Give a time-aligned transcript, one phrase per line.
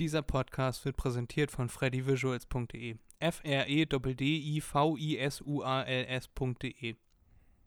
[0.00, 2.96] Dieser Podcast wird präsentiert von freddyvisuals.de.
[3.18, 6.96] f r e d d i v i s u a l s.de.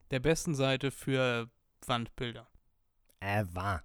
[0.10, 1.52] Der besten Seite für
[1.86, 2.50] Wandbilder.
[3.20, 3.84] Ever.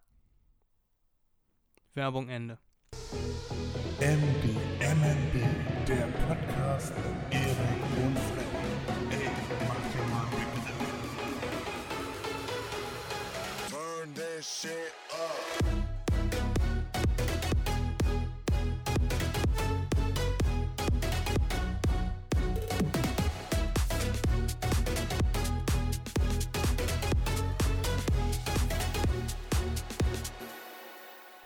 [1.93, 2.59] Werbung Ende.
[4.01, 4.45] MB,
[4.80, 8.57] MNB, der Podcast mit Erik und Freddy.
[9.11, 9.30] Ey,
[9.69, 10.73] mach dir mal bitte.
[13.69, 15.48] Turn this shit up.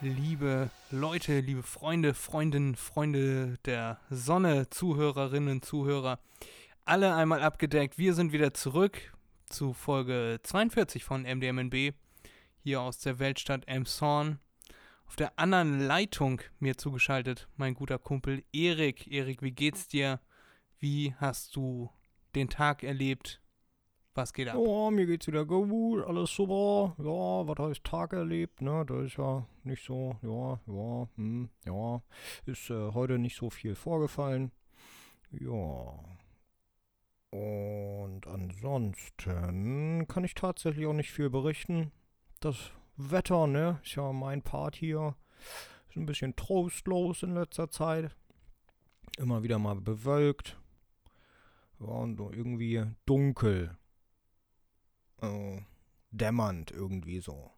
[0.05, 6.19] Liebe Leute, liebe Freunde, Freundinnen, Freunde der Sonne, Zuhörerinnen, Zuhörer,
[6.85, 7.99] alle einmal abgedeckt.
[7.99, 9.17] Wir sind wieder zurück
[9.49, 11.95] zu Folge 42 von MDMNB,
[12.65, 14.41] hier aus der Weltstadt Elmshorn.
[15.07, 19.07] Auf der anderen Leitung mir zugeschaltet mein guter Kumpel Erik.
[19.07, 20.19] Erik, wie geht's dir?
[20.81, 21.93] Wie hast du
[22.35, 23.42] den Tag erlebt?
[24.15, 24.59] Was geht ab?
[24.63, 26.95] Ja, mir geht's wieder gut, alles super.
[26.99, 28.85] Ja, was heißt Tag erlebt, ne?
[28.87, 32.03] Da ist ja nicht so, ja, ja, hm, ja.
[32.45, 34.53] Ist äh, heute nicht so viel vorgefallen.
[35.31, 35.99] Ja.
[37.31, 41.91] Und ansonsten kann ich tatsächlich auch nicht viel berichten.
[42.41, 43.81] Das Wetter, ne?
[43.83, 45.17] Ist ja mein Part hier.
[45.89, 48.15] Ist ein bisschen trostlos in letzter Zeit.
[49.17, 50.59] Immer wieder mal bewölkt.
[51.81, 53.79] Ja, und irgendwie dunkel
[55.23, 55.61] äh,
[56.11, 57.51] dämmernd irgendwie so.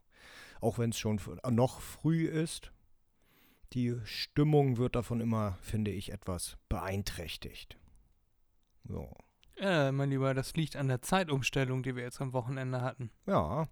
[0.61, 2.71] Auch wenn es schon f- noch früh ist.
[3.73, 7.77] Die Stimmung wird davon immer, finde ich, etwas beeinträchtigt.
[8.85, 9.11] So.
[9.57, 13.11] Äh, mein Lieber, das liegt an der Zeitumstellung, die wir jetzt am Wochenende hatten.
[13.27, 13.69] Ja,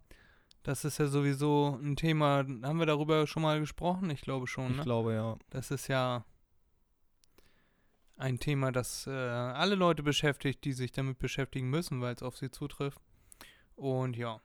[0.65, 2.39] Das ist ja sowieso ein Thema.
[2.39, 4.11] Haben wir darüber schon mal gesprochen?
[4.11, 4.73] Ich glaube schon.
[4.73, 4.83] ich Ne?
[4.85, 5.37] glaube ja.
[5.51, 6.25] Das ist ja
[8.17, 12.37] ein Thema, das äh, alle Leute beschäftigt, die sich damit beschäftigen müssen, weil es auf
[12.37, 13.01] sie zutrifft.
[13.83, 14.41] Und ja,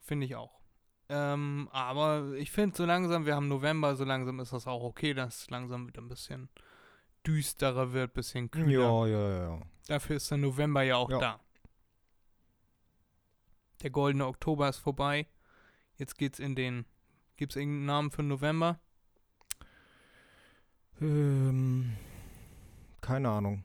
[0.00, 0.60] finde ich auch.
[1.08, 5.12] Ähm, aber ich finde so langsam, wir haben November, so langsam ist das auch okay,
[5.12, 6.48] dass es langsam wieder ein bisschen
[7.26, 8.70] düsterer wird, bisschen kühler.
[8.70, 9.62] Ja, ja, ja, ja.
[9.88, 11.18] Dafür ist der November ja auch Ja.
[11.18, 11.40] da.
[13.82, 15.26] Der goldene Oktober ist vorbei.
[15.96, 16.86] Jetzt geht's in den.
[17.36, 18.78] Gibt's irgendeinen Namen für November?
[21.00, 21.96] Ähm,
[23.00, 23.64] keine Ahnung.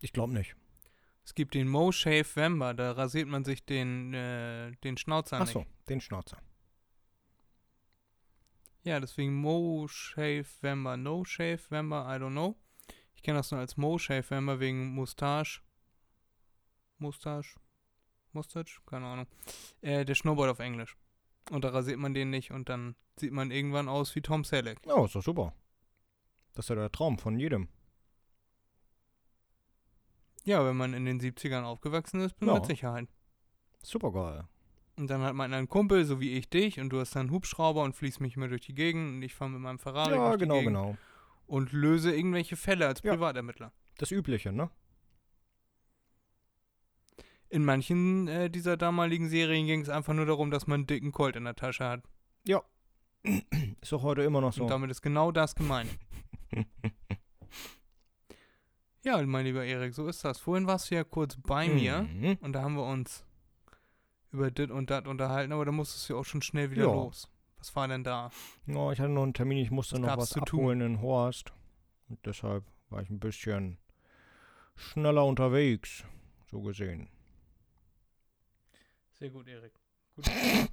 [0.00, 0.54] Ich glaube nicht.
[1.24, 5.46] Es gibt den Mo Shave Vember, da rasiert man sich den, äh, den Schnauzer Ach
[5.46, 5.70] so, nicht.
[5.88, 6.38] den Schnauzer.
[8.82, 10.96] Ja, deswegen Mo Shave Vember.
[10.96, 12.56] No Shave Vember, I don't know.
[13.14, 15.60] Ich kenne das nur als Mo Shave Vember wegen Mustache.
[16.98, 17.60] Mustache?
[18.32, 18.80] Mustache?
[18.86, 19.26] Keine Ahnung.
[19.82, 20.96] Äh, der Snowboard auf Englisch.
[21.50, 24.78] Und da rasiert man den nicht und dann sieht man irgendwann aus wie Tom Selleck.
[24.86, 25.54] Oh, ist doch super.
[26.54, 27.68] Das ist ja der Traum von jedem.
[30.44, 32.54] Ja, wenn man in den 70ern aufgewachsen ist, bin Ja.
[32.54, 33.08] mit Sicherheit.
[33.82, 34.44] Super geil.
[34.96, 37.30] Und dann hat man einen Kumpel, so wie ich dich, und du hast dann einen
[37.30, 40.28] Hubschrauber und fliegst mich immer durch die Gegend und ich fahre mit meinem Ferrari Ja,
[40.28, 40.96] durch die genau, Gegend genau.
[41.46, 43.12] und löse irgendwelche Fälle als Ja.
[43.14, 43.72] Privatermittler.
[43.98, 44.70] Das Übliche, ne?
[47.48, 51.12] In manchen äh, dieser damaligen Serien ging es einfach nur darum, dass man einen dicken
[51.12, 52.02] Colt in der Tasche hat.
[53.82, 54.62] Ist doch heute immer noch so.
[54.62, 55.90] Und damit ist genau das gemeint.
[59.02, 60.38] ja, mein lieber Erik, so ist das.
[60.38, 62.38] Vorhin warst du ja kurz bei mir Mhm.
[62.40, 63.24] und da haben wir uns
[64.32, 66.92] über dit und dat unterhalten, aber da musstest du ja auch schon schnell wieder Ja.
[66.92, 67.28] los.
[67.58, 68.30] Was war denn da?
[68.66, 70.60] Ja, ich hatte noch einen Termin, ich musste Was noch was zu tun?
[70.60, 71.52] abholen in Horst.
[72.08, 73.76] Und deshalb war ich ein bisschen
[74.76, 76.04] schneller unterwegs,
[76.50, 77.08] so gesehen.
[79.18, 79.72] Sehr gut, Erik.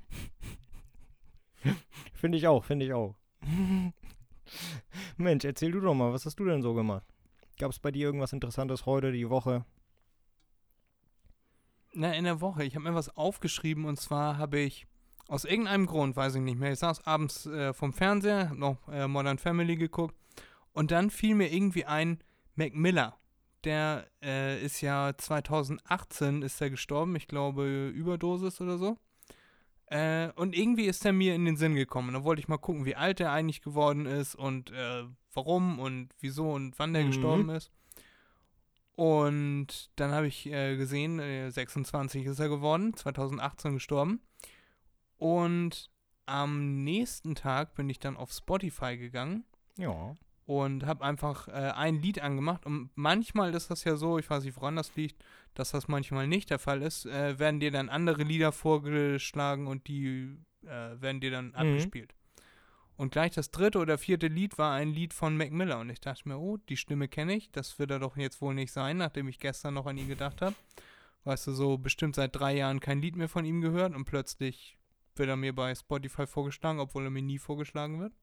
[2.13, 3.15] Finde ich auch, finde ich auch.
[5.17, 7.03] Mensch, erzähl du doch mal, was hast du denn so gemacht?
[7.59, 9.65] Gab es bei dir irgendwas Interessantes heute, die Woche?
[11.93, 12.63] Na, in der Woche.
[12.63, 14.85] Ich habe mir was aufgeschrieben und zwar habe ich
[15.27, 18.87] aus irgendeinem Grund, weiß ich nicht mehr, ich saß abends äh, vom Fernseher, hab noch
[18.89, 20.15] äh, Modern Family geguckt
[20.71, 22.19] und dann fiel mir irgendwie ein
[22.55, 23.17] Mac Miller.
[23.63, 28.97] Der äh, ist ja 2018 ist er gestorben, ich glaube Überdosis oder so.
[29.87, 32.13] Äh, und irgendwie ist er mir in den Sinn gekommen.
[32.13, 35.05] Da wollte ich mal gucken, wie alt er eigentlich geworden ist und äh,
[35.37, 37.07] warum und wieso und wann der Mhm.
[37.07, 37.71] gestorben ist.
[38.95, 44.21] Und dann habe ich äh, gesehen, äh, 26 ist er geworden, 2018 gestorben.
[45.17, 45.89] Und
[46.25, 49.45] am nächsten Tag bin ich dann auf Spotify gegangen
[49.77, 50.17] Ja.
[50.45, 52.65] und habe einfach äh, ein Lied angemacht.
[52.65, 55.23] Und manchmal ist das ja so, ich weiß nicht, woran das liegt,
[55.53, 59.87] dass das manchmal nicht der Fall ist, äh, werden dir dann andere Lieder vorgeschlagen und
[59.87, 62.13] die äh, werden dir dann abgespielt.
[62.97, 65.79] Und gleich das dritte oder vierte Lied war ein Lied von Mac Miller.
[65.79, 67.51] Und ich dachte mir, oh, die Stimme kenne ich.
[67.51, 70.41] Das wird er doch jetzt wohl nicht sein, nachdem ich gestern noch an ihn gedacht
[70.41, 70.55] habe.
[71.23, 73.95] Weißt du, so bestimmt seit drei Jahren kein Lied mehr von ihm gehört.
[73.95, 74.77] Und plötzlich
[75.15, 78.13] wird er mir bei Spotify vorgeschlagen, obwohl er mir nie vorgeschlagen wird.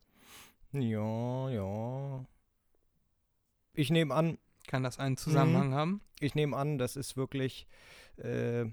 [0.72, 2.26] Ja, ja.
[3.74, 5.74] Ich nehme an, Kann das einen Zusammenhang Mhm.
[5.74, 6.00] haben?
[6.20, 7.66] ich nehme an, das ist wirklich,
[8.16, 8.64] äh,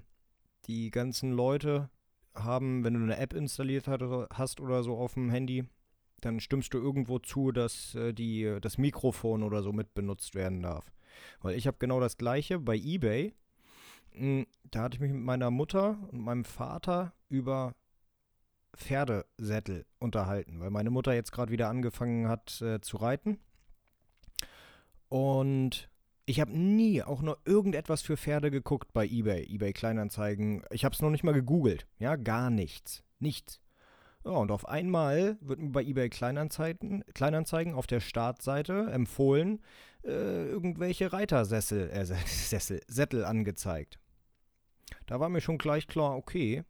[0.66, 1.90] die ganzen Leute
[2.34, 5.64] haben, wenn du eine App installiert hast oder so auf dem Handy,
[6.24, 10.62] dann stimmst du irgendwo zu, dass äh, die, das Mikrofon oder so mit benutzt werden
[10.62, 10.90] darf.
[11.40, 13.34] Weil ich habe genau das gleiche bei eBay.
[14.14, 17.74] Mm, Da hatte ich mich mit meiner Mutter und meinem Vater über
[18.74, 23.38] Pferdesättel unterhalten, weil meine Mutter jetzt gerade wieder angefangen hat äh, zu reiten.
[25.08, 25.90] Und
[26.24, 30.64] ich habe nie auch nur irgendetwas für Pferde geguckt bei eBay, eBay Kleinanzeigen.
[30.70, 31.86] Ich habe es noch nicht mal gegoogelt.
[31.98, 33.04] Ja, gar nichts.
[33.18, 33.61] Nichts.
[34.24, 39.60] Ja, und auf einmal wird mir bei eBay Kleinanzeigen, Kleinanzeigen auf der Startseite empfohlen,
[40.04, 43.98] äh, irgendwelche Reitersessel, äh, Sessel, Sättel angezeigt.
[45.06, 46.64] Da war mir schon gleich klar, okay,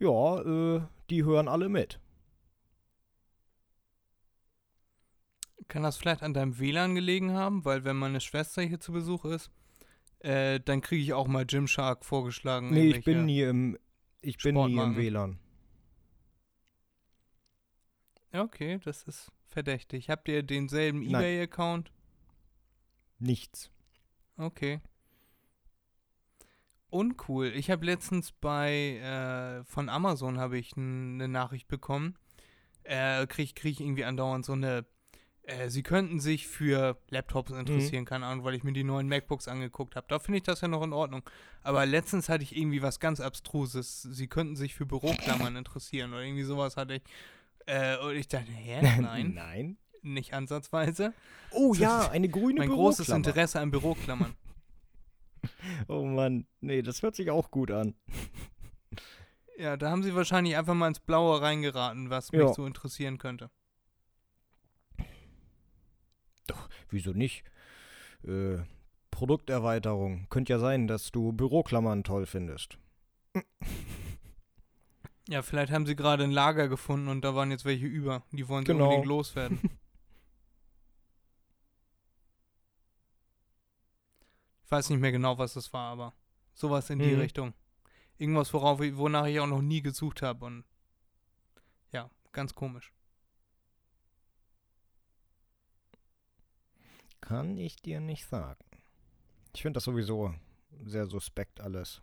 [0.00, 0.80] ja, äh,
[1.10, 2.00] die hören alle mit.
[5.68, 7.64] Kann das vielleicht an deinem WLAN gelegen haben?
[7.64, 9.50] Weil wenn meine Schwester hier zu Besuch ist,
[10.20, 12.70] äh, dann kriege ich auch mal Gymshark vorgeschlagen.
[12.70, 13.78] Nee, ich bin nie im,
[14.20, 14.96] ich bin nie im.
[14.96, 15.38] WLAN.
[18.32, 20.08] Okay, das ist verdächtig.
[20.08, 21.90] Habt ihr denselben eBay-Account?
[23.18, 23.70] Nichts.
[24.36, 24.80] Okay.
[26.90, 27.52] Uncool.
[27.54, 32.16] Ich habe letztens bei äh, von Amazon habe ich eine Nachricht bekommen.
[32.84, 34.86] Äh, krieg, krieg ich irgendwie andauernd so eine.
[35.42, 39.48] Äh, sie könnten sich für Laptops interessieren, keine Ahnung, weil ich mir die neuen MacBooks
[39.48, 40.06] angeguckt habe.
[40.08, 41.22] Da finde ich das ja noch in Ordnung.
[41.62, 44.02] Aber letztens hatte ich irgendwie was ganz Abstruses.
[44.02, 47.02] Sie könnten sich für Büroklammern interessieren oder irgendwie sowas hatte ich.
[47.66, 48.80] Äh, und ich dachte, hä?
[49.00, 49.78] Nein, Nein.
[50.02, 51.12] nicht ansatzweise.
[51.52, 53.08] Oh Das ja, eine grüne Mein großes.
[53.10, 54.34] Interesse an Büroklammern.
[55.88, 57.94] Oh Mann, nee, das hört sich auch gut an.
[59.56, 62.52] Ja, da haben sie wahrscheinlich einfach mal ins Blaue reingeraten, was mich Ja.
[62.52, 63.50] so interessieren könnte.
[66.90, 67.44] Wieso nicht?
[68.26, 68.58] Äh,
[69.10, 70.26] Produkterweiterung.
[70.28, 72.76] Könnte ja sein, dass du Büroklammern toll findest.
[75.30, 78.24] Ja, vielleicht haben sie gerade ein Lager gefunden und da waren jetzt welche über.
[78.32, 78.86] Die wollen sie Genau.
[78.86, 79.60] unbedingt loswerden.
[84.64, 86.14] ich weiß nicht mehr genau, was das war, aber
[86.54, 87.20] sowas in die Mhm.
[87.20, 87.54] Richtung.
[88.18, 90.64] Irgendwas, worauf ich, wonach ich auch noch nie gesucht habe und
[91.92, 92.92] ja, ganz komisch.
[97.20, 98.64] Kann ich dir nicht sagen.
[99.54, 100.34] Ich finde das sowieso
[100.84, 102.02] sehr suspekt alles.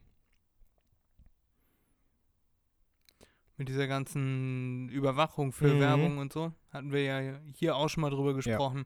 [3.57, 5.79] Mit dieser ganzen Überwachung für Mhm.
[5.79, 8.85] Werbung und so, hatten wir ja hier auch schon mal drüber gesprochen.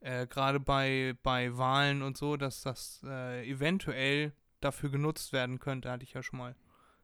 [0.00, 5.90] Äh, Gerade bei, bei Wahlen und so, dass das äh, eventuell dafür genutzt werden könnte,
[5.90, 6.56] hatte ich ja schon mal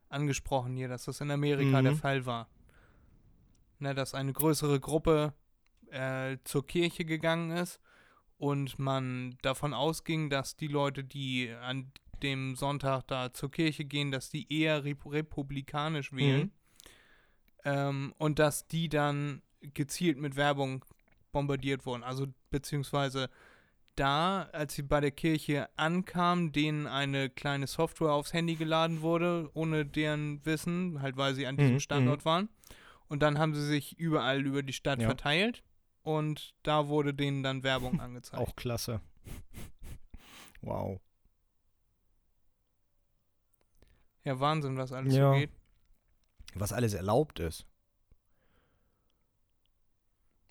[0.09, 1.85] angesprochen hier, dass das in Amerika Mhm.
[1.85, 2.49] der Fall war.
[3.79, 5.35] Ne, dass eine größere Gruppe
[5.91, 7.79] äh, zur Kirche gegangen ist
[8.39, 11.93] und man davon ausging, dass die Leute, die an
[12.23, 16.51] dem Sonntag da zur Kirche gehen, dass die eher rep republikanisch wählen.
[17.67, 20.85] Ähm, und dass die dann gezielt mit Werbung
[21.33, 22.05] bombardiert wurden.
[22.05, 23.29] Also beziehungsweise
[23.97, 29.51] da, als sie bei der Kirche ankamen, denen eine kleine Software aufs Handy geladen wurde,
[29.55, 32.49] ohne deren Wissen, halt weil sie an diesem Mhm, Standort waren.
[33.09, 35.07] Und dann haben sie sich überall über die Stadt Ja.
[35.09, 35.63] verteilt
[36.03, 38.41] und da wurde denen dann Werbung angezeigt.
[38.41, 39.01] Auch klasse.
[40.61, 41.01] Wow.
[44.25, 45.33] Ja, Wahnsinn, was alles Ja.
[45.33, 45.51] so geht.
[46.55, 47.67] Was alles erlaubt ist.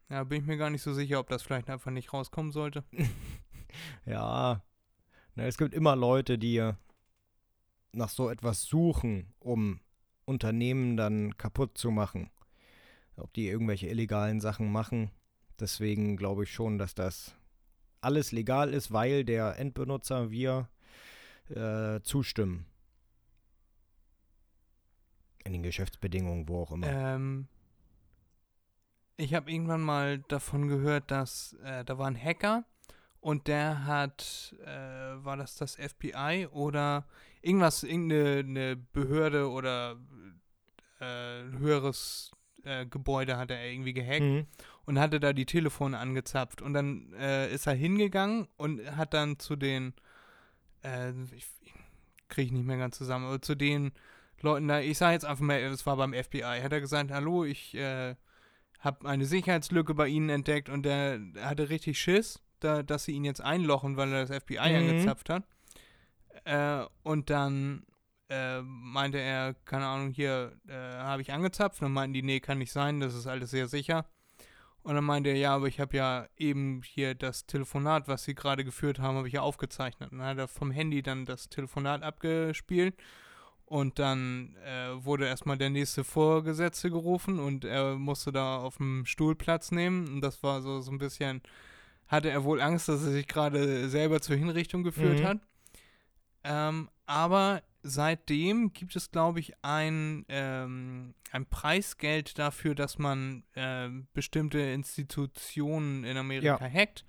[0.10, 2.84] Ja, bin ich mir gar nicht so sicher, ob das vielleicht einfach nicht rauskommen sollte.
[4.06, 4.64] Ja.
[5.36, 6.72] Na, es gibt immer Leute, die
[7.92, 9.82] nach so etwas suchen, um
[10.24, 12.30] Unternehmen dann kaputt zu machen.
[13.18, 15.12] Ob die irgendwelche illegalen Sachen machen.
[15.60, 17.36] Deswegen glaube ich schon, dass das
[18.02, 20.70] alles legal ist, weil der Endbenutzer, wir
[21.50, 22.66] äh, zustimmen.
[25.46, 26.88] In den Geschäftsbedingungen, wo auch immer.
[26.88, 27.48] Ähm,
[29.18, 32.66] ich habe irgendwann mal davon gehört, dass äh, da war ein Hacker
[33.22, 34.68] und der hat, äh,
[35.24, 37.06] war das das FBI oder
[37.42, 39.98] irgendwas, irgendeine eine Behörde oder
[41.00, 42.32] äh, höheres
[42.64, 44.48] äh, Gebäude hat er irgendwie gehackt Mhm.
[44.86, 46.62] und hatte da die Telefone angezapft.
[46.64, 49.94] Und dann äh, ist er hingegangen und hat dann zu den,
[50.84, 51.46] äh, ich
[52.28, 53.92] kriege ich nicht mehr ganz zusammen, aber zu den
[54.42, 57.44] Leuten da, ich sage jetzt einfach mal, das war beim FBI, hat er gesagt, hallo,
[57.46, 58.15] ich äh,
[58.80, 63.25] habe eine Sicherheitslücke bei ihnen entdeckt und der hatte richtig Schiss, da, dass sie ihn
[63.25, 64.89] jetzt einlochen, weil er das FBI Mhm.
[64.89, 65.44] angezapft hat.
[66.44, 67.86] Äh, und dann
[68.30, 71.82] äh, meinte er, keine Ahnung, hier äh, habe ich angezapft.
[71.82, 74.06] Und dann meinten die, nee, kann nicht sein, das ist alles sehr sicher.
[74.84, 78.36] Und dann meinte er, ja, aber ich habe ja eben hier das Telefonat, was sie
[78.36, 80.12] gerade geführt haben, habe ich ja aufgezeichnet.
[80.12, 82.96] Und dann hat er vom Handy dann das Telefonat abgespielt.
[83.67, 89.05] Und dann äh, wurde erstmal der nächste Vorgesetzte gerufen und er musste da auf dem
[89.07, 90.07] Stuhl Platz nehmen.
[90.07, 91.41] Und das war so, so ein bisschen,
[92.07, 95.25] hatte er wohl Angst, dass er sich gerade selber zur Hinrichtung geführt Mhm.
[95.25, 95.38] hat.
[96.43, 104.07] Ähm, aber seitdem gibt es, glaube ich, ein, ähm, ein Preisgeld dafür, dass man ähm,
[104.13, 107.03] bestimmte Institutionen in Amerika hackt,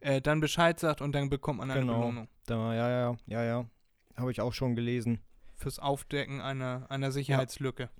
[0.00, 1.98] äh, dann Bescheid sagt und dann bekommt man eine Genau.
[2.00, 3.64] Belohnung Da, ja, ja, ja, ja.
[4.16, 5.20] Habe ich auch schon gelesen.
[5.56, 7.90] Fürs Aufdecken einer, einer Sicherheitslücke.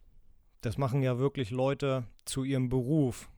[0.61, 3.29] Das machen ja wirklich Leute zu ihrem Beruf,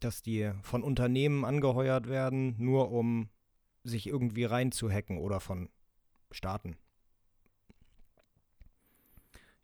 [0.00, 3.28] dass die von Unternehmen angeheuert werden, nur um
[3.84, 5.68] sich irgendwie reinzuhacken oder von
[6.30, 6.76] Staaten.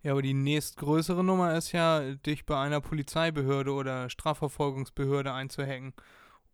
[0.02, 5.92] Ja, aber die nächstgrößere Nummer ist ja, dich bei einer Polizeibehörde oder Strafverfolgungsbehörde einzuhacken.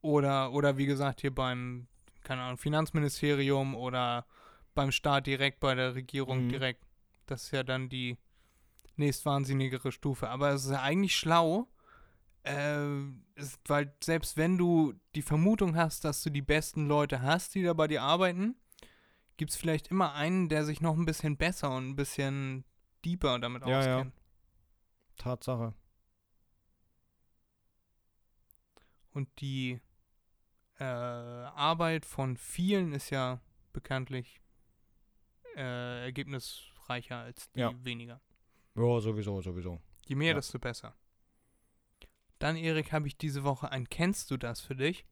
[0.01, 1.87] Oder, oder wie gesagt, hier beim,
[2.23, 4.27] keine Ahnung, Finanzministerium oder
[4.75, 6.49] beim Staat direkt, bei der Regierung Mhm.
[6.51, 6.84] direkt.
[7.27, 8.19] Das ist ja dann die
[8.97, 10.29] nächstwahnsinnigere Stufe.
[10.29, 11.69] Aber es ist ja eigentlich schlau,
[12.45, 12.87] äh,
[13.37, 17.63] ist, weil selbst wenn du die Vermutung hast, dass du die besten Leute hast, die
[17.63, 18.57] da bei dir arbeiten,
[19.37, 22.65] gibt es vielleicht immer einen, der sich noch ein bisschen besser und ein bisschen
[23.05, 23.97] deeper damit Ja, ja.
[23.99, 24.15] auskennt.
[25.17, 25.75] Tatsache.
[29.13, 29.81] Und die
[30.79, 33.41] äh, Arbeit von vielen ist ja
[33.73, 34.41] bekanntlich
[35.57, 36.13] äh,
[36.89, 37.73] ergebnisreicher als die Ja.
[37.85, 38.21] weniger.
[38.75, 39.81] Ja, sowieso, sowieso.
[40.07, 40.35] Je mehr, Ja.
[40.35, 40.95] desto besser.
[42.39, 45.07] Dann, Erik, habe ich diese Woche ein Kennst du das für dich?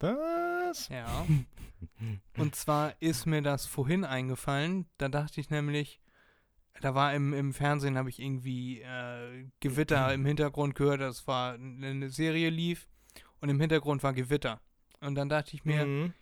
[0.00, 0.88] Was?
[0.88, 1.26] Ja.
[2.36, 4.86] Und zwar ist mir das vorhin eingefallen.
[4.98, 6.00] Da dachte ich nämlich,
[6.80, 11.00] da war im, im Fernsehen, habe ich irgendwie äh, Gewitter im Hintergrund gehört.
[11.00, 12.88] Das war eine eine Serie lief
[13.40, 14.60] und im Hintergrund war Gewitter.
[15.00, 16.12] Und dann dachte ich mir, Mhm.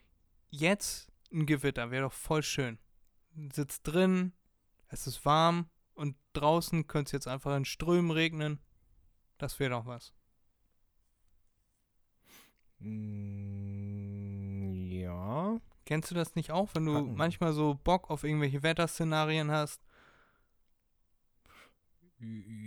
[0.50, 2.78] jetzt ein Gewitter wäre doch voll schön.
[3.52, 4.32] Sitzt drin,
[4.88, 8.58] es ist warm und draußen könnte es jetzt einfach in Strömen regnen.
[9.38, 10.12] Das wäre doch was.
[12.80, 15.60] Mm, Ja.
[15.84, 17.16] Kennst du das nicht auch, wenn du Hatten.
[17.16, 19.82] manchmal so Bock auf irgendwelche Wetterszenarien hast?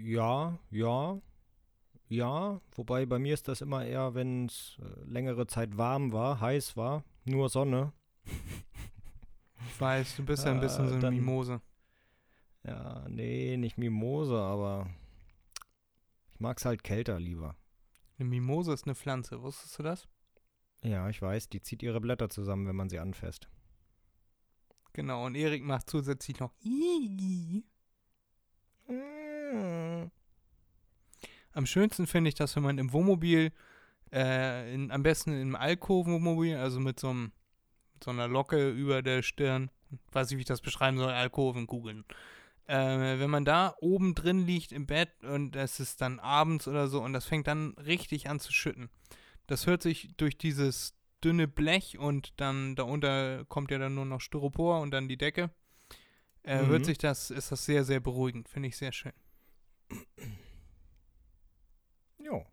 [0.04, 1.20] Ja, ja.
[2.08, 6.40] Ja, wobei bei mir ist das immer eher, wenn es äh, längere Zeit warm war,
[6.40, 7.94] heiß war, nur Sonne.
[9.68, 11.62] Ich weiß, du bist ja ein bisschen Äh, so eine dann- Mimose.
[12.64, 14.90] Ja, nee, nicht Mimose, aber
[16.34, 17.56] ich mag's halt kälter lieber.
[18.18, 20.08] Eine Mimose ist eine Pflanze, wusstest du das?
[20.82, 23.48] Ja, ich weiß, die zieht ihre Blätter zusammen, wenn man sie anfasst.
[24.94, 27.64] Genau, und Erik macht zusätzlich noch Ii.
[31.52, 33.52] Am schönsten finde ich das, wenn man im Wohnmobil,
[34.12, 37.32] äh, in, am besten im Alkoven-Wohnmobil, also mit so, einem,
[37.96, 39.72] mit so einer Locke über der Stirn,
[40.12, 42.06] weiß ich, wie ich das beschreiben soll, Alkoven googeln.
[42.68, 46.88] Äh, wenn man da oben drin liegt im Bett und es ist dann abends oder
[46.88, 48.90] so und das fängt dann richtig an zu schütten.
[49.48, 54.22] Das hört sich durch dieses dünne Blech und dann darunter kommt ja dann nur noch
[54.22, 55.52] Styropor und dann die Decke.
[56.44, 56.68] Äh, Mhm.
[56.68, 58.50] Hört sich das, ist das sehr, sehr beruhigend.
[58.50, 59.14] Finde ich sehr schön.
[62.20, 62.46] Ja.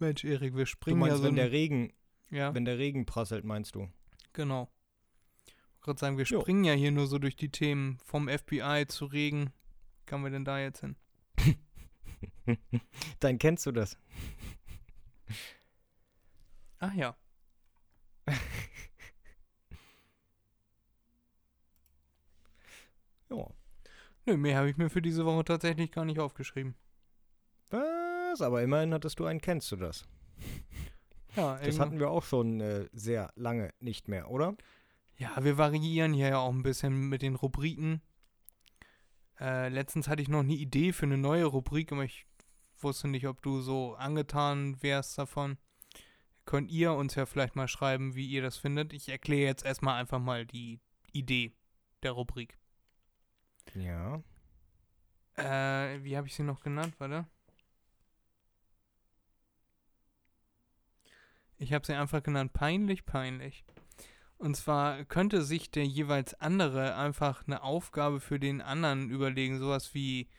[0.00, 1.24] Mensch, Erik, wir Du springen meinst, ja so.
[1.24, 1.92] wenn der Regen,
[2.30, 3.88] ja, wenn der Regen prasselt, meinst du?
[4.32, 4.70] genau.
[5.46, 6.40] Ich wollte gerade sagen, wir Jo.
[6.42, 9.50] springen ja hier nur so durch die Themen vom FBI zu Regen.
[10.04, 10.96] Kann wir denn da jetzt hin?
[13.20, 13.96] Dann kennst du das.
[16.80, 17.16] Ach ja.
[23.30, 23.46] Ja.
[24.26, 26.74] Nö, mehr habe ich mir für diese Woche tatsächlich gar nicht aufgeschrieben.
[27.70, 27.80] Was?
[28.40, 30.04] Aber immerhin hattest du einen Kennst du das?
[31.36, 34.56] Ja, Das hatten wir auch schon äh, sehr lange nicht mehr, oder?
[35.20, 38.00] ja, wir variieren hier ja auch ein bisschen mit den Rubriken.
[39.38, 42.26] Äh, letztens hatte ich noch eine Idee für eine neue Rubrik, aber ich
[42.78, 45.58] wusste nicht, ob du so angetan wärst davon.
[46.46, 48.94] Könnt ihr uns ja vielleicht mal schreiben, wie ihr das findet.
[48.94, 50.80] Ich erkläre jetzt erstmal einfach mal die
[51.12, 51.52] Idee
[52.02, 52.58] der Rubrik.
[53.74, 54.22] Ja.
[55.36, 57.26] Äh, wie habe ich sie noch genannt, warte?
[61.60, 63.64] Ich habe sie einfach genannt peinlich, peinlich.
[64.38, 69.92] Und zwar könnte sich der jeweils andere einfach eine Aufgabe für den anderen überlegen, sowas
[69.92, 70.30] wie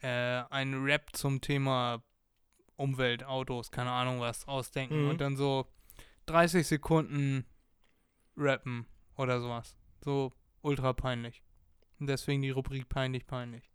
[0.00, 2.02] äh, ein Rap zum Thema
[2.76, 5.10] Umwelt, Autos, keine Ahnung was, ausdenken Mhm.
[5.10, 5.66] und dann so
[6.26, 7.44] 30 Sekunden
[8.34, 9.76] rappen oder sowas.
[10.02, 10.32] So
[10.62, 11.42] ultra peinlich.
[11.98, 13.69] Und deswegen die Rubrik peinlich, peinlich.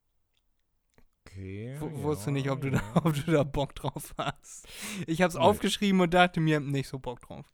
[1.28, 1.76] Okay.
[1.80, 2.96] W ja, wusste nicht, ob du, da, ja.
[3.06, 4.68] ob du da Bock drauf hast.
[5.08, 5.42] Ich hab's Nö.
[5.42, 7.52] aufgeschrieben und dachte mir, nicht so Bock drauf.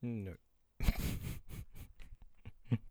[0.00, 0.34] Nö.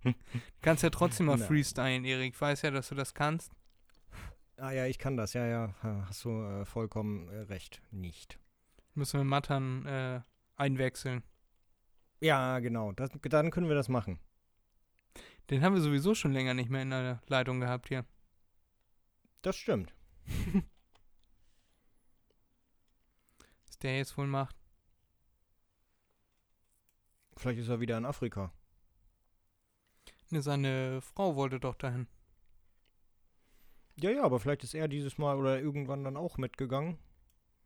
[0.04, 0.14] Du
[0.62, 2.34] kannst ja trotzdem mal freestylen, Erik.
[2.34, 3.52] Ich weiß ja, dass du das kannst.
[4.58, 5.74] Ah ja, ich kann das, ja, ja.
[5.82, 7.82] ha- Hast du äh, vollkommen äh, recht.
[7.92, 8.38] Nicht.
[8.94, 10.22] Müssen wir Mattern äh,
[10.56, 11.24] einwechseln.
[12.20, 12.92] Ja, genau.
[12.92, 14.20] Das, dann können wir das machen.
[15.50, 18.06] Den haben wir sowieso schon länger nicht mehr in der Leitung gehabt hier.
[19.42, 19.94] Das stimmt.
[23.68, 24.56] Was der jetzt wohl macht.
[27.38, 28.52] Vielleicht ist er wieder in Afrika.
[30.30, 32.08] Ne, seine Frau wollte doch dahin.
[33.96, 36.98] Ja, ja, aber vielleicht ist er dieses Mal oder irgendwann dann auch mitgegangen.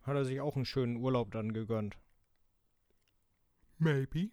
[0.03, 1.97] Hat er sich auch einen schönen Urlaub dann gegönnt.
[3.77, 4.29] Maybe.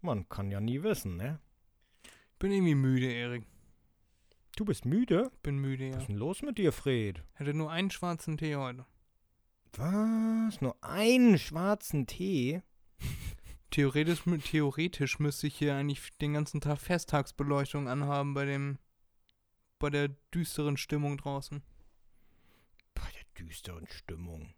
[0.00, 1.38] Man kann ja nie wissen, ne?
[2.38, 3.46] Bin irgendwie müde, Erik.
[4.56, 5.30] Du bist müde?
[5.42, 6.00] Bin müde, Was ja.
[6.00, 7.22] ist denn los mit dir, Fred?
[7.34, 8.84] Hätte nur einen schwarzen Tee heute.
[9.72, 10.60] Was?
[10.60, 12.62] Nur einen schwarzen Tee?
[13.70, 18.78] Theoretisch, theoretisch müsste ich hier eigentlich den ganzen Tag Festtagsbeleuchtung anhaben bei dem
[19.78, 21.62] bei der düsteren Stimmung draußen.
[22.94, 24.54] Bei der düsteren Stimmung.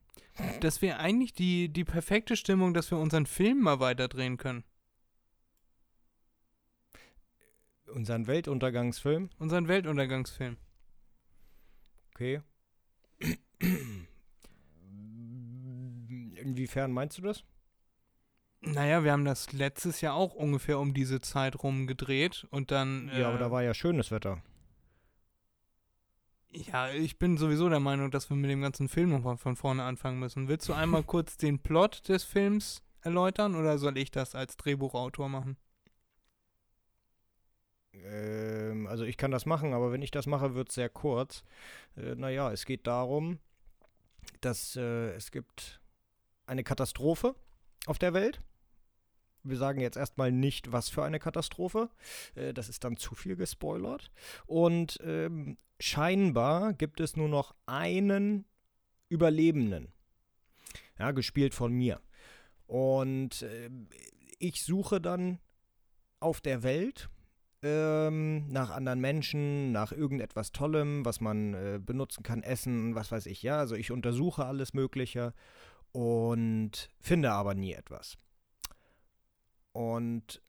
[0.60, 4.64] Das wäre eigentlich die, die perfekte Stimmung, dass wir unseren Film mal weiterdrehen können.
[7.86, 9.30] Unseren Weltuntergangsfilm?
[9.38, 10.56] Unseren Weltuntergangsfilm.
[12.14, 12.40] Okay.
[16.36, 17.44] Inwiefern meinst du das?
[18.60, 23.10] Naja, wir haben das letztes Jahr auch ungefähr um diese Zeit rum gedreht und dann.
[23.14, 24.42] Ja, aber äh, da war ja schönes Wetter.
[26.50, 29.82] Ja, ich bin sowieso der Meinung, dass wir mit dem ganzen Film nochmal von vorne
[29.82, 30.48] anfangen müssen.
[30.48, 35.28] Willst du einmal kurz den Plot des Films erläutern oder soll ich das als Drehbuchautor
[35.28, 35.56] machen?
[38.02, 41.44] Ähm, also ich kann das machen, aber wenn ich das mache, wird es sehr kurz.
[41.96, 43.38] Äh, naja, es geht darum,
[44.40, 45.80] dass äh, es gibt
[46.46, 47.34] eine Katastrophe
[47.86, 48.40] auf der Welt.
[49.42, 51.90] Wir sagen jetzt erstmal nicht, was für eine Katastrophe.
[52.34, 54.10] Äh, das ist dann zu viel gespoilert.
[54.46, 58.46] Und ähm, scheinbar gibt es nur noch einen
[59.08, 59.92] Überlebenden.
[60.98, 62.00] Ja, gespielt von mir.
[62.66, 63.70] Und äh,
[64.38, 65.38] ich suche dann
[66.20, 67.10] auf der Welt
[67.64, 73.26] ähm, nach anderen Menschen, nach irgendetwas Tollem, was man äh, benutzen kann, Essen, was weiß
[73.26, 73.58] ich, ja.
[73.58, 75.32] Also ich untersuche alles Mögliche
[75.92, 78.18] und finde aber nie etwas.
[79.72, 80.42] Und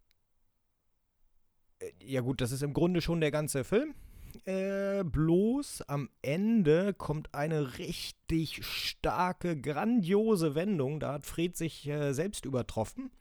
[1.79, 3.95] äh, ja gut, das ist im Grunde schon der ganze Film.
[4.43, 10.99] Äh, bloß am Ende kommt eine richtig starke, grandiose Wendung.
[10.99, 13.11] Da hat Fred sich äh, selbst übertroffen.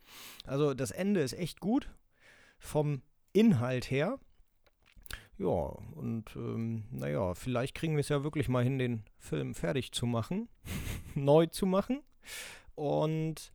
[0.44, 1.88] Also das Ende ist echt gut.
[2.58, 3.02] Vom
[3.34, 4.18] Inhalt her.
[5.36, 9.92] Ja, und ähm, naja, vielleicht kriegen wir es ja wirklich mal hin, den Film fertig
[9.92, 10.48] zu machen,
[11.14, 12.02] neu zu machen.
[12.76, 13.52] Und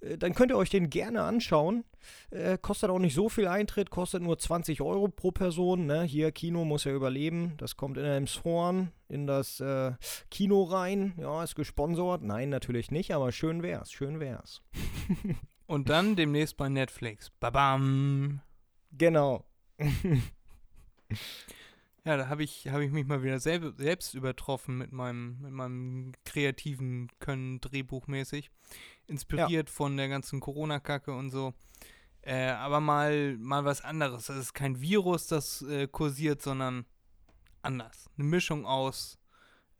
[0.00, 1.84] äh, dann könnt ihr euch den gerne anschauen.
[2.30, 5.86] Äh, kostet auch nicht so viel Eintritt, kostet nur 20 Euro pro Person.
[5.86, 6.02] Ne?
[6.04, 7.54] Hier, Kino muss ja überleben.
[7.56, 9.92] Das kommt in Elmshorn in das äh,
[10.30, 11.14] Kino rein.
[11.18, 12.22] Ja, ist gesponsert.
[12.22, 14.62] Nein, natürlich nicht, aber schön wär's, schön wär's.
[15.66, 17.30] Und dann demnächst bei Netflix.
[17.40, 18.40] Babam.
[18.92, 19.44] Genau.
[22.04, 25.50] Ja, da habe ich, hab ich mich mal wieder selb, selbst übertroffen mit meinem, mit
[25.50, 28.50] meinem kreativen Können, drehbuchmäßig.
[29.06, 31.52] Inspiriert von der ganzen Corona-Kacke und so.
[32.22, 34.26] Äh, aber mal, mal was anderes.
[34.26, 36.86] Das ist kein Virus, das äh, kursiert, sondern
[37.60, 38.08] anders.
[38.16, 39.18] Eine Mischung aus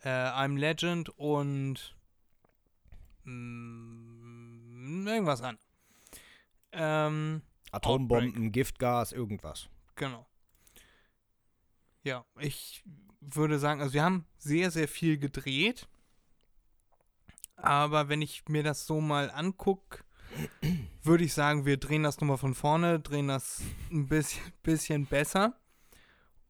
[0.03, 1.97] äh, I'm Legend und
[3.25, 5.59] mm, irgendwas an.
[6.73, 7.41] Ähm,
[7.73, 9.69] Atombomben, Giftgas, irgendwas.
[9.97, 10.27] Genau.
[12.03, 12.83] Ja, ich
[13.21, 15.89] würde sagen, also wir haben sehr, sehr viel gedreht.
[17.57, 20.05] Aber wenn ich mir das so mal angucke,
[21.03, 25.59] würde ich sagen, wir drehen das nochmal von vorne, drehen das ein bisschen, bisschen besser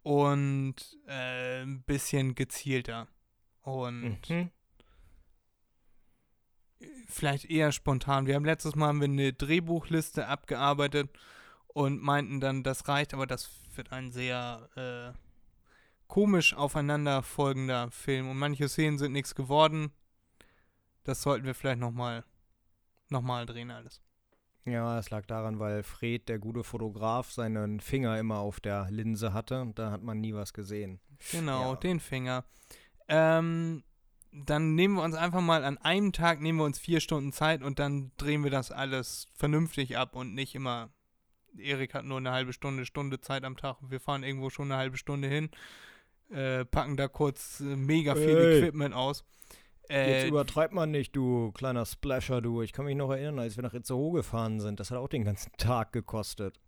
[0.02, 0.74] und
[1.07, 3.09] äh, ein bisschen gezielter.
[3.62, 4.50] Und Mhm.
[7.08, 8.26] Vielleicht eher spontan.
[8.26, 11.10] Wir haben letztes Mal haben wir eine Drehbuchliste abgearbeitet
[11.68, 14.68] und meinten dann, das reicht, aber das wird ein sehr
[15.14, 15.18] äh,
[16.06, 18.28] komisch aufeinander folgender Film.
[18.30, 19.92] Und manche Szenen sind nichts geworden.
[21.04, 22.24] Das sollten wir vielleicht nochmal
[23.10, 24.02] noch mal drehen alles.
[24.66, 29.32] Ja, es lag daran, weil Fred, der gute Fotograf, seinen Finger immer auf der Linse
[29.32, 31.00] hatte und da hat man nie was gesehen.
[31.32, 31.76] Genau, Ja.
[31.76, 32.44] den Finger.
[33.08, 33.82] Ähm,
[34.46, 37.62] dann nehmen wir uns einfach mal an einem Tag, nehmen wir uns vier Stunden Zeit
[37.62, 40.90] und dann drehen wir das alles vernünftig ab und nicht immer.
[41.57, 43.79] Erik hat nur eine halbe Stunde, Stunde Zeit am Tag.
[43.81, 45.51] Wir fahren irgendwo schon eine halbe Stunde hin,
[46.31, 48.59] äh, packen da kurz äh, mega viel Ey.
[48.59, 49.24] Equipment aus.
[49.90, 52.61] Jetzt Äh, übertreibt man nicht, du kleiner Splasher, du.
[52.62, 54.79] Ich kann mich noch erinnern, als wir nach Itzehoe gefahren sind.
[54.79, 56.61] Das hat auch den ganzen Tag gekostet.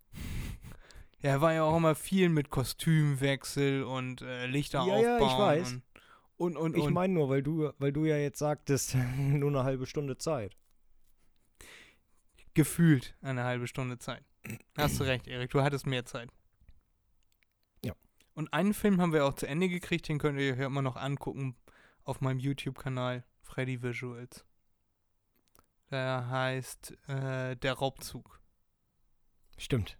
[1.21, 5.29] ja, war ja auch immer viel mit Kostümwechsel und äh, Lichter Ja, ja, aufbauen.
[5.29, 5.75] ich weiß.
[6.41, 9.63] Und, und, und, Ich meine nur, weil du, weil du ja jetzt sagtest, nur eine
[9.63, 10.57] halbe Stunde Zeit.
[12.53, 14.23] gefühlt eine halbe Stunde Zeit.
[14.75, 16.29] Hast du recht, Erik, du hattest mehr Zeit.
[17.85, 17.93] Ja.
[18.33, 20.95] Und einen Film haben wir auch zu Ende gekriegt, den könnt ihr euch immer noch
[20.95, 21.55] angucken
[22.03, 24.43] auf meinem YouTube-Kanal Freddy Visuals.
[25.91, 28.39] Der heißt äh, Der Raubzug.
[29.57, 29.97] Stimmt.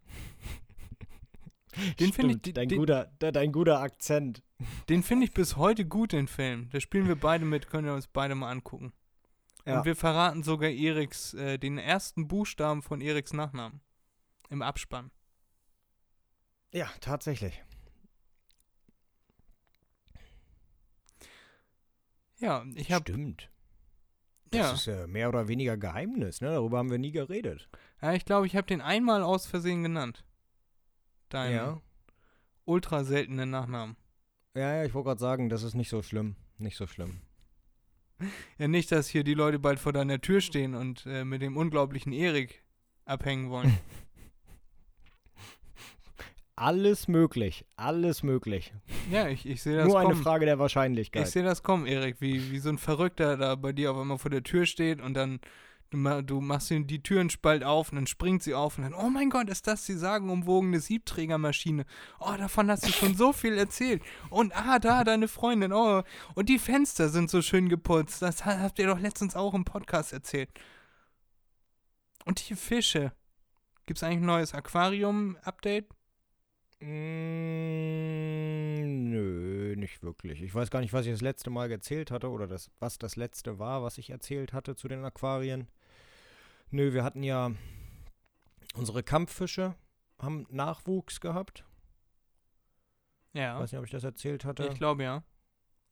[1.99, 4.41] Den finde ich- dein, den- guter, de- dein guter Akzent.
[4.89, 6.69] Den finde ich bis heute gut, den Film.
[6.71, 8.93] Da spielen wir beide mit, können wir uns beide mal angucken.
[9.65, 9.79] Ja.
[9.79, 13.81] Und wir verraten sogar Eriks, äh, den ersten Buchstaben von Eriks Nachnamen.
[14.49, 15.11] Im Abspann.
[16.73, 17.61] Ja, tatsächlich.
[22.39, 23.49] Ja, ich habe Stimmt.
[24.49, 26.49] Das ja, ist äh, mehr oder weniger Geheimnis, ne?
[26.49, 27.69] Darüber haben wir nie geredet.
[28.01, 30.25] ja, ich glaube, ich habe den einmal aus Versehen genannt.
[31.29, 31.81] Deinen Ja.
[32.65, 33.95] ultra seltenen Nachnamen.
[34.55, 36.35] Ja, ja, ich wollte gerade sagen, das ist nicht so schlimm.
[36.57, 37.21] Nicht so schlimm.
[38.59, 41.57] Ja, nicht, dass hier die Leute bald vor deiner Tür stehen und äh, mit dem
[41.57, 42.63] unglaublichen Erik
[43.05, 43.77] abhängen wollen.
[46.55, 47.65] Alles möglich.
[47.75, 48.73] Alles möglich.
[49.09, 50.21] ja, ich, ich sehe das Nur eine kommen.
[50.21, 51.23] Frage der Wahrscheinlichkeit.
[51.23, 54.19] Ich sehe das kommen, Erik, wie, wie so ein Verrückter da bei dir auf einmal
[54.19, 55.39] vor der Tür steht und dann
[55.91, 59.29] du, du machst die Türenspalt auf und dann springt sie auf und dann, oh mein
[59.29, 61.85] Gott, ist das die sagenumwogene Siebträgermaschine?
[62.19, 64.01] Oh, davon hast du schon so viel erzählt.
[64.29, 68.21] Und ah, da, deine Freundin, oh, und die Fenster sind so schön geputzt.
[68.21, 70.49] Das ha- habt ihr doch letztens auch im Podcast erzählt.
[72.25, 73.13] Und die Fische.
[73.85, 75.89] Gibt es eigentlich ein neues Aquarium-Update?
[76.81, 80.41] Mm, nö, nicht wirklich.
[80.41, 83.15] Ich weiß gar nicht, was ich das letzte Mal erzählt hatte oder das, was das
[83.15, 85.67] letzte war, was ich erzählt hatte zu den Aquarien.
[86.71, 87.51] Nö, wir hatten ja
[88.75, 89.75] unsere Kampffische
[90.17, 91.65] haben Nachwuchs gehabt.
[93.33, 94.67] Ja, Weiß nicht, ob ich das erzählt hatte.
[94.67, 95.23] ich glaube ja.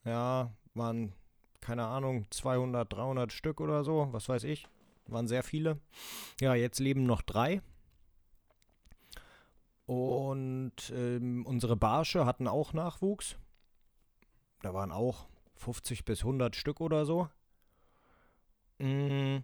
[0.06, 1.14] Ja, waren,
[1.62, 4.68] keine Ahnung, 200, 300 Stück oder so, was weiß ich.
[5.08, 5.80] Waren sehr viele.
[6.40, 7.62] Ja, jetzt leben noch drei.
[9.86, 13.38] Und ähm, unsere Barsche hatten auch Nachwuchs.
[14.62, 17.28] Da waren auch 50 bis 100 Stück oder so.
[18.78, 19.40] Mm,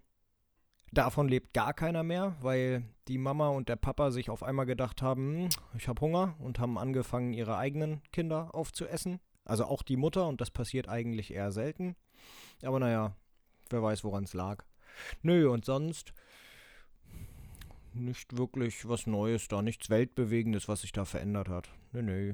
[0.97, 5.01] davon lebt gar keiner mehr, weil die Mama und der Papa sich auf einmal gedacht
[5.01, 9.19] haben, "Hm, ich habe Hunger und haben angefangen, ihre eigenen Kinder aufzuessen.
[9.43, 11.95] Also auch die Mutter und das passiert eigentlich eher selten.
[12.63, 13.15] Aber naja,
[13.69, 14.65] wer weiß, woran es lag.
[15.21, 16.13] Nö, und sonst
[17.93, 21.69] nicht wirklich was Neues da, nichts Weltbewegendes, was sich da verändert hat.
[21.91, 22.33] Nö, nö.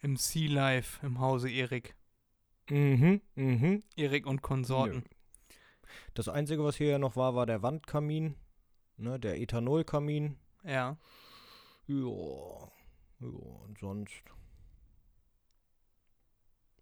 [0.00, 1.94] Im Sea Life im Hause Erik.
[2.68, 3.82] Mhm, mhm.
[3.96, 5.04] Erik und Konsorten.
[6.14, 8.36] Das Einzige, was hier ja noch war, war der Wandkamin,
[8.96, 10.38] ne, der Ethanolkamin.
[10.64, 10.96] Ja.
[11.86, 12.72] Ja,
[13.20, 14.22] ja, und sonst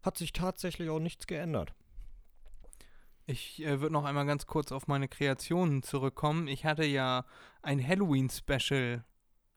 [0.03, 1.75] hat sich tatsächlich auch nichts geändert.
[3.27, 6.49] Ich äh, würde noch einmal ganz kurz auf meine Kreationen zurückkommen.
[6.49, 7.25] Ich hatte ja
[7.63, 9.05] ein Halloween-Special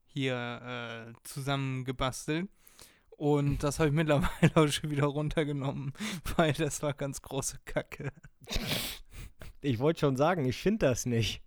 [0.05, 2.49] hier äh, zusammengebastelt.
[3.09, 5.93] Und das habe ich mittlerweile auch schon wieder runtergenommen,
[6.37, 8.11] weil das war ganz große Kacke.
[9.63, 11.41] Ich wollte schon sagen, ich finde das nicht.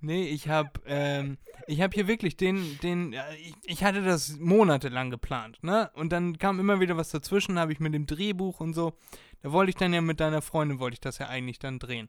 [0.00, 5.10] Nee, ich habe ähm, ich habe hier wirklich den, den, ich, ich hatte das monatelang
[5.10, 5.90] geplant, ne?
[5.94, 8.94] Und dann kam immer wieder was dazwischen, habe ich mit dem Drehbuch und so.
[9.42, 12.08] Da wollte ich dann ja mit deiner Freundin, wollte ich das ja eigentlich dann drehen.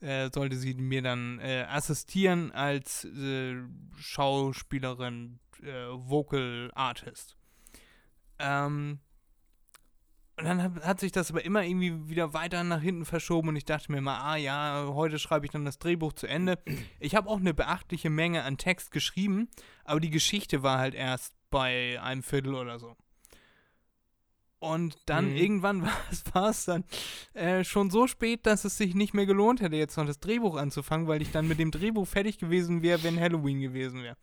[0.00, 3.56] Äh, sollte sie mir dann äh, assistieren als äh,
[3.96, 7.36] Schauspielerin, äh, Vocal Artist.
[8.38, 9.00] Ähm,
[10.36, 13.64] und dann hat, sich das aber immer irgendwie wieder weiter nach hinten verschoben und ich
[13.64, 16.58] dachte mir mal, ah ja, heute schreibe ich dann das Drehbuch zu Ende.
[16.98, 19.48] Ich habe auch eine beachtliche Menge an Text geschrieben,
[19.84, 22.96] aber die Geschichte war halt erst bei einem Viertel oder so.
[24.58, 25.36] Und dann Mhm.
[25.36, 25.82] irgendwann
[26.32, 26.84] war es dann
[27.34, 30.56] äh, schon so spät, dass es sich nicht mehr gelohnt hätte, jetzt noch das Drehbuch
[30.56, 34.16] anzufangen, weil ich dann mit dem Drehbuch fertig gewesen wäre, wenn Halloween gewesen wäre.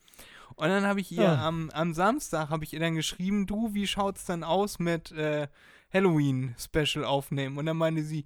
[0.55, 1.47] Und dann habe ich ihr Ja.
[1.47, 5.47] am, am Samstag habe ich ihr dann geschrieben, du, wie schaut's dann aus mit äh,
[5.93, 7.57] Halloween-Special aufnehmen?
[7.57, 8.25] Und dann meinte sie,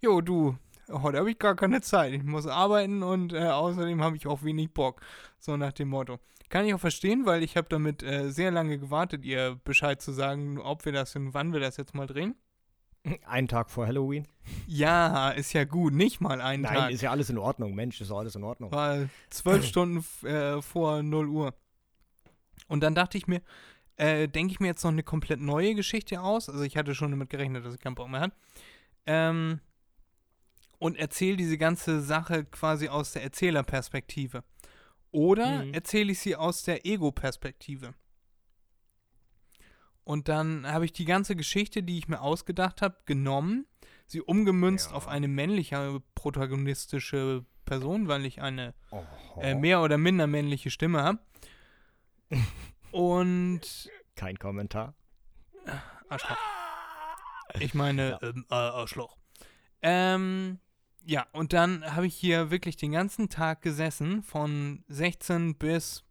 [0.00, 0.56] jo, du,
[0.90, 2.12] heute habe ich gar keine Zeit.
[2.12, 5.00] Ich muss arbeiten und äh, außerdem habe ich auch wenig Bock.
[5.38, 6.18] So nach dem Motto.
[6.48, 10.12] Kann ich auch verstehen, weil ich habe damit äh, sehr lange gewartet, ihr Bescheid zu
[10.12, 12.34] sagen, ob wir das und wann wir das jetzt mal drehen.
[13.24, 14.26] Einen Tag vor Halloween.
[14.66, 16.90] Ja, ist ja gut, nicht mal einen Nein, Tag.
[16.90, 17.74] ist ja alles in Ordnung.
[17.74, 18.72] Mensch, ist alles in Ordnung.
[18.72, 21.54] War zwölf Stunden äh, vor 0 Uhr.
[22.68, 23.40] Und dann dachte ich mir,
[24.00, 26.48] äh, denke ich mir jetzt noch eine komplett neue Geschichte aus.
[26.48, 28.36] Also ich hatte schon damit gerechnet, dass ich keinen Bock mehr hatte.
[29.06, 29.60] Ähm,
[30.78, 34.42] und erzähle diese ganze Sache quasi aus der Erzählerperspektive.
[35.10, 35.74] Oder Mhm.
[35.74, 37.92] erzähle ich sie aus der Ego-Perspektive.
[40.04, 43.66] Und dann habe ich die ganze Geschichte, die ich mir ausgedacht habe, genommen,
[44.06, 44.96] sie umgemünzt Ja.
[44.96, 48.74] auf eine männliche protagonistische Person, weil ich eine
[49.40, 51.18] äh, mehr oder minder männliche Stimme habe.
[52.92, 54.94] Und Kein Kommentar.
[56.08, 56.36] Arschloch.
[57.58, 59.16] Ich meine, ähm, äh, Arschloch.
[59.82, 60.58] Ähm,
[61.04, 66.04] ja, und dann habe ich hier wirklich den ganzen Tag gesessen, von 16 bis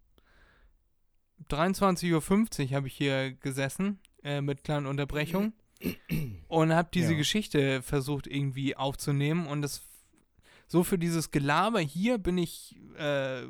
[1.49, 5.53] 23.50 Uhr habe ich hier gesessen, äh, mit kleinen Unterbrechungen.
[6.49, 7.17] und habe diese Ja.
[7.17, 9.81] Geschichte versucht irgendwie aufzunehmen und das
[10.67, 13.43] so für dieses Gelaber hier bin ich, äh,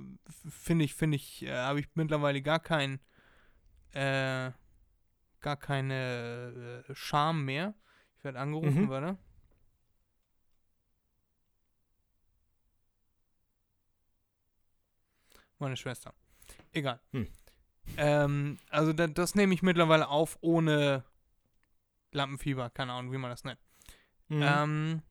[0.47, 2.99] finde ich, finde ich, äh, habe ich mittlerweile gar kein,
[3.93, 4.51] äh,
[5.41, 7.73] gar keine äh, Scham mehr.
[8.17, 8.89] Ich werde angerufen, Mhm.
[8.89, 9.17] warte.
[15.57, 16.13] Meine Schwester.
[16.71, 16.99] Egal.
[17.11, 17.27] Hm.
[17.97, 21.03] Ähm, also da, das nehme ich mittlerweile auf ohne
[22.11, 23.59] Lampenfieber, keine Ahnung, wie man das nennt.
[24.29, 24.41] Mhm.
[24.43, 25.01] Ähm,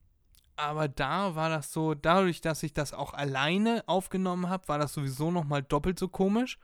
[0.57, 4.93] aber da war das so, dadurch, dass ich das auch alleine aufgenommen habe, war das
[4.93, 6.59] sowieso nochmal doppelt so komisch.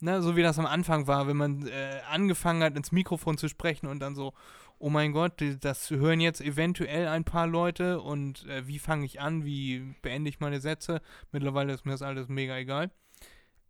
[0.00, 3.48] Ne, so wie das am Anfang war, wenn man äh, angefangen hat, ins Mikrofon zu
[3.48, 4.32] sprechen und dann so,
[4.78, 9.20] oh mein Gott, das hören jetzt eventuell ein paar Leute und äh, wie fange ich
[9.20, 11.02] an, wie beende ich meine Sätze.
[11.32, 12.92] Mittlerweile ist mir das alles mega egal.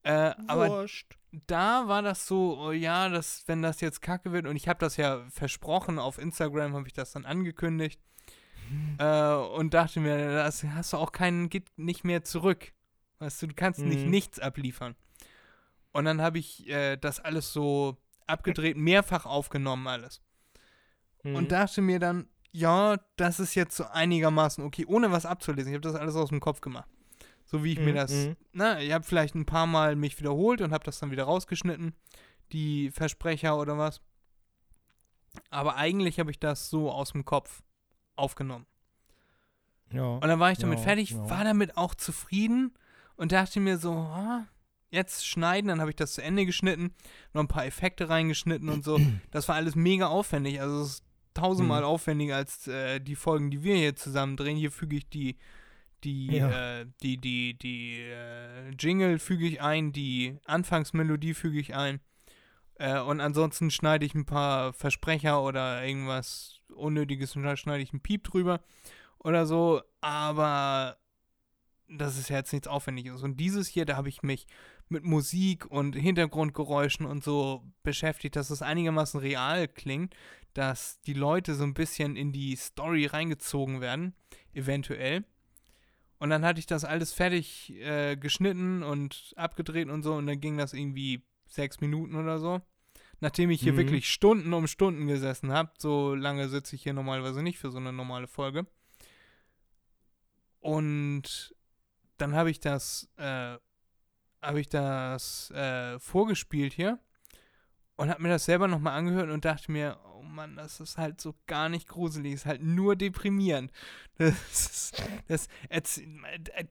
[0.03, 0.87] Äh, aber
[1.47, 4.81] da war das so, oh ja, dass, wenn das jetzt kacke wird, und ich habe
[4.81, 8.01] das ja versprochen, auf Instagram habe ich das dann angekündigt
[8.99, 12.73] äh, und dachte mir, das hast du auch keinen, geht nicht mehr zurück.
[13.19, 14.11] Weißt du, du kannst nicht Mhm.
[14.11, 14.95] nichts abliefern.
[15.99, 17.97] Und dann habe ich äh, das alles so
[18.29, 20.21] abgedreht, mehrfach aufgenommen alles.
[21.25, 21.35] Mhm.
[21.35, 25.73] Und dachte mir dann, ja, das ist jetzt so einigermaßen okay, ohne was abzulesen.
[25.73, 26.89] Ich habe das alles aus dem Kopf gemacht.
[27.47, 28.37] So wie ich mir Mhm, das, mhm.
[28.53, 31.95] na, ich habe vielleicht ein paar Mal mich wiederholt und habe das dann wieder rausgeschnitten,
[32.53, 34.01] die Versprecher oder was.
[35.51, 37.63] Aber eigentlich habe ich das so aus dem Kopf
[38.15, 38.67] aufgenommen.
[39.91, 40.05] ja.
[40.05, 41.29] Und dann war ich damit Ja, fertig, ja.
[41.29, 42.73] war damit auch zufrieden
[43.17, 44.47] und dachte mir so, ah,
[44.91, 46.95] jetzt schneiden, dann habe ich das zu Ende geschnitten,
[47.33, 48.99] noch ein paar Effekte reingeschnitten und so.
[49.31, 51.87] Das war alles mega aufwendig, also es ist tausendmal Mhm.
[51.87, 54.57] aufwendiger als äh, die Folgen, die wir hier zusammen drehen.
[54.57, 55.37] Hier füge ich die,
[56.05, 56.81] die, Ja.
[56.81, 62.01] äh, die, die, die äh, Jingle füge ich ein, die Anfangsmelodie füge ich ein.
[62.77, 67.93] Äh, und ansonsten schneide ich ein paar Versprecher oder irgendwas Unnötiges und dann schneide ich
[67.93, 68.61] einen Piep drüber
[69.19, 70.97] oder so, aber
[71.89, 73.23] das ist ja jetzt nichts Aufwendiges.
[73.23, 74.47] Und dieses hier, da habe ich mich
[74.91, 80.15] mit Musik und Hintergrundgeräuschen und so beschäftigt, dass es einigermaßen real klingt,
[80.55, 84.15] dass die Leute so ein bisschen in die Story reingezogen werden,
[84.53, 85.25] eventuell.
[86.19, 90.41] Und dann hatte ich das alles fertig äh, geschnitten und abgedreht und so und dann
[90.41, 92.61] ging das irgendwie sechs Minuten oder so.
[93.21, 93.79] Nachdem ich hier Mhm.
[93.79, 97.79] wirklich Stunden um Stunden gesessen habe, so lange sitze ich hier normalerweise nicht für so
[97.79, 98.67] eine normale Folge.
[100.61, 101.55] Und
[102.17, 103.57] dann habe ich das, äh,
[104.41, 106.99] habe ich das äh, vorgespielt hier
[107.97, 111.21] und habe mir das selber nochmal angehört und dachte mir, oh Mann, das ist halt
[111.21, 113.73] so gar nicht gruselig, ist halt nur deprimierend.
[114.19, 114.93] Das
[115.29, 115.49] das,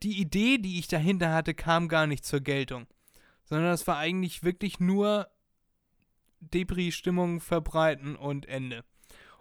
[0.03, 2.88] die Idee, die ich dahinter hatte, kam gar nicht zur Geltung,
[3.45, 5.30] sondern das war eigentlich wirklich nur
[6.41, 8.84] Depri-Stimmung verbreiten und Ende.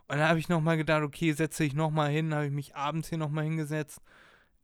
[0.09, 3.09] Und dann habe ich nochmal gedacht, okay, setze ich nochmal hin, habe ich mich abends
[3.09, 4.01] hier nochmal hingesetzt,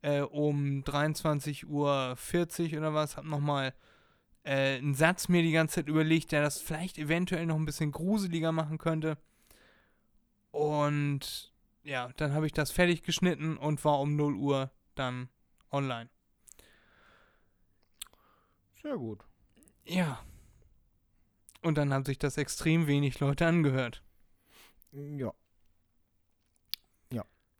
[0.03, 3.73] äh, um 23.40 Uhr oder was, habe nochmal
[4.43, 7.91] äh, einen Satz mir die ganze Zeit überlegt, der das vielleicht eventuell noch ein bisschen
[7.91, 9.17] gruseliger machen könnte.
[10.51, 15.29] Und ja, dann habe ich das fertig geschnitten und war um 0 Uhr dann
[15.71, 16.09] online.
[18.81, 19.23] Sehr gut.
[19.85, 20.19] Ja.
[21.61, 24.03] Und dann haben sich das extrem wenig Leute angehört.
[24.91, 25.33] Ja.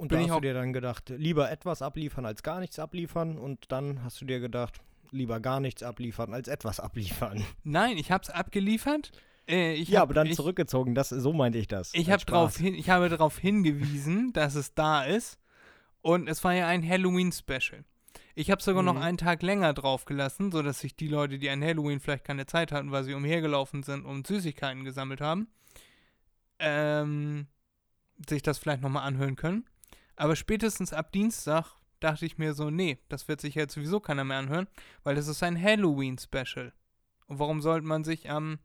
[0.04, 2.78] Und Bin da ich hast du dir dann gedacht, lieber etwas abliefern als gar nichts
[2.78, 3.38] abliefern.
[3.38, 7.42] Und dann hast du dir gedacht, lieber gar nichts abliefern als etwas abliefern.
[7.64, 9.12] Nein, ich habe es abgeliefert.
[9.48, 10.94] Äh, ich ja, hab- aber dann ich, zurückgezogen.
[10.94, 11.94] Das, so meinte ich das.
[11.94, 15.40] Ich, hab drauf hin, ich habe darauf hingewiesen, dass es da ist.
[16.02, 17.86] Und es war ja ein Halloween-Special.
[18.36, 19.02] Ich habe sogar noch Mhm.
[19.02, 22.74] einen Tag länger drauf gelassen, sodass sich die Leute, die an Halloween vielleicht keine Zeit
[22.74, 25.48] hatten, weil sie umhergelaufen sind und Süßigkeiten gesammelt haben,
[26.60, 27.48] ähm,
[28.28, 29.66] sich das vielleicht nochmal anhören können.
[30.16, 34.24] Aber spätestens ab Dienstag dachte ich mir so, nee, das wird sich jetzt sowieso keiner
[34.24, 34.68] mehr anhören,
[35.04, 36.74] weil das ist ein Halloween-Special.
[37.28, 38.60] Und warum sollte man sich am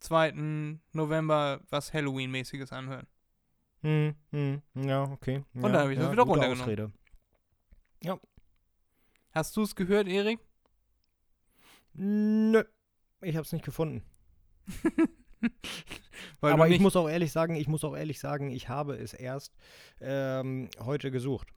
[0.00, 0.78] 2.
[0.92, 3.06] November was Halloween-mäßiges anhören?
[3.82, 5.44] Hm, hm, ja, okay.
[5.54, 6.62] Und ja, dann hab ich das ja, wieder gute runtergenommen.
[6.62, 6.92] Ausrede.
[9.34, 10.38] Hast du es gehört, Erik?
[11.92, 12.62] Nö,
[13.20, 14.04] ich hab's nicht gefunden.
[16.40, 19.54] Aber ich muss auch ehrlich sagen, ich muss auch ehrlich sagen, ich habe es erst
[20.00, 21.48] ähm, heute gesucht.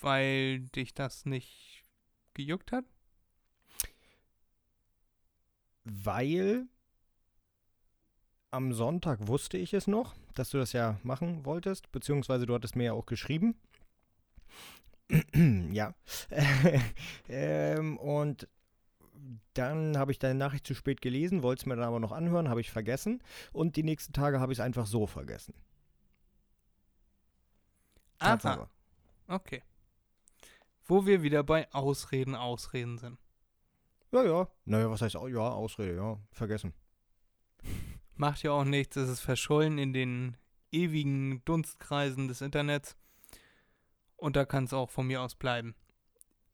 [0.00, 1.84] weil dich das nicht
[2.34, 2.84] gejuckt hat?
[5.84, 6.66] Weil
[8.50, 12.76] am Sonntag wusste ich es noch, dass du das ja machen wolltest, beziehungsweise du hattest
[12.76, 13.54] mir ja auch geschrieben.
[15.72, 15.94] ja.
[17.28, 18.48] ähm, und
[19.54, 22.48] dann habe ich deine Nachricht zu spät gelesen, wollte es mir dann aber noch anhören,
[22.48, 23.22] habe ich vergessen.
[23.52, 25.54] Und die nächsten Tage habe ich es einfach so vergessen.
[28.18, 28.68] Aha,
[29.28, 29.62] okay.
[30.84, 33.18] Wo wir wieder bei Ausreden, Ausreden sind.
[34.12, 34.48] Ja, ja.
[34.64, 36.74] Naja, was heißt, ja, Ausrede, ja, vergessen.
[38.16, 40.36] Macht ja auch nichts, es ist verschollen in den
[40.72, 42.96] ewigen Dunstkreisen des Internets.
[44.16, 45.74] Und da kann es auch von mir aus bleiben.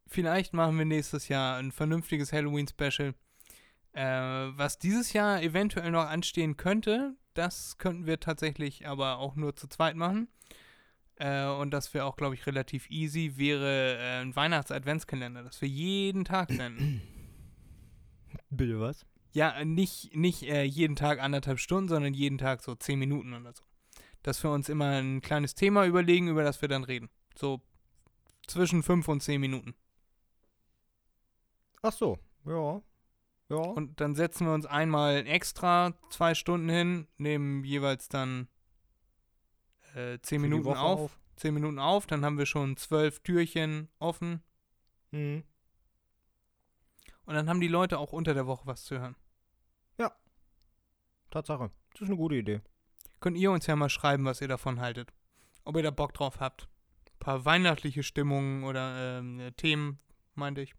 [0.06, 3.14] Vielleicht machen wir nächstes Jahr ein vernünftiges Halloween-Special.
[3.92, 9.56] Äh, was dieses Jahr eventuell noch anstehen könnte, das könnten wir tatsächlich aber auch nur
[9.56, 10.28] zu zweit machen.
[11.16, 15.68] Äh, und das wäre auch, glaube ich, relativ easy, wäre äh, ein Weihnachts-Adventskalender, dass wir
[15.68, 17.00] jeden Tag senden.
[18.50, 19.06] Bitte was?
[19.32, 23.52] Ja, nicht, nicht äh, jeden Tag anderthalb Stunden, sondern jeden Tag so zehn Minuten oder
[23.54, 23.64] so.
[24.22, 27.08] Dass wir uns immer ein kleines Thema überlegen, über das wir dann reden.
[27.34, 27.60] So
[28.46, 29.74] zwischen fünf und zehn Minuten.
[31.86, 32.82] Ach so, ja.
[33.48, 33.56] Ja.
[33.56, 38.48] Und dann setzen wir uns einmal extra zwei Stunden hin, nehmen jeweils dann
[39.94, 43.88] äh, zehn Für Minuten Woche auf, Zehn Minuten auf, dann haben wir schon zwölf Türchen
[44.00, 44.42] offen.
[45.12, 45.44] Mhm.
[47.24, 49.14] Und dann haben die Leute auch unter der Woche was zu hören.
[51.30, 51.70] Tatsache.
[51.92, 52.60] Das ist eine gute Idee.
[53.20, 55.12] Könnt ihr uns ja mal schreiben, was ihr davon haltet.
[55.64, 56.68] Ob ihr da Bock drauf habt.
[57.06, 59.98] Ein paar weihnachtliche Stimmungen oder äh, Themen,
[60.34, 60.74] meinte ich.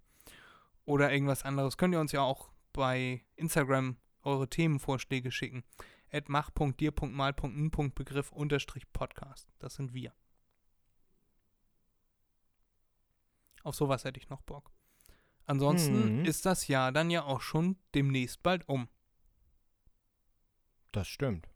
[0.87, 1.77] Oder irgendwas anderes.
[1.77, 5.63] Könnt ihr uns ja auch bei Instagram eure Themenvorschläge schicken.
[6.11, 9.47] At mach.dir.mal.n.begriff unterstrich Podcast.
[9.59, 10.13] Das sind wir.
[13.63, 14.71] Auf sowas hätte ich noch Bock.
[15.45, 16.25] Ansonsten Mhm.
[16.25, 18.87] ist das Jahr dann ja auch schon demnächst bald um.
[20.91, 21.49] Das stimmt.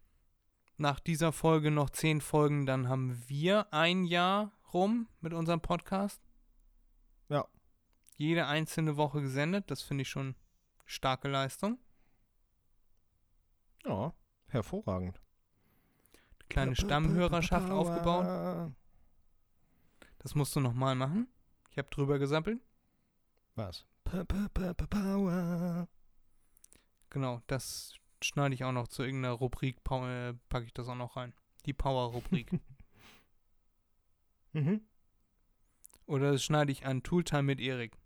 [0.77, 6.19] nach dieser Folge noch zehn Folgen, dann haben wir ein Jahr rum mit unserem Podcast.
[7.29, 7.47] Ja.
[8.21, 10.35] Jede einzelne Woche gesendet, das finde ich schon
[10.85, 11.79] starke Leistung.
[13.83, 14.13] Ja,
[14.49, 15.19] hervorragend.
[16.47, 18.75] Kleine Stammhörerschaft aufgebaut.
[20.19, 21.29] Das musst du nochmal machen.
[21.71, 22.61] Ich habe drüber gesappelt.
[23.55, 23.87] Was?
[24.85, 25.87] Power.
[27.09, 31.17] Genau, das schneide ich auch noch zu irgendeiner Rubrik, äh, packe ich das auch noch
[31.17, 31.33] rein.
[31.65, 32.51] Die Power-Rubrik.
[34.53, 34.81] Mhm.
[36.07, 38.00] Oder das schneide ich an Tooltime mit Erik.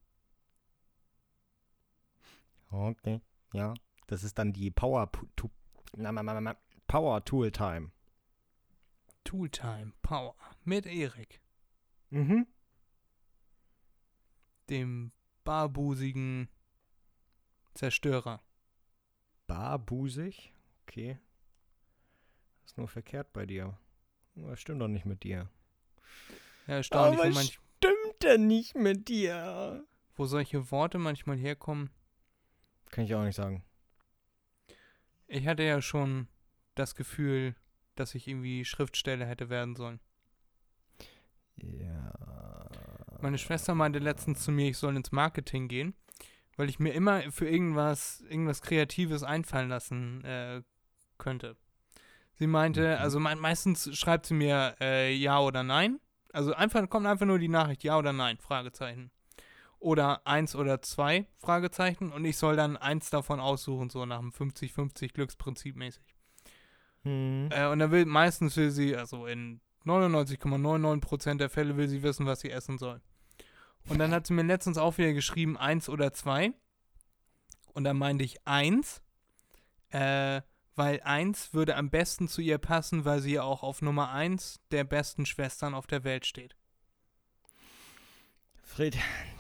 [2.76, 3.22] Okay.
[3.54, 3.74] Ja,
[4.08, 5.50] das ist dann die Power Tu-
[5.96, 6.56] na, na, na.
[6.88, 7.92] Power Tool Time.
[9.24, 11.42] Tooltime, Power mit Erik.
[12.10, 12.46] Mhm.
[14.70, 15.12] dem
[15.44, 16.50] barbusigen
[17.76, 18.42] Zerstörer.
[19.48, 20.54] Barbusig?
[20.84, 21.20] Okay.
[22.64, 23.78] Das ist nur verkehrt bei dir.
[24.36, 25.50] Das stimmt doch nicht mit dir.
[26.68, 29.86] Ja, erstaunlich, Aber manch, Stimmt denn nicht mit dir?
[30.16, 31.90] wo solche Worte manchmal herkommen.
[32.96, 33.62] Kann ich auch nicht sagen.
[35.28, 36.30] Ich hatte ja schon
[36.76, 37.54] das Gefühl,
[37.96, 40.00] dass ich irgendwie Schriftsteller hätte werden sollen.
[41.58, 42.14] Ja.
[43.20, 45.94] Meine Schwester meinte letztens zu mir, ich soll ins Marketing gehen,
[46.56, 50.62] weil ich mir immer für irgendwas, irgendwas Kreatives einfallen lassen äh,
[51.18, 51.58] könnte.
[52.36, 53.02] Sie meinte, Mhm.
[53.04, 56.00] also me meistens schreibt sie mir äh, ja oder nein.
[56.32, 59.12] Also einfach kommt einfach nur die Nachricht ja oder nein, Fragezeichen.
[59.86, 64.32] Oder eins oder zwei Fragezeichen und ich soll dann eins davon aussuchen, so nach dem
[64.32, 66.16] 50-50 Glücksprinzip mäßig.
[67.04, 67.50] Hm.
[67.52, 72.26] Äh, und dann will meistens will sie, also in 99,99% der Fälle will sie wissen,
[72.26, 73.00] was sie essen soll.
[73.88, 76.52] Und dann hat sie mir letztens auch wieder geschrieben, eins oder zwei.
[77.74, 79.04] Und dann meinte ich eins,
[79.92, 80.42] äh,
[80.76, 84.62] weil 1 würde am besten zu ihr passen, weil sie ja auch auf Nummer 1
[84.72, 86.56] der besten Schwestern auf der Welt steht.
[88.64, 88.98] Fred,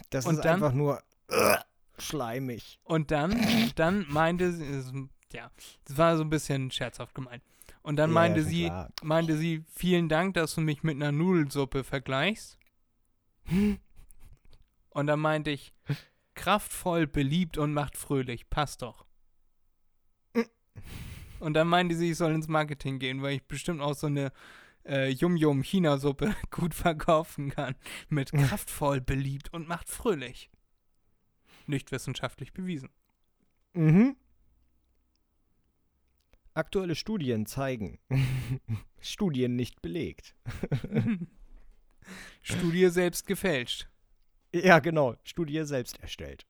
[0.10, 0.56] das Und ist dann?
[0.56, 1.58] einfach nur äh,
[1.97, 2.80] schleimig.
[2.84, 5.51] Und dann, dann meinte sie, ja,
[5.86, 7.43] das war so ein bisschen scherzhaft gemeint.
[7.82, 8.89] Und dann Ja, meinte schon sie, klar.
[9.01, 12.58] meinte sie, vielen Dank, dass du mich mit einer Nudelsuppe vergleichst.
[14.89, 15.74] Und dann meinte ich,
[16.36, 19.06] kraftvoll, beliebt und macht fröhlich, passt doch.
[21.39, 24.32] Und dann meinte sie, ich soll ins Marketing gehen, weil ich bestimmt auch so eine
[24.86, 27.75] äh, Yum-Yum-China-Suppe gut verkaufen kann.
[28.09, 30.49] Mit kraftvoll, beliebt und macht fröhlich.
[31.67, 32.89] Nicht wissenschaftlich bewiesen.
[33.73, 34.15] Mhm.
[36.53, 37.99] Aktuelle Studien zeigen.
[39.01, 40.36] Studien nicht belegt.
[42.41, 43.89] Studie selbst gefälscht.
[44.53, 45.15] Ja, genau.
[45.23, 46.45] Studie selbst erstellt.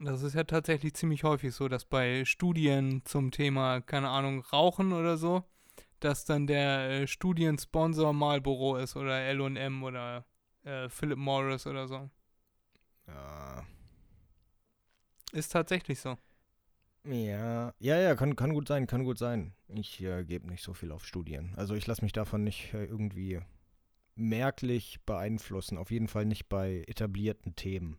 [0.00, 4.92] Das ist ja tatsächlich ziemlich häufig so, dass bei Studien zum Thema, keine Ahnung, Rauchen
[4.92, 5.44] oder so,
[6.00, 10.24] dass dann der äh, Studiensponsor Marlboro ist oder L&M oder
[10.64, 12.10] äh, Philip Morris oder so.
[13.06, 13.64] Ja.
[15.32, 16.16] Ist tatsächlich so.
[17.04, 19.52] Ja, ja, ja, kann, kann gut sein, kann gut sein.
[19.68, 21.52] Ich äh, gebe nicht so viel auf Studien.
[21.56, 23.40] Also ich lasse mich davon nicht äh, irgendwie
[24.14, 25.76] merklich beeinflussen.
[25.76, 27.98] Auf jeden Fall nicht bei etablierten Themen.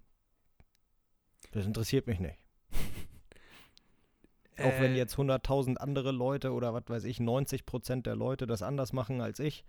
[1.51, 2.37] Das interessiert mich nicht.
[4.57, 8.61] Auch wenn Äh, jetzt 100.000 andere Leute oder was weiß ich, 90% der Leute das
[8.61, 9.65] anders machen als ich,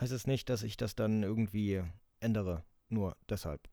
[0.00, 1.82] heißt es nicht, dass ich das dann irgendwie
[2.20, 2.64] ändere.
[2.88, 3.68] Nur deshalb.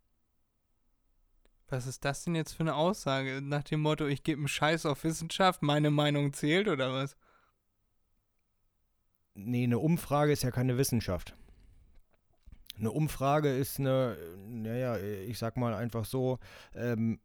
[1.68, 3.42] Was ist das denn jetzt für eine Aussage?
[3.42, 7.18] Nach dem Motto, ich gebe einen Scheiß auf Wissenschaft, meine Meinung zählt oder was?
[9.34, 11.36] Nee, eine Umfrage ist ja keine Wissenschaft.
[12.78, 14.18] Eine Umfrage ist eine,
[14.48, 16.40] naja, ich sag mal einfach so,
[16.74, 17.20] ähm,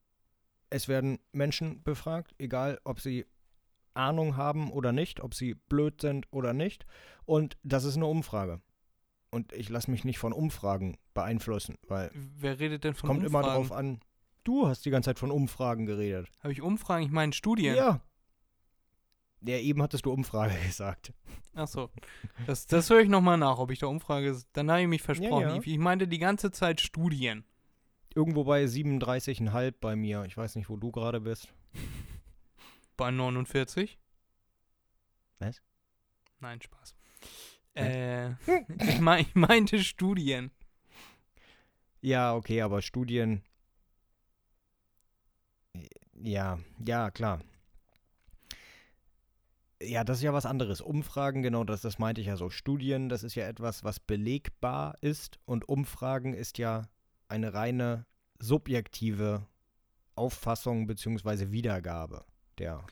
[0.70, 3.26] es werden Menschen befragt, egal ob sie
[3.94, 6.86] Ahnung haben oder nicht, ob sie blöd sind oder nicht.
[7.24, 8.60] Und das ist eine Umfrage.
[9.30, 13.24] Und ich lasse mich nicht von Umfragen beeinflussen, weil Wer redet denn es von kommt
[13.24, 13.56] immer Umfragen?
[13.68, 14.00] drauf an.
[14.44, 16.28] Du hast die ganze Zeit von Umfragen geredet.
[16.42, 17.04] Habe ich Umfragen?
[17.04, 17.74] Ich meine Studien.
[17.74, 18.00] Ja.
[19.42, 21.12] Ja, eben hattest du Umfrage gesagt.
[21.54, 21.90] Ach so.
[22.46, 24.38] Das, das höre ich nochmal nach, ob ich da Umfrage.
[24.52, 25.42] Dann habe ich mich versprochen.
[25.42, 25.56] ja.
[25.56, 27.44] Ich, ich meinte die ganze Zeit Studien.
[28.14, 30.24] Irgendwo bei 37,5 bei mir.
[30.24, 31.52] Ich weiß nicht, wo du gerade bist.
[32.96, 33.98] Bei 49?
[35.38, 35.62] Was?
[36.40, 36.94] Nein, Spaß.
[37.74, 38.30] Äh,
[38.78, 40.50] ich, mein, ich meinte Studien.
[42.00, 43.42] Ja, okay, aber Studien.
[46.14, 47.40] Ja, ja, klar.
[49.82, 50.80] Ja, das ist ja was anderes.
[50.80, 52.50] Umfragen, genau, das, das meinte ich ja so.
[52.50, 55.38] Studien, das ist ja etwas, was belegbar ist.
[55.46, 56.88] Und Umfragen ist ja
[57.28, 58.06] eine reine
[58.38, 59.46] subjektive
[60.16, 61.50] Auffassung bzw.
[61.50, 62.24] Wiedergabe
[62.58, 62.84] der.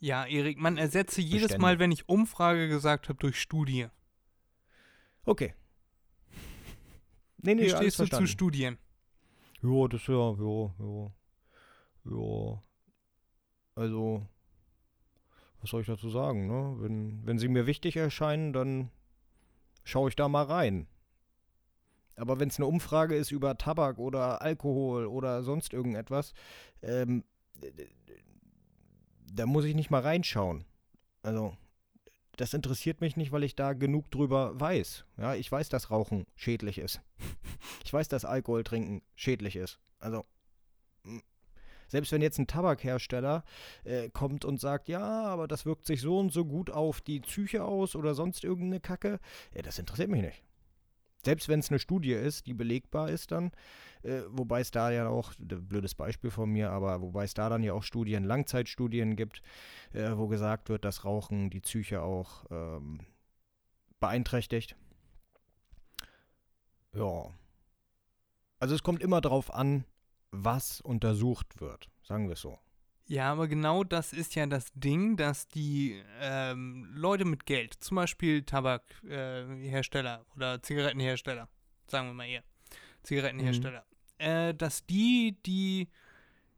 [0.00, 1.62] Ja, Erik, man ersetze jedes Bestände.
[1.62, 3.86] Mal, wenn ich Umfrage gesagt habe, durch Studie.
[5.24, 5.54] Okay.
[7.38, 8.26] Nee, nee, Wie stehst du zu.
[8.26, 8.78] Studien?
[9.62, 11.12] Ja, das ja, ja, ja.
[12.04, 12.62] Ja.
[13.74, 14.26] Also,
[15.62, 16.76] was soll ich dazu sagen, ne?
[16.80, 18.90] Wenn, wenn sie mir wichtig erscheinen, dann
[19.84, 20.86] schaue ich da mal rein.
[22.16, 26.34] Aber wenn es eine Umfrage ist über Tabak oder Alkohol oder sonst irgendetwas,
[26.82, 27.24] ähm,
[29.32, 30.64] da muss ich nicht mal reinschauen.
[31.22, 31.56] Also,
[32.36, 35.04] das interessiert mich nicht, weil ich da genug drüber weiß.
[35.16, 37.00] Ja, ich weiß, dass Rauchen schädlich ist.
[37.84, 39.78] Ich weiß, dass Alkohol trinken schädlich ist.
[39.98, 40.24] Also,
[41.92, 43.44] selbst wenn jetzt ein Tabakhersteller
[43.84, 47.20] äh, kommt und sagt, ja, aber das wirkt sich so und so gut auf die
[47.20, 49.20] Psyche aus oder sonst irgendeine Kacke,
[49.54, 50.42] ja, das interessiert mich nicht.
[51.22, 53.52] Selbst wenn es eine Studie ist, die belegbar ist dann,
[54.02, 57.62] äh, wobei es da ja auch, blödes Beispiel von mir, aber wobei es da dann
[57.62, 59.42] ja auch Studien, Langzeitstudien gibt,
[59.92, 63.00] äh, wo gesagt wird, dass Rauchen die Psyche auch ähm,
[64.00, 64.76] beeinträchtigt.
[66.94, 67.26] Ja.
[68.58, 69.84] Also es kommt immer darauf an,
[70.32, 72.58] was untersucht wird, sagen wir es so.
[73.06, 77.96] Ja, aber genau das ist ja das Ding, dass die ähm, Leute mit Geld, zum
[77.96, 81.48] Beispiel Tabakhersteller äh, oder Zigarettenhersteller,
[81.86, 82.42] sagen wir mal eher,
[83.02, 83.84] Zigarettenhersteller,
[84.18, 85.88] äh, dass die die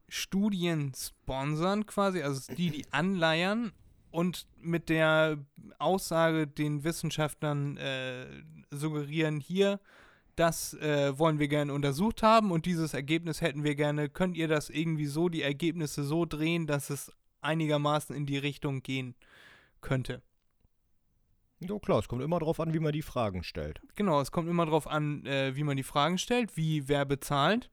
[0.07, 3.73] Studien sponsern quasi, also die, die anleiern
[4.11, 5.37] und mit der
[5.77, 8.27] Aussage den Wissenschaftlern äh,
[8.71, 9.79] suggerieren, hier,
[10.35, 14.09] das äh, wollen wir gerne untersucht haben und dieses Ergebnis hätten wir gerne.
[14.09, 17.11] Könnt ihr das irgendwie so, die Ergebnisse so drehen, dass es
[17.41, 19.15] einigermaßen in die Richtung gehen
[19.81, 20.21] könnte?
[21.59, 23.81] Ja klar, es kommt immer darauf an, wie man die Fragen stellt.
[23.95, 27.69] Genau, es kommt immer darauf an, äh, wie man die Fragen stellt, wie wer bezahlt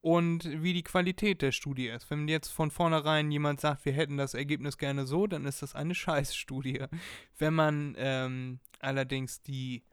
[0.00, 2.10] und wie die Qualität der Studie ist.
[2.10, 5.76] Wenn jetzt von vornherein jemand sagt, wir hätten das Ergebnis gerne so, dann ist das
[5.76, 6.84] eine Scheißstudie.
[7.38, 9.84] Wenn man ähm, allerdings die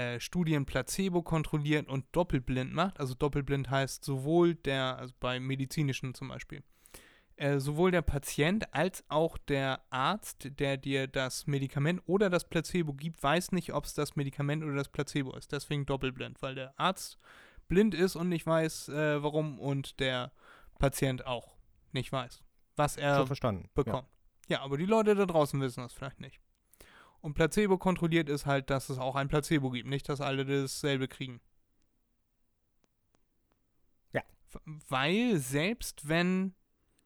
[0.00, 6.14] äh, Studien placebo kontrolliert und doppelblind macht, also doppelblind heißt sowohl der, also bei medizinischen
[6.14, 6.62] zum Beispiel,
[7.36, 12.94] äh, sowohl der Patient als auch der Arzt, der dir das Medikament oder das Placebo
[12.94, 15.52] gibt, weiß nicht, ob es das Medikament oder das Placebo ist.
[15.52, 17.18] Deswegen doppelblind, weil der Arzt
[17.68, 20.32] blind ist und nicht weiß, äh, warum und der
[20.78, 21.56] Patient auch
[21.92, 22.42] nicht weiß,
[22.76, 23.26] was er
[23.74, 24.08] bekommt.
[24.48, 24.62] Ja.
[24.62, 26.40] aber die Leute da draußen wissen das vielleicht nicht.
[27.20, 31.06] Und Placebo kontrolliert ist halt, dass es auch ein Placebo gibt, nicht, dass alle dasselbe
[31.06, 31.40] kriegen.
[34.12, 34.22] Ja.
[34.64, 36.54] Weil selbst wenn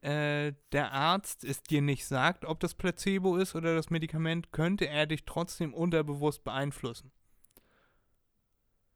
[0.03, 4.87] äh, der Arzt es dir nicht sagt, ob das Placebo ist oder das Medikament, könnte
[4.87, 7.11] er dich trotzdem unterbewusst beeinflussen.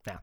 [0.07, 0.23] Ja.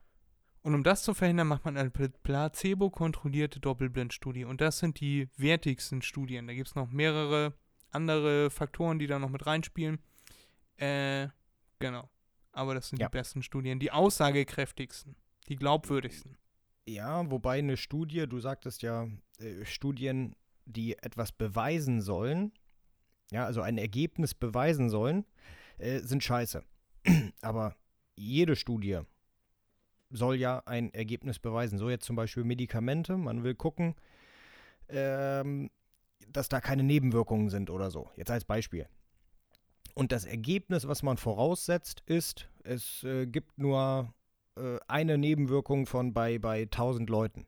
[0.62, 4.44] Und um das zu verhindern, macht man eine pla- placebo-kontrollierte Doppelblindstudie.
[4.44, 6.46] Und das sind die wertigsten Studien.
[6.46, 7.52] Da gibt es noch mehrere
[7.90, 9.98] andere Faktoren, die da noch mit reinspielen.
[10.78, 11.28] Äh,
[11.78, 12.08] genau.
[12.52, 13.08] Aber das sind Ja.
[13.08, 15.16] die besten Studien, die aussagekräftigsten,
[15.48, 16.36] die glaubwürdigsten.
[16.88, 19.08] Ja, wobei eine Studie, du sagtest ja,
[19.38, 22.52] äh, Studien, die etwas beweisen sollen,
[23.30, 25.24] ja, also ein Ergebnis beweisen sollen,
[25.78, 26.62] äh, sind scheiße.
[27.42, 27.74] Aber
[28.14, 29.00] jede Studie
[30.10, 31.78] soll ja ein Ergebnis beweisen.
[31.78, 33.96] So jetzt zum Beispiel Medikamente, man will gucken,
[34.88, 35.70] ähm,
[36.28, 38.08] dass da keine Nebenwirkungen sind oder so.
[38.16, 38.88] Jetzt als Beispiel.
[39.96, 44.12] Und das Ergebnis, was man voraussetzt, ist, es äh, gibt nur
[44.56, 47.46] äh, eine Nebenwirkung von bei, bei 1000 Leuten.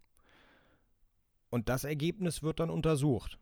[1.51, 3.39] Und das Ergebnis wird dann untersucht.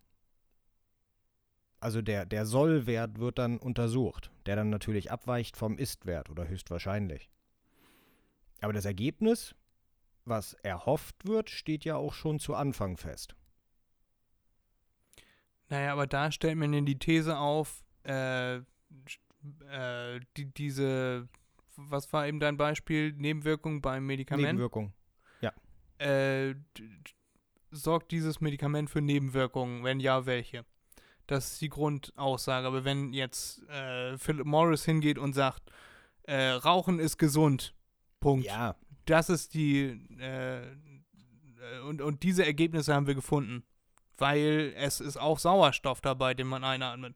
[1.78, 7.30] Also der, der Sollwert wird dann untersucht, der dann natürlich abweicht vom Ist-Wert oder höchstwahrscheinlich.
[8.60, 9.54] Aber das Ergebnis,
[10.24, 13.36] was erhofft wird, steht ja auch schon zu Anfang fest.
[15.68, 18.62] Naja, aber da stellt man dann die These auf, äh,
[19.68, 21.28] äh, die, diese,
[21.76, 24.46] was war eben dein Beispiel, Nebenwirkung beim Medikament?
[24.48, 24.92] Nebenwirkung.
[25.98, 26.84] äh, d- d-
[27.70, 29.82] sorgt dieses Medikament für Nebenwirkungen?
[29.84, 30.64] Wenn ja, welche?
[31.26, 32.66] Das ist die Grundaussage.
[32.66, 35.62] Aber wenn jetzt äh, Philip Morris hingeht und sagt,
[36.24, 37.74] äh, Rauchen ist gesund,
[38.20, 38.44] Punkt.
[38.46, 38.76] Ja,
[39.06, 40.68] Das ist die, äh, äh,
[41.88, 43.64] und, und diese Ergebnisse haben wir gefunden.
[44.18, 47.14] Weil es ist auch Sauerstoff dabei, den man einatmet.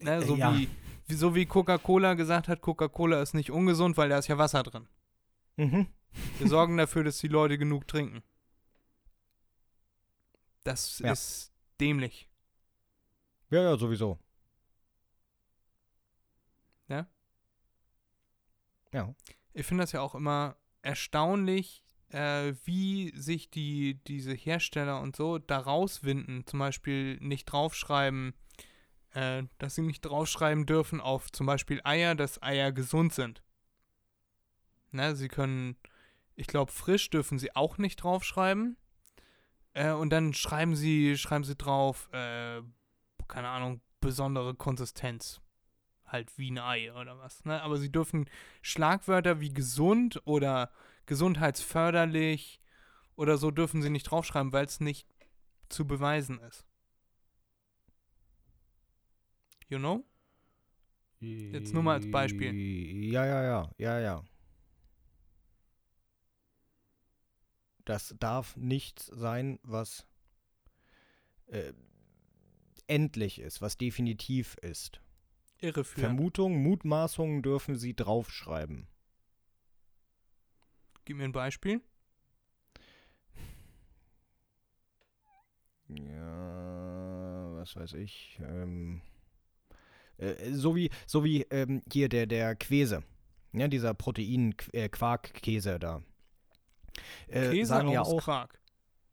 [0.00, 0.54] Ne, so, Ja.
[0.56, 0.68] wie,
[1.14, 4.86] so wie Coca-Cola gesagt hat, Coca-Cola ist nicht ungesund, weil da ist ja Wasser drin.
[5.56, 5.86] mhm.
[6.38, 8.22] Wir sorgen dafür, dass die Leute genug trinken.
[10.64, 11.12] Das Ja.
[11.12, 12.28] ist dämlich.
[13.50, 14.18] ja, ja, sowieso.
[16.88, 17.06] Ja?
[18.92, 19.14] Ja.
[19.52, 25.38] Ich finde das ja auch immer erstaunlich, äh, wie sich die, diese Hersteller und so
[25.38, 26.46] da rauswinden.
[26.46, 28.34] Zum Beispiel nicht draufschreiben,
[29.14, 33.42] äh, dass sie nicht draufschreiben dürfen auf zum Beispiel Eier, dass Eier gesund sind.
[34.90, 35.76] Ne, sie können,
[36.34, 38.76] ich glaube, frisch dürfen sie auch nicht draufschreiben.
[39.74, 42.62] Äh, und dann schreiben sie, schreiben sie drauf, äh,
[43.28, 45.40] keine Ahnung, besondere Konsistenz.
[46.06, 47.44] Halt wie ein Ei oder was.
[47.44, 47.62] Ne?
[47.62, 48.30] Aber sie dürfen
[48.62, 50.70] Schlagwörter wie gesund oder
[51.04, 52.60] gesundheitsförderlich
[53.14, 55.06] oder so dürfen sie nicht draufschreiben, weil es nicht
[55.68, 56.67] zu beweisen ist.
[59.68, 60.04] You know?
[61.20, 62.54] Jetzt nur mal als Beispiel.
[63.12, 64.24] Ja, ja, ja, ja, ja.
[67.84, 70.06] Das darf nichts sein, was
[71.46, 71.72] äh,
[72.86, 75.00] endlich ist, was definitiv ist.
[75.60, 76.16] Irreführend.
[76.16, 78.86] Vermutungen, Mutmaßungen dürfen sie draufschreiben.
[81.04, 81.80] Gib mir ein Beispiel.
[85.88, 88.38] Ja, was weiß ich.
[88.42, 89.00] Ähm,
[90.18, 93.02] äh, so wie, so wie ähm, hier der, der Quäse.
[93.52, 96.02] Ja, dieser Protein-Quark-Käse da.
[97.28, 98.58] Äh, Käse sagen ja aus auch, Quark.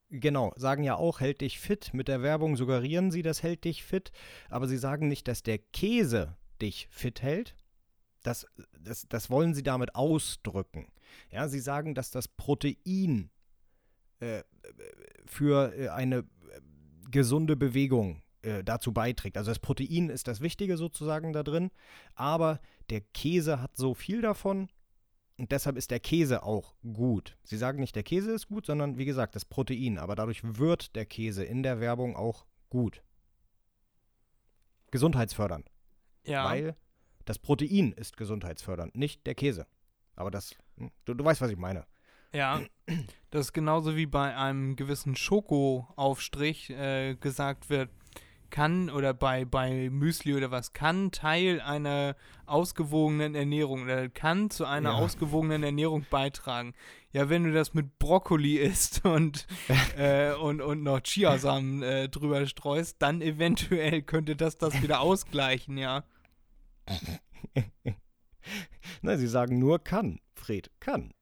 [0.09, 1.93] Genau, sagen ja auch, hält dich fit.
[1.93, 4.11] Mit der Werbung suggerieren sie, das hält dich fit.
[4.49, 7.55] Aber sie sagen nicht, dass der Käse dich fit hält.
[8.21, 8.47] Das,
[8.79, 10.87] das, das wollen sie damit ausdrücken.
[11.31, 13.29] Ja, sie sagen, dass das Protein
[14.19, 14.43] äh,
[15.25, 16.23] für äh, eine äh,
[17.11, 19.37] gesunde Bewegung äh, dazu beiträgt.
[19.37, 21.71] Also das Protein ist das Wichtige sozusagen da drin.
[22.13, 24.69] Aber der Käse hat so viel davon,
[25.37, 27.37] und deshalb ist der Käse auch gut.
[27.43, 29.97] Sie sagen nicht, der Käse ist gut, sondern wie gesagt, das Protein.
[29.97, 33.03] Aber dadurch wird der Käse in der Werbung auch gut.
[34.91, 35.69] Gesundheitsfördernd.
[36.23, 36.45] Ja.
[36.45, 36.77] Weil
[37.25, 39.67] das Protein ist gesundheitsfördernd, nicht der Käse.
[40.15, 41.85] Aber das, hm, du, du weißt, was ich meine.
[42.33, 42.61] Ja,
[43.31, 47.89] das ist genauso wie bei einem gewissen Schokoaufstrich äh, gesagt wird,
[48.49, 52.15] kann oder bei, bei Müsli oder was, kann Teil einer
[52.45, 54.95] ausgewogenen Ernährung oder kann zu einer Ja.
[54.95, 56.73] ausgewogenen Ernährung beitragen.
[57.11, 59.47] Ja, wenn du das mit Brokkoli isst und,
[59.97, 65.77] äh, und, und noch Chiasamen äh, drüber streust, dann eventuell könnte das das wieder ausgleichen,
[65.77, 66.03] ja.
[69.01, 71.13] Nein, sie sagen nur kann, Fred, kann.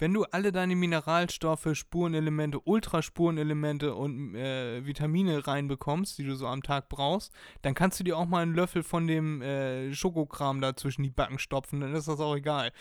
[0.00, 6.62] Wenn du alle deine Mineralstoffe, Spurenelemente, Ultraspurenelemente und äh, Vitamine reinbekommst, die du so am
[6.62, 10.74] Tag brauchst, dann kannst du dir auch mal einen Löffel von dem äh, Schokokram da
[10.74, 12.72] zwischen die Backen stopfen, dann ist das auch egal.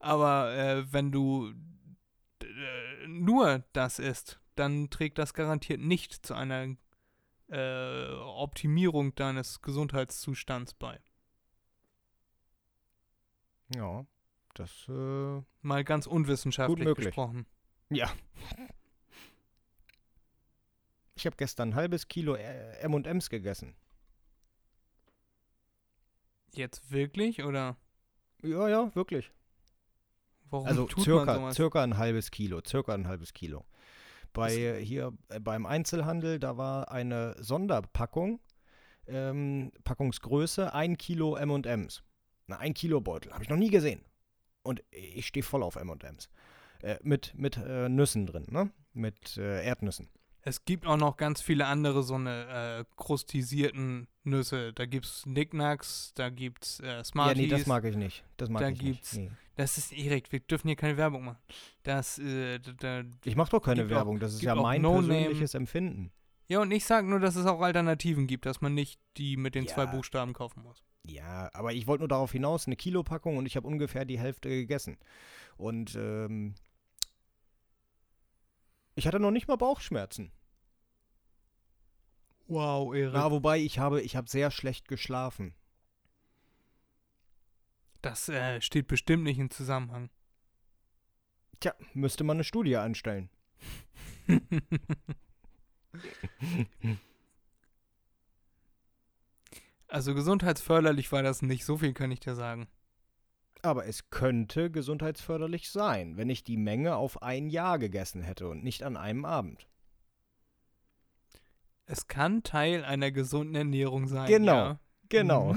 [0.00, 1.54] Aber äh, wenn du
[2.42, 6.76] äh, nur das isst, dann trägt das garantiert nicht zu einer
[7.48, 11.00] äh, Optimierung deines Gesundheitszustands bei.
[13.74, 14.04] Ja,
[14.58, 17.46] das, äh, Mal ganz unwissenschaftlich gesprochen.
[17.90, 18.10] ja.
[21.14, 23.74] Ich habe gestern ein halbes Kilo äh, M&M's gegessen.
[26.52, 27.76] Jetzt wirklich oder
[28.42, 29.32] Ja, ja, wirklich.
[30.50, 31.54] warum Also tut man circa, sowas?
[31.56, 33.64] circa ein halbes Kilo, circa ein halbes Kilo.
[34.32, 38.40] Bei hier äh, beim Einzelhandel, da war eine Sonderpackung,
[39.06, 42.02] ähm, Packungsgröße, ein Kilo M&M's.
[42.46, 44.04] Na, ein Kilo Beutel, habe ich noch nie gesehen.
[44.66, 46.28] Und ich stehe voll auf M&M's.
[46.82, 48.70] Äh, mit mit äh, Nüssen drin, ne?
[48.92, 50.08] Mit äh, Erdnüssen.
[50.42, 54.72] Es gibt auch noch ganz viele andere so eine äh, krustisierten Nüsse.
[54.72, 57.42] Da gibt's Knickknacks, da gibt's äh, Ja, Smarties.
[57.42, 58.24] nee, das mag ich nicht.
[58.36, 59.30] Das mag da ich gibt's- nicht.
[59.30, 59.36] Nee.
[59.56, 61.38] Das ist Erik, wir dürfen hier keine Werbung machen.
[61.82, 65.06] Das, äh, da, Ich mache doch keine Gibt auch- Werbung, das ist ja mein No-Name-
[65.14, 66.12] persönliches Empfinden.
[66.48, 69.54] ja, und ich sag nur, dass es auch Alternativen gibt, dass man nicht die mit
[69.54, 69.90] den zwei Ja.
[69.90, 70.84] Buchstaben kaufen muss.
[71.08, 74.48] Ja, aber ich wollte nur darauf hinaus, eine Kilopackung und ich habe ungefähr die Hälfte
[74.48, 74.98] gegessen.
[75.56, 76.54] Und ähm,
[78.94, 80.32] ich hatte noch nicht mal Bauchschmerzen.
[82.48, 83.14] Wow, Erik.
[83.14, 85.54] Na, wobei ich habe, ich habe sehr schlecht geschlafen.
[88.02, 90.10] Das äh, steht bestimmt nicht im Zusammenhang.
[91.60, 93.30] Tja, müsste man eine Studie anstellen.
[99.88, 102.68] also gesundheitsförderlich war das nicht, so viel kann ich dir sagen.
[103.62, 108.62] Aber es könnte gesundheitsförderlich sein, wenn ich die Menge auf ein Jahr gegessen hätte und
[108.62, 109.66] nicht an einem Abend.
[111.86, 114.28] Es kann Teil einer gesunden Ernährung sein.
[114.28, 114.54] Genau.
[114.54, 114.80] Ja?
[115.08, 115.54] Genau.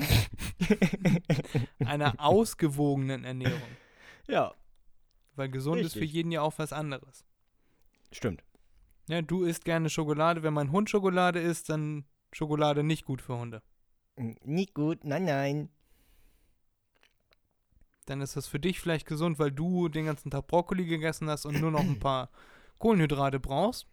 [1.79, 3.61] Einer ausgewogenen Ernährung.
[4.27, 4.53] ja,
[5.35, 6.13] Weil gesund ist für Richtig.
[6.13, 7.25] jeden ja auch was anderes.
[8.11, 8.43] stimmt.
[9.07, 10.43] Ja, du isst gerne Schokolade.
[10.43, 13.63] Wenn mein Hund Schokolade isst, dann Schokolade nicht gut für Hunde.
[14.43, 15.69] Nicht gut, nein, nein.
[18.05, 21.45] Dann ist das für dich vielleicht gesund, weil du den ganzen Tag Brokkoli gegessen hast
[21.45, 22.29] und nur noch ein paar
[22.79, 23.87] Kohlenhydrate brauchst.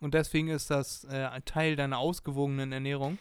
[0.00, 3.18] Und deswegen ist das äh, ein Teil deiner ausgewogenen Ernährung.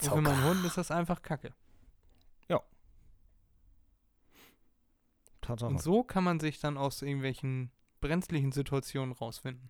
[0.00, 1.54] Und für meinen Hund ist das einfach Kacke.
[5.42, 5.70] Tatsache.
[5.70, 7.70] Und so kann man sich dann aus irgendwelchen
[8.00, 9.68] brenzlichen Situationen rausfinden.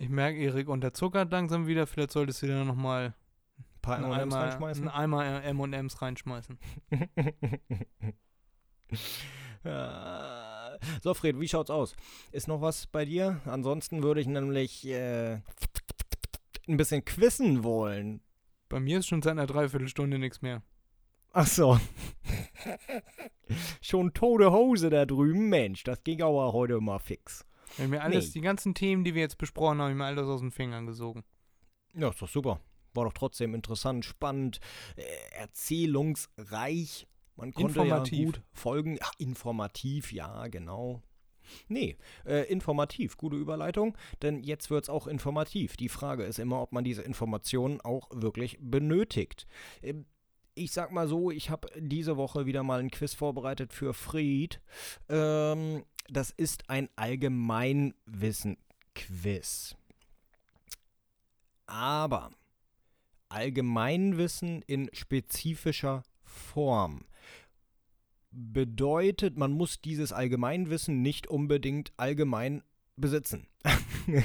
[0.00, 1.86] Ich merke, Erik unterzuckert langsam wieder.
[1.86, 3.12] Vielleicht solltest du dir nochmal
[3.58, 4.88] Ein paar M&M's reinschmeißen.
[4.88, 6.58] Eimer M&M's reinschmeißen.
[11.02, 11.94] So, Fred, wie schaut's aus?
[12.32, 13.42] Ist noch was bei dir?
[13.44, 15.34] Ansonsten würde ich nämlich äh,
[16.66, 18.22] ein bisschen quissen wollen.
[18.70, 20.62] Bei mir ist schon seit einer Dreiviertelstunde nichts mehr.
[21.32, 21.78] Ach so.
[23.82, 25.50] Schon tote Hose da drüben.
[25.50, 27.44] Mensch, das ging aber heute mal fix.
[27.76, 28.32] Wenn mir alles, Nee.
[28.34, 30.86] die ganzen Themen, die wir jetzt besprochen haben, hab ich mir alles aus den Fingern
[30.86, 31.24] gesogen.
[31.94, 32.60] Ja, ist doch super.
[32.94, 34.60] War doch trotzdem interessant, spannend,
[34.96, 35.02] äh,
[35.32, 37.06] erzählungsreich.
[37.36, 38.18] Man konnte Informativ.
[38.18, 38.98] ja gut folgen.
[39.00, 41.02] Ach, informativ, ja, genau.
[41.68, 41.96] Nee,
[42.26, 45.76] äh, informativ, gute Überleitung, denn jetzt wird es auch informativ.
[45.76, 49.46] Die Frage ist immer, ob man diese Informationen auch wirklich benötigt.
[49.82, 50.06] Ähm,
[50.54, 54.60] ich sag mal so, ich habe diese Woche wieder mal ein Quiz vorbereitet für Fried.
[55.08, 59.76] Ähm, das ist ein Allgemeinwissen-Quiz.
[61.66, 62.30] Aber
[63.28, 67.04] Allgemeinwissen in spezifischer Form
[68.32, 72.62] bedeutet, man muss dieses Allgemeinwissen nicht unbedingt allgemein
[72.96, 73.46] besitzen.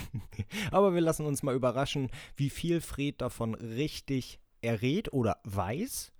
[0.71, 6.11] Aber wir lassen uns mal überraschen, wie viel Fred davon richtig errät oder weiß.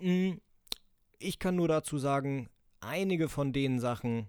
[0.00, 0.32] Mm,
[1.18, 2.48] Ich kann nur dazu sagen,
[2.80, 4.28] einige von den Sachen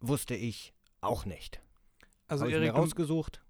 [0.00, 1.60] wusste ich auch nicht.
[2.26, 3.42] Also Habe ich mir Erik, rausgesucht,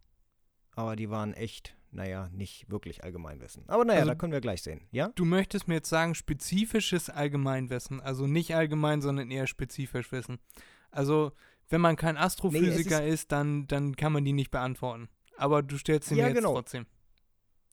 [0.72, 3.62] aber die waren echt naja, nicht wirklich Allgemeinwissen.
[3.68, 4.80] Aber naja, Also- da können wir gleich sehen.
[4.90, 5.10] Ja?
[5.14, 8.00] Du möchtest mir jetzt sagen, spezifisches Allgemeinwissen.
[8.00, 10.40] Also nicht allgemein, sondern eher spezifisch wissen.
[10.90, 11.30] Also,
[11.68, 15.08] wenn man kein Astrophysiker ist, dann, dann kann man die nicht beantworten.
[15.36, 16.54] Aber du stellst sie Ja, mir jetzt genau.
[16.54, 16.86] trotzdem.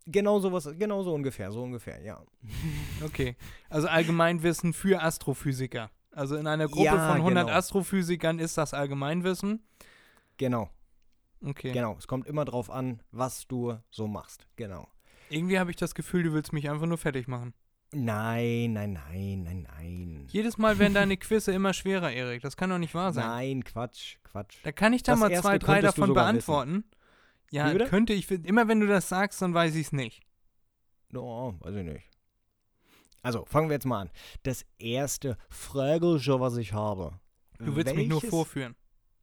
[0.07, 2.21] Genau sowas, genau so ungefähr, so ungefähr, ja.
[3.05, 3.35] Okay.
[3.69, 5.89] Also Allgemeinwissen für Astrophysiker.
[6.11, 7.57] Also in einer Gruppe Ja, von 100 genau.
[7.57, 9.63] Astrophysikern ist das Allgemeinwissen.
[10.37, 10.69] Genau,
[11.45, 11.71] Okay.
[11.71, 11.95] genau.
[11.97, 14.47] Es kommt immer drauf an, was du so machst.
[14.55, 14.87] Genau.
[15.29, 17.53] Irgendwie habe ich das Gefühl, du willst mich einfach nur fertig machen.
[17.93, 20.25] Nein, nein, nein, nein, nein.
[20.29, 22.41] Jedes Mal werden deine Quizze immer schwerer, Erik.
[22.41, 23.25] Das kann doch nicht wahr sein.
[23.27, 24.57] Nein, Quatsch, Quatsch.
[24.63, 26.85] Da kann ich da Das mal zwei, drei davon beantworten.
[27.51, 28.29] Ja, könnte ich.
[28.31, 30.21] Immer wenn du das sagst, dann weiß ich es nicht.
[31.13, 32.05] Oh, weiß ich nicht.
[33.21, 34.09] Also, fangen wir jetzt mal an.
[34.43, 37.19] Das erste Fragelchen, was ich habe.
[37.59, 38.75] Du willst mich nur Welches- vorführen.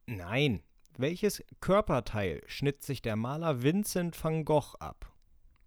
[0.05, 0.63] Nein.
[0.97, 5.11] Welches Körperteil schnitt sich der Maler Vincent van Gogh ab?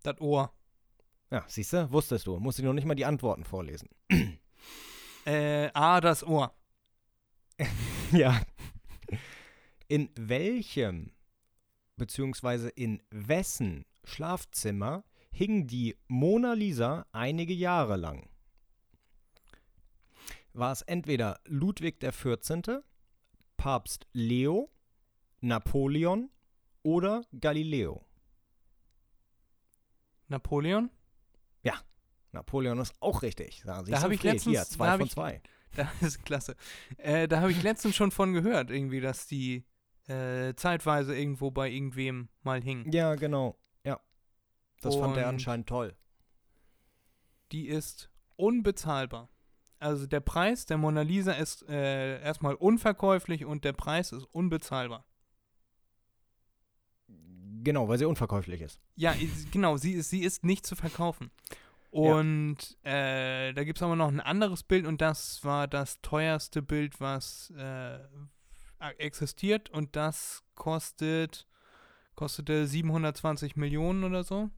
[0.03, 0.53] Das Ohr.
[1.31, 2.39] Ja, siehst du, wusstest du.
[2.39, 3.89] Musst du noch nicht mal die Antworten vorlesen.
[5.25, 6.53] Äh, A, das Ohr.
[8.13, 8.41] Ja.
[9.89, 11.13] In welchem,
[12.03, 18.28] beziehungsweise in wessen Schlafzimmer hing die Mona Lisa einige Jahre lang?
[20.53, 22.82] War es entweder Ludwig XIV.,
[23.57, 24.68] Papst Leo,
[25.40, 26.28] Napoleon
[26.82, 28.05] oder Galileo?
[30.28, 30.90] Napoleon?
[32.34, 33.61] Napoleon ist auch richtig.
[33.62, 35.42] Sagen Sie Da so, hab ich letztens- Hier, da zwei von ich- zwei.
[35.76, 36.57] Das ist klasse.
[36.96, 39.64] Äh, da habe ich letztens schon von gehört, irgendwie, dass die
[40.09, 42.90] äh, zeitweise irgendwo bei irgendwem mal hing.
[42.92, 43.59] Ja, genau.
[43.84, 44.00] Ja.
[44.80, 45.94] Das fand er Und- anscheinend toll.
[47.53, 49.28] Die ist unbezahlbar.
[49.78, 55.05] Also der Preis der Mona Lisa ist äh, erstmal unverkäuflich und der Preis ist unbezahlbar.
[57.64, 58.80] Genau, weil sie unverkäuflich ist.
[58.96, 59.14] Ja,
[59.53, 61.30] genau, sie ist, sie ist nicht zu verkaufen.
[61.90, 66.62] Und äh, da gibt es aber noch ein anderes Bild und das war das teuerste
[66.62, 67.98] Bild, was äh,
[68.99, 71.47] existiert und das kostet
[72.14, 74.51] kostete 720 Millionen oder so.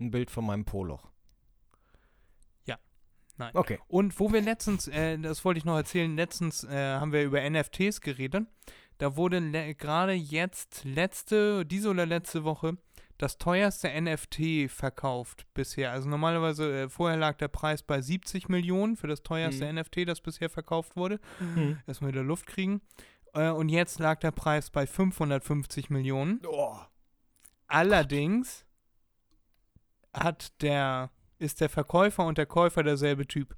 [0.00, 1.10] Ein Bild von meinem Poloch.
[2.64, 2.78] Ja.
[3.36, 3.50] Nein.
[3.54, 3.78] Okay.
[3.88, 7.48] Und wo wir letztens, äh, das wollte ich noch erzählen, letztens äh, haben wir über
[7.48, 8.46] NFTs geredet.
[8.98, 12.78] Da wurde gerade jetzt, letzte, diese oder letzte Woche,
[13.18, 15.90] das teuerste NFT verkauft bisher.
[15.90, 19.78] Also normalerweise, äh, vorher lag der Preis bei 70 Millionen für das teuerste Mhm.
[19.78, 21.20] NFT, das bisher verkauft wurde.
[21.40, 21.78] Mhm.
[21.86, 22.80] Erstmal wieder Luft kriegen.
[23.34, 26.40] Äh, und jetzt lag der Preis bei 550 Millionen.
[26.46, 26.78] Oh.
[27.66, 28.64] Allerdings
[30.14, 33.56] hat der, ist der Verkäufer und der Käufer derselbe Typ.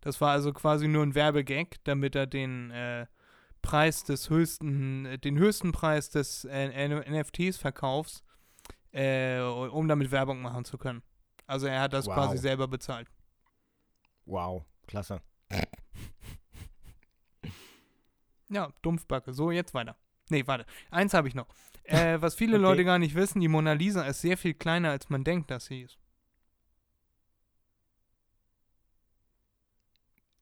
[0.00, 3.06] Das war also quasi nur ein Werbegag, damit er den äh,
[3.62, 8.24] Preis des höchsten, äh, den höchsten Preis des äh, NFTs verkaufs,
[8.92, 11.02] äh, um damit Werbung machen zu können.
[11.46, 12.14] Also er hat das Wow.
[12.14, 13.10] quasi selber bezahlt.
[14.26, 15.20] Wow, klasse.
[18.48, 19.32] Ja, Dumpfbacke.
[19.32, 19.96] So, jetzt weiter.
[20.28, 20.66] Nee, warte.
[20.90, 21.46] Eins habe ich noch.
[21.84, 22.62] Äh, was viele Okay.
[22.62, 25.66] Leute gar nicht wissen, die Mona Lisa ist sehr viel kleiner, als man denkt, dass
[25.66, 25.98] sie ist.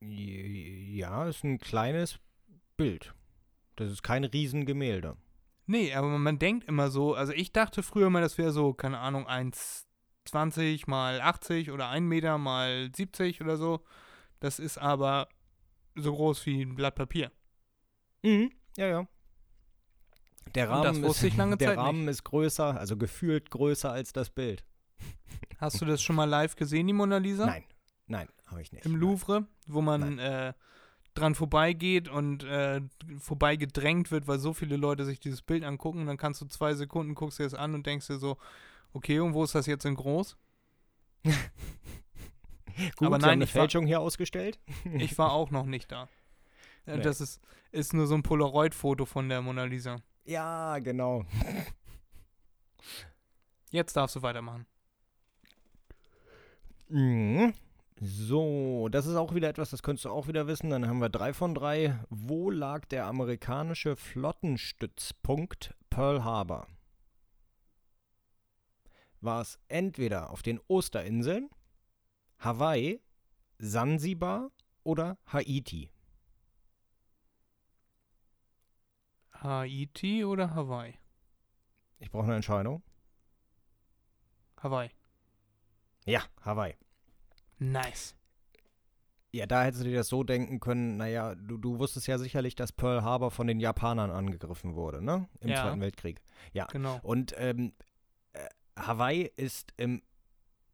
[0.00, 2.18] Ja, ist ein kleines
[2.76, 3.14] Bild.
[3.76, 5.16] Das ist kein Riesengemälde.
[5.70, 8.98] Nee, aber man denkt immer so, also ich dachte früher mal, das wäre so, keine
[8.98, 13.84] Ahnung, 1,20 mal 80 oder 1 Meter mal 70 oder so.
[14.40, 15.28] Das ist aber
[15.94, 17.30] so groß wie ein Blatt Papier.
[18.24, 18.50] Mhm.
[18.76, 19.06] Ja, ja.
[20.56, 21.76] Der Rahmen, ist, ich lange der.
[21.76, 24.64] Rahmen ist größer, also gefühlt größer als das Bild.
[25.58, 27.46] Hast du das schon mal live gesehen, die Mona Lisa?
[27.46, 27.64] Nein,
[28.08, 28.86] nein, habe ich nicht.
[28.86, 28.96] Im.
[28.96, 30.52] Louvre, wo man äh,
[31.14, 32.80] dran vorbeigeht und äh,
[33.18, 36.06] vorbeigedrängt wird, weil so viele Leute sich dieses Bild angucken.
[36.06, 38.36] Dann kannst du zwei Sekunden, guckst dir das an und denkst dir so,
[38.92, 40.36] okay, und wo ist das jetzt in groß?
[42.96, 44.58] Gut, aber nein, eine ich war- Fälschung hier ausgestellt.
[44.94, 46.04] Ich war auch noch nicht da.
[46.86, 47.02] Äh, Nee.
[47.02, 47.40] Das ist,
[47.72, 49.96] ist nur so ein Polaroid-Foto von der Mona Lisa.
[50.24, 51.24] Ja, genau.
[53.70, 54.64] Jetzt darfst du weitermachen.
[56.88, 57.52] Mhm.
[58.02, 60.70] So, das ist auch wieder etwas, das könntest du auch wieder wissen.
[60.70, 61.98] Dann haben wir drei von drei.
[62.08, 66.66] Wo lag der amerikanische Flottenstützpunkt Pearl Harbor?
[69.20, 71.50] War es entweder auf den Osterinseln,
[72.38, 73.02] Hawaii,
[73.58, 74.50] Sansibar
[74.82, 75.90] oder Haiti?
[79.32, 80.94] Haiti oder Hawaii?
[81.98, 82.82] Ich brauche eine Entscheidung.
[84.56, 84.88] Hawaii.
[86.06, 86.74] Ja, Hawaii.
[87.60, 88.16] Nice.
[89.32, 92.56] Ja, da hättest du dir das so denken können, naja, du, du wusstest ja sicherlich,
[92.56, 95.28] dass Pearl Harbor von den Japanern angegriffen wurde, ne?
[95.40, 95.62] Im Ja.
[95.62, 96.20] Zweiten Weltkrieg.
[96.52, 96.66] Ja.
[96.66, 96.98] Genau.
[97.02, 97.72] Und ähm,
[98.32, 100.02] äh, Hawaii ist im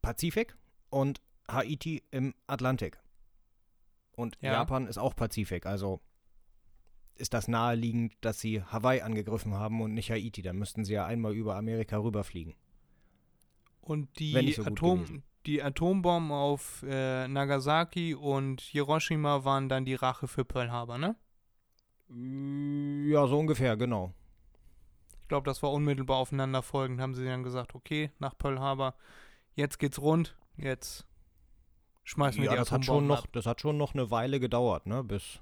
[0.01, 0.57] Pazifik
[0.89, 2.99] und Haiti im Atlantik.
[4.15, 4.53] Und Ja.
[4.53, 6.01] Japan ist auch Pazifik, also
[7.15, 10.41] ist das naheliegend, dass sie Hawaii angegriffen haben und nicht Haiti.
[10.41, 12.55] Dann müssten sie ja einmal über Amerika rüberfliegen.
[13.81, 15.23] Und die, so Atom.
[15.47, 21.15] Die Atombomben auf äh, Nagasaki und Hiroshima waren dann die Rache für Pearl Harbor, ne?
[23.09, 24.13] Ja, so ungefähr, genau.
[25.21, 27.01] Ich glaube, das war unmittelbar aufeinanderfolgend.
[27.01, 28.93] Haben sie dann gesagt, okay, nach Pearl Harbor,
[29.55, 31.05] jetzt geht's rund, jetzt
[32.03, 33.29] schmeißen wir Ja, die das hat, schon Atombomben noch, ab.
[33.33, 35.41] das hat schon noch eine Weile gedauert, ne, bis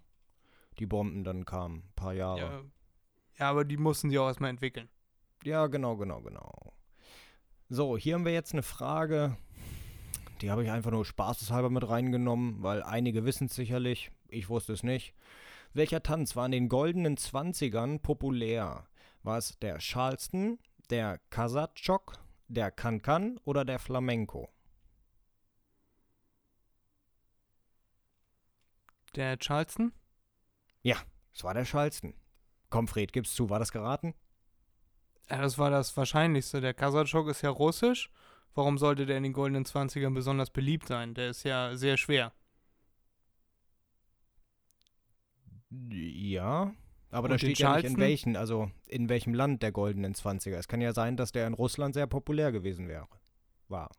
[0.80, 1.78] die Bomben dann kamen.
[1.78, 2.40] Ein paar Jahre.
[2.40, 2.62] Ja,
[3.40, 4.90] ja, aber die mussten sie auch erstmal entwickeln.
[5.44, 6.74] Ja, genau, genau, genau.
[7.70, 9.38] So, hier haben wir jetzt eine Frage,
[10.42, 14.74] die habe ich einfach nur spaßeshalber mit reingenommen, weil einige wissen es sicherlich, ich wusste
[14.74, 15.14] es nicht.
[15.74, 18.88] Welcher Tanz war in den goldenen Zwanzigern populär?
[19.24, 20.60] War es der Charleston,
[20.90, 22.14] der Kasachok,
[22.48, 24.50] der Cancan oder der Flamenco?
[29.16, 29.94] Der Charleston?
[31.36, 32.14] Es war der Charleston.
[32.70, 34.14] Komm, Fred, gib's zu, war das geraten?
[35.30, 36.62] Ja, das war das Wahrscheinlichste.
[36.62, 38.10] Der Kasachok ist ja russisch.
[38.56, 41.14] Warum sollte der in den goldenen 20ern besonders beliebt sein?
[41.14, 42.34] Der ist ja sehr schwer.
[45.70, 46.74] Ja,
[47.12, 50.16] aber da Und den steht ja nicht in welchen, also in welchem Land der goldenen
[50.16, 50.58] Zwanziger.
[50.58, 53.08] Es kann ja sein, dass der in Russland sehr populär gewesen wäre.
[53.68, 53.92] War.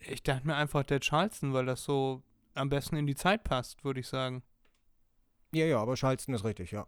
[0.00, 2.22] Ich dachte mir einfach der Charleston, weil das so
[2.54, 4.42] am besten in die Zeit passt, würde ich sagen.
[5.52, 6.86] Ja, ja, aber Charleston ist richtig, ja.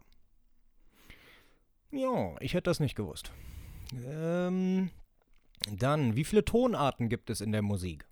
[1.91, 3.31] Ja, ich hätte das nicht gewusst.
[4.05, 4.91] Ähm,
[5.67, 8.07] dann, wie viele Tonarten gibt es in der Musik?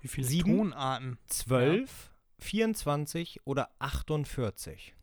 [0.00, 0.56] Wie viele Sieben?
[0.56, 1.18] Tonarten?
[1.26, 4.94] 12, 24 oder 48?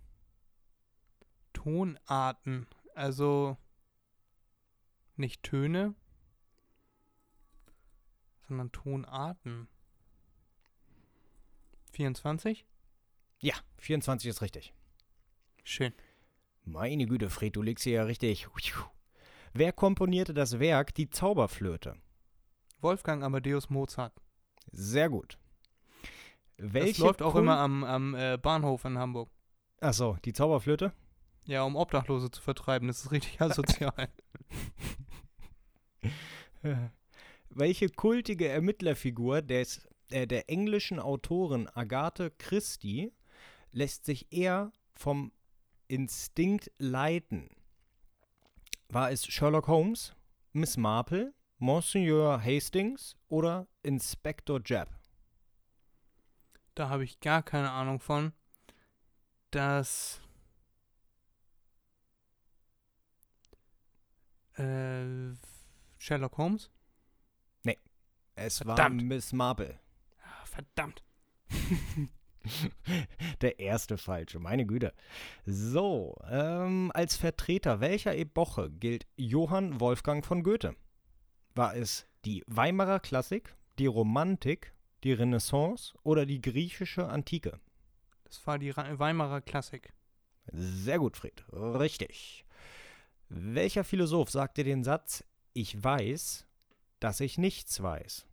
[1.53, 2.67] Tonarten.
[2.95, 3.57] Also
[5.15, 5.95] nicht Töne,
[8.47, 9.67] sondern Tonarten.
[11.91, 12.65] 24?
[13.39, 14.73] Ja, 24 ist richtig.
[15.63, 15.93] Schön.
[16.65, 18.47] Meine Güte, Fred, du legst hier ja richtig.
[19.53, 21.95] Wer komponierte das Werk Die Zauberflöte?
[22.81, 24.13] Wolfgang Amadeus Mozart.
[24.71, 25.37] Sehr gut.
[26.57, 29.29] Welche das läuft auch Kun- immer am, am äh, Bahnhof in Hamburg.
[29.79, 30.93] Ach so, die Zauberflöte?
[31.45, 32.87] Ja, um Obdachlose zu vertreiben.
[32.87, 34.09] Das ist richtig asozial.
[37.49, 43.11] Welche kultige Ermittlerfigur des, äh, der englischen Autorin Agathe Christie
[43.71, 45.31] lässt sich eher vom
[45.87, 47.49] Instinkt leiten?
[48.93, 50.15] War es Sherlock Holmes,
[50.51, 54.89] Miss Marple, Monsieur Hastings oder Inspector Japp?
[56.75, 58.33] da habe ich gar keine Ahnung von.
[59.51, 60.21] Das.
[64.57, 65.33] Äh,
[65.97, 66.69] Sherlock Holmes?
[68.35, 69.01] Es Verdammt.
[69.01, 69.79] war Miss Marple.
[70.23, 71.03] Ah, verdammt.
[73.41, 74.93] Der erste falsche, meine Güte.
[75.45, 80.75] So, ähm, als Vertreter welcher Epoche gilt Johann Wolfgang von Goethe?
[81.55, 84.73] War es die Weimarer Klassik, die Romantik,
[85.03, 87.59] die Renaissance oder die griechische Antike?
[88.25, 89.93] Das war die Weimarer Klassik.
[90.51, 91.43] Sehr gut, Fred.
[91.51, 92.45] Richtig.
[93.29, 95.23] Welcher Philosoph sagte den Satz,
[95.53, 96.45] ich weiß,
[96.99, 98.25] dass ich nichts weiß?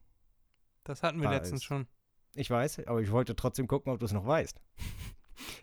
[0.84, 1.86] Das hatten wir War letztens es schon.
[2.34, 4.60] Ich weiß, aber ich wollte trotzdem gucken, ob du es noch weißt.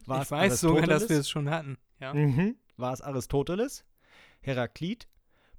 [0.05, 1.77] War ich weiß sogar, dass wir es schon hatten.
[1.99, 2.13] Ja.
[2.13, 2.55] Mhm.
[2.77, 3.85] War es Aristoteles,
[4.41, 5.07] Heraklit,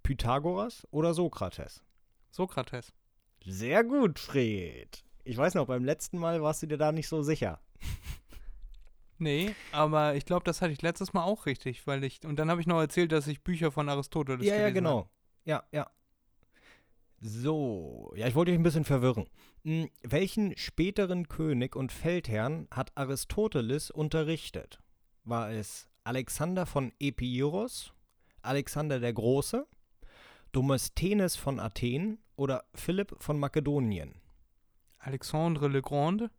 [0.02, 1.82] Pythagoras oder Sokrates?
[2.30, 2.92] Sokrates.
[3.44, 5.04] Sehr gut, Fred.
[5.24, 7.60] Ich weiß noch, beim letzten Mal warst du dir da nicht so sicher.
[9.20, 12.24] Nee, aber ich glaube, das hatte ich letztes Mal auch richtig, weil ich.
[12.24, 14.98] Und dann habe ich noch erzählt, dass ich Bücher von Aristoteles ja, ja, gelesen genau.
[14.98, 15.08] habe.
[15.44, 15.90] Ja, ja.
[17.20, 19.26] So, ja, ich wollte dich ein bisschen verwirren.
[19.64, 24.78] Hm, welchen späteren König und Feldherrn hat Aristoteles unterrichtet?
[25.24, 27.92] War es Alexander von Epeiros,
[28.42, 29.66] Alexander der Große,
[30.54, 34.14] Demosthenes von Athen oder Philipp von Makedonien?
[34.98, 36.30] Alexandre Le Grande?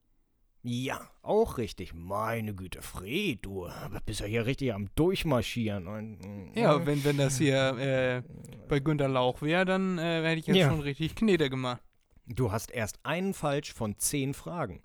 [0.62, 1.94] Ja, auch richtig.
[1.94, 3.70] Meine Güte, Fred, du
[4.06, 6.52] bist ja hier richtig am Durchmarschieren.
[6.54, 8.22] Ja, wenn, wenn das hier äh,
[8.68, 10.70] bei Günter Lauch wäre, dann äh, hätte ich jetzt Ja.
[10.70, 11.82] schon richtig Knete gemacht.
[12.26, 14.84] Du hast erst einen falsch von zehn Fragen.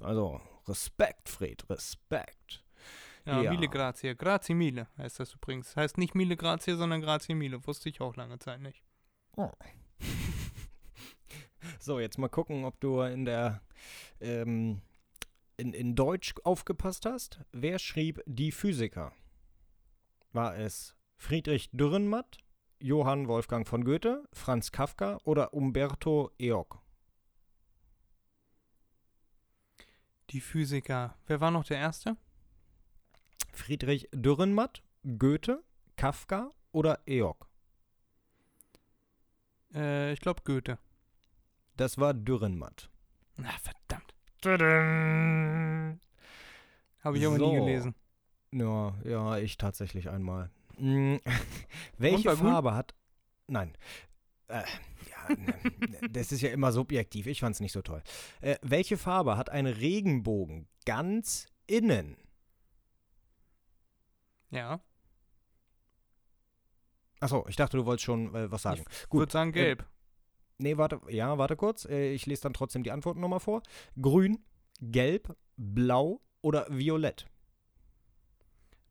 [0.00, 2.64] Also, Respekt, Fred, Respekt.
[3.26, 3.50] Ja, Ja.
[3.52, 4.14] Mille Grazie.
[4.16, 5.76] Grazie Mille heißt das übrigens.
[5.76, 7.64] Heißt nicht Mille Grazie, sondern Grazie Mille.
[7.66, 8.82] Wusste ich auch lange Zeit nicht.
[11.78, 13.60] So, jetzt mal gucken, ob du in der
[14.20, 14.80] ähm,
[15.60, 17.40] in, in Deutsch aufgepasst hast.
[17.52, 19.12] Wer schrieb Die Physiker?
[20.32, 22.38] War es Friedrich Dürrenmatt,
[22.80, 26.80] Johann Wolfgang von Goethe, Franz Kafka oder Umberto Eoc?
[30.30, 31.16] Die Physiker.
[31.26, 32.16] Wer war noch der Erste?
[33.52, 34.82] Friedrich Dürrenmatt,
[35.18, 35.62] Goethe,
[35.96, 37.48] Kafka oder Eoc?
[39.74, 40.78] Äh, ich glaube Goethe.
[41.76, 42.88] Das war Dürrenmatt.
[43.36, 43.79] Na, verdammt.
[44.46, 45.98] Habe
[47.18, 47.50] ich aber So.
[47.52, 47.94] nie gelesen.
[48.52, 50.50] Ja, ja, ich tatsächlich einmal.
[50.78, 51.16] Mm,
[51.98, 52.38] Welche gut?
[52.38, 52.94] Farbe hat.
[53.46, 53.76] Nein.
[54.48, 54.62] Äh,
[55.10, 55.54] ja, ne,
[56.10, 57.26] das ist ja immer subjektiv.
[57.26, 58.02] Ich fand's nicht so toll.
[58.40, 62.16] Äh, welche Farbe hat ein Regenbogen ganz innen?
[64.50, 64.80] Ja.
[67.20, 68.84] Achso, ich dachte, du wolltest schon äh, was sagen.
[68.88, 69.20] Ich Gut.
[69.20, 69.84] würde sagen gelb.
[70.60, 71.84] Nee, warte, ja, warte kurz.
[71.86, 73.62] Äh, ich lese dann trotzdem die Antworten nochmal vor.
[74.00, 74.38] Grün,
[74.80, 77.26] gelb, blau oder violett?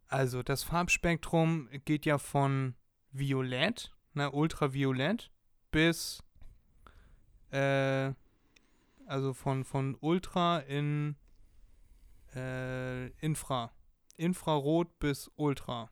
[0.08, 2.76] Also das Farbspektrum geht ja von
[3.12, 5.32] Violett, ne, Ultraviolett,
[5.72, 6.24] bis
[7.52, 8.14] äh,
[9.06, 11.16] also von, von Ultra in
[12.36, 13.72] äh, Infra.
[14.18, 15.90] Infrarot bis Ultra.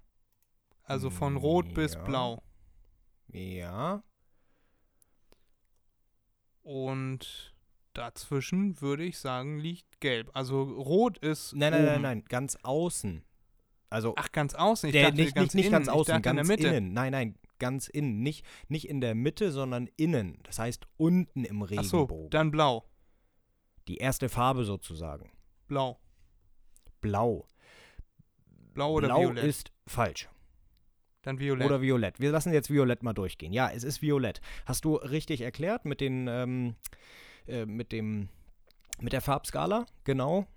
[0.84, 2.04] Also von Rot bis Ja.
[2.04, 2.44] Blau.
[3.28, 4.04] Ja.
[6.68, 7.56] Und
[7.94, 10.30] dazwischen würde ich sagen, liegt Gelb.
[10.34, 11.56] Also Rot ist.
[11.56, 11.92] Nein, nein, oben.
[11.94, 13.24] nein, nein, ganz außen.
[13.90, 14.90] Also Ach, ganz außen.
[14.90, 15.72] Ich der, dachte nicht, ganz nicht, nicht innen.
[15.72, 16.68] ganz außen, ganz in der Mitte.
[16.68, 16.92] innen.
[16.92, 18.20] Nein, nein, ganz innen.
[18.22, 20.40] Nicht, nicht in der Mitte, sondern innen.
[20.44, 22.30] Das heißt unten im Ach so, Regenbogen.
[22.32, 22.84] dann Blau.
[23.88, 25.32] Die erste Farbe sozusagen.
[25.70, 26.02] Blau.
[27.00, 27.48] Blau.
[28.74, 29.46] Blau oder Blau Violett?
[29.46, 30.28] ist falsch.
[31.28, 31.68] Dann Violett.
[31.68, 32.20] Oder Violett.
[32.20, 33.54] Wir lassen jetzt Violett mal durchgehen.
[33.54, 34.42] Ja, es ist Violett.
[34.66, 36.76] Hast du richtig erklärt mit den, ähm,
[37.48, 38.30] äh, mit dem,
[39.00, 39.86] mit der Farbskala?
[40.06, 40.48] Genau.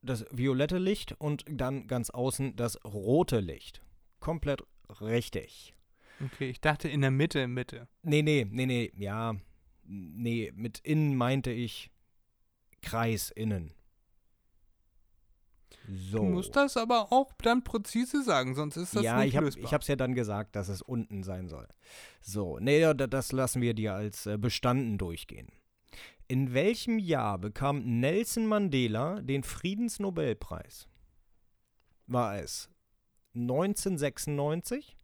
[0.00, 3.82] Das violette Licht und dann ganz außen das rote Licht.
[4.18, 4.64] Komplett
[5.00, 5.74] richtig.
[6.24, 7.86] okay, ich dachte in der Mitte, Mitte.
[8.02, 9.36] Nee, nee, nee, nee, ja.
[9.84, 11.90] Nee, mit innen meinte ich
[12.80, 13.74] Kreis innen.
[15.88, 16.18] So.
[16.18, 19.46] Du musst das aber auch dann präzise sagen, sonst ist das ja, nicht ich habe
[19.46, 19.64] lösbar.
[19.64, 21.68] ich hab's ja dann gesagt, dass es unten sein soll.
[22.20, 25.48] So, nee, ja, da- das lassen wir dir als äh, bestanden durchgehen.
[26.28, 30.88] In welchem Jahr bekam Nelson Mandela den Friedensnobelpreis?
[32.06, 32.70] War es
[33.34, 34.96] 1996,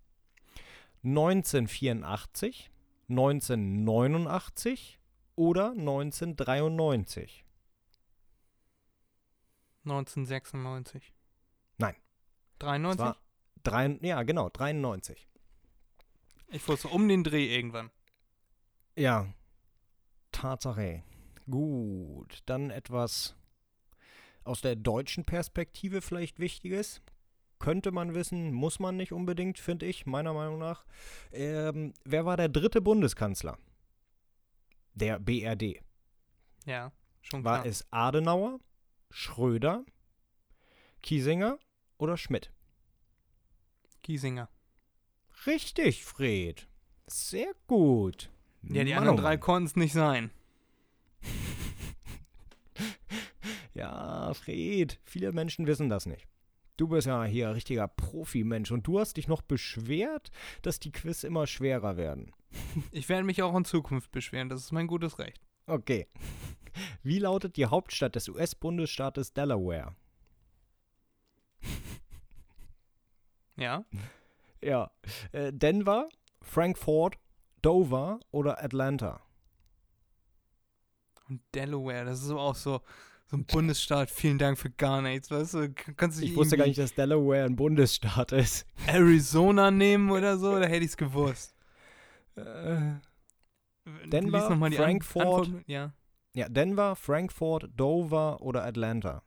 [1.02, 2.70] 1984,
[3.08, 4.98] 1989
[5.36, 7.44] oder 1993?
[9.90, 11.14] 1996.
[11.78, 11.94] Nein.
[12.58, 13.00] 93?
[13.00, 13.16] Es war
[13.62, 15.28] drei, ja, genau, 93.
[16.48, 17.90] ich wusste um den Dreh irgendwann.
[18.96, 19.26] Ja,
[20.32, 21.02] Tatsache.
[21.50, 23.34] Gut, dann etwas
[24.44, 27.00] aus der deutschen Perspektive vielleicht Wichtiges.
[27.58, 30.84] Könnte man wissen, muss man nicht unbedingt, finde ich, meiner Meinung nach.
[31.32, 33.58] Ähm, wer war der dritte Bundeskanzler?
[34.94, 35.82] Der BRD.
[36.66, 37.66] Ja, schon War klar.
[37.66, 38.60] es Adenauer,
[39.10, 39.84] Schröder,
[41.02, 41.58] Kiesinger
[41.98, 42.52] oder Schmidt?
[44.02, 44.48] Giesinger.
[45.46, 46.68] Richtig, Fred.
[47.06, 48.30] Sehr gut.
[48.62, 50.30] Ja, die Mann, anderen oh drei konnten es nicht sein.
[53.74, 56.26] Ja, Fred, viele Menschen wissen das nicht.
[56.76, 60.32] Du bist ja hier ein richtiger Profi-Mensch und du hast dich noch beschwert,
[60.62, 62.32] dass die Quiz immer schwerer werden.
[62.90, 65.40] Ich werde mich auch in Zukunft beschweren, das ist mein gutes Recht.
[65.66, 66.08] Okay.
[67.02, 69.94] Wie lautet die Hauptstadt des US-Bundesstaates Delaware?
[73.56, 73.84] Ja?
[74.62, 74.90] Ja.
[75.32, 76.08] Äh, Denver,
[76.42, 77.16] Frankfurt,
[77.62, 79.20] Dover oder Atlanta?
[81.28, 82.80] Und Delaware, das ist auch so,
[83.26, 85.72] so ein Bundesstaat, vielen Dank für gar nichts, weißt du?
[85.96, 88.66] Kannst du Ich wusste gar nicht, dass Delaware ein Bundesstaat ist.
[88.86, 91.54] Arizona nehmen oder so, da hätte ich es gewusst.
[92.36, 92.92] Äh,
[94.06, 95.26] Denver, An- Frankfurt.
[95.26, 95.92] Antwort- ja.
[96.34, 99.22] Ja, Denver, Frankfurt, Dover oder Atlanta?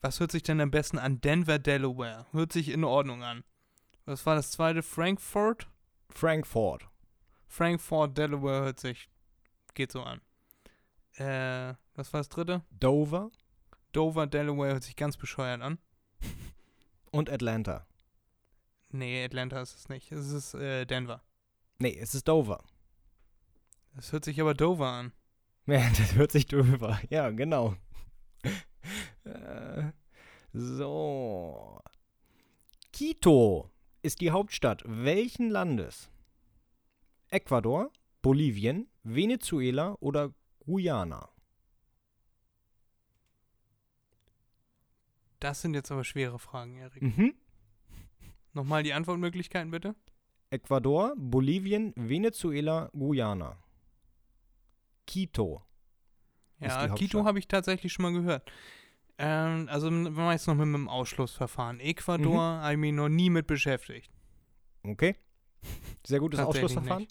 [0.00, 1.20] Was hört sich denn am besten an?
[1.20, 2.26] Denver, Delaware.
[2.32, 3.42] Hört sich in Ordnung an.
[4.04, 4.82] Was war das zweite?
[4.82, 5.68] Frankfurt?
[6.10, 6.88] Frankfurt.
[7.46, 9.08] Frankfurt, Delaware hört sich.
[9.74, 10.20] Geht so an.
[11.14, 12.62] Äh, was war das dritte?
[12.70, 13.30] Dover
[13.94, 15.78] Dover, Delaware hört sich ganz bescheuert an.
[17.12, 17.86] und Atlanta.
[18.90, 20.10] Nee, Atlanta ist es nicht.
[20.12, 21.22] Es ist äh, Denver.
[21.78, 22.62] Nee, es ist Dover.
[23.94, 25.12] Das hört sich aber Dover an.
[25.66, 27.00] Das hört sich drüber.
[27.08, 27.76] Ja, genau.
[29.24, 29.92] Äh,
[30.52, 31.80] so.
[32.92, 33.70] Quito
[34.02, 36.10] ist die Hauptstadt welchen Landes?
[37.30, 37.90] Ecuador,
[38.20, 40.34] Bolivien, Venezuela oder
[40.66, 41.30] Guyana?
[45.40, 47.02] Das sind jetzt aber schwere Fragen, Erik.
[47.02, 47.34] Mhm.
[48.52, 49.94] Nochmal die Antwortmöglichkeiten bitte.
[50.50, 53.63] Ecuador, Bolivien, Venezuela, Guyana.
[55.06, 55.62] Quito.
[56.60, 58.50] Ja, Quito habe ich tatsächlich schon mal gehört.
[59.18, 61.78] Ähm, also wenn man jetzt noch mit dem Ausschlussverfahren.
[61.80, 62.62] Ecuador Mhm.
[62.62, 64.10] habe ich mich noch nie mit beschäftigt.
[64.82, 65.16] Okay.
[66.06, 67.06] Sehr gutes Ausschlussverfahren.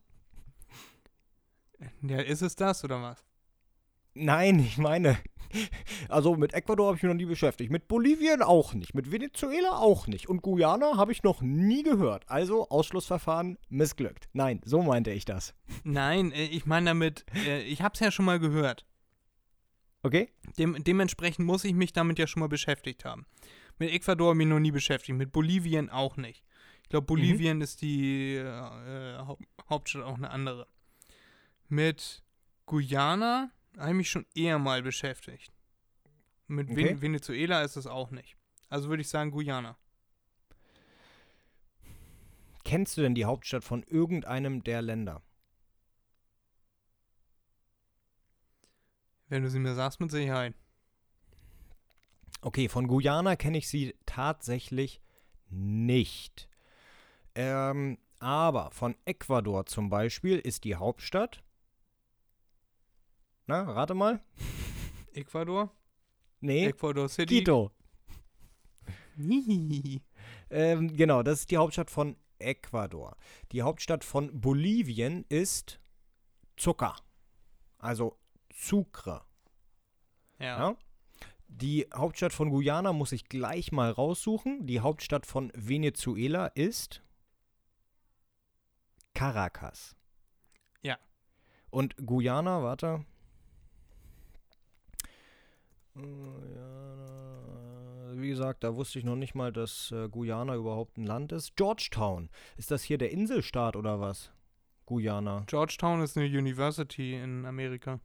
[2.02, 3.26] Ja, ist es das oder was?
[4.16, 5.18] Nein, ich meine,
[6.10, 7.72] also mit Ecuador habe ich mich noch nie beschäftigt.
[7.72, 8.94] Mit Bolivien auch nicht.
[8.94, 10.30] Mit Venezuela auch nicht.
[10.30, 12.24] Und Guyana habe ich noch nie gehört.
[12.30, 14.30] Also Ausschlussverfahren missglückt.
[14.34, 15.54] Nein, so meinte ich das.
[15.84, 18.86] Nein, äh, ich meine damit, äh, ich habe es ja schon mal gehört.
[20.04, 20.30] Okay?
[20.58, 23.26] Dem, dementsprechend muss ich mich damit ja schon mal beschäftigt haben.
[23.80, 26.44] Mit Ecuador habe ich mich noch nie beschäftigt, mit Bolivien auch nicht.
[26.84, 30.68] Ich glaube, Bolivien ist die äh, Haupt Hauptstadt auch eine andere.
[31.70, 32.22] Mit
[32.66, 35.52] Guyana habe ich mich schon eher mal beschäftigt.
[36.48, 36.86] Mit Okay.
[36.86, 38.38] Ven Venezuela ist es auch nicht.
[38.70, 39.78] Also würde ich sagen Guyana.
[42.64, 45.22] Kennst du denn die Hauptstadt von irgendeinem der Länder?
[49.28, 50.54] Wenn du sie mir sagst, mit Sicherheit.
[52.42, 55.02] Okay, von Guyana kenne ich sie tatsächlich
[55.50, 56.50] nicht.
[57.36, 61.44] Ähm, aber von Ecuador zum Beispiel ist die Hauptstadt.
[63.48, 64.22] Na, rate mal.
[65.14, 65.70] Ecuador?
[66.40, 67.40] Nee, Ecuador City?
[67.40, 67.72] Quito.
[70.50, 73.16] Ähm, genau, das ist die Hauptstadt von Ecuador.
[73.52, 75.80] Die Hauptstadt von Bolivien ist
[76.58, 76.96] Zucker.
[77.80, 78.18] Also
[78.54, 79.24] Sucre.
[80.40, 80.70] ja.
[80.70, 80.78] Ja?
[81.48, 84.66] Die Hauptstadt von Guyana muss ich gleich mal raussuchen.
[84.66, 87.04] Die Hauptstadt von Venezuela ist
[89.14, 89.96] Caracas.
[90.82, 90.98] Ja.
[91.70, 93.06] Und Guyana, warte.
[95.94, 97.42] Guyana,
[98.16, 101.56] Wie gesagt, da wusste ich noch nicht mal, dass äh, Guyana überhaupt ein Land ist.
[101.56, 102.30] Georgetown.
[102.58, 104.32] Ist das hier der Inselstaat oder was?
[104.86, 105.44] Guyana.
[105.48, 108.00] Georgetown ist eine University in Amerika.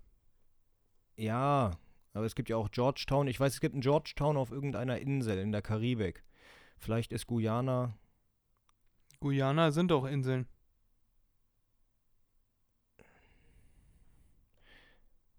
[1.17, 1.73] Ja,
[2.13, 3.27] aber es gibt ja auch Georgetown.
[3.27, 6.25] Ich weiß, es gibt ein Georgetown auf irgendeiner Insel in der Karibik.
[6.79, 7.97] Vielleicht ist Guyana.
[9.21, 10.47] Guyana sind doch Inseln.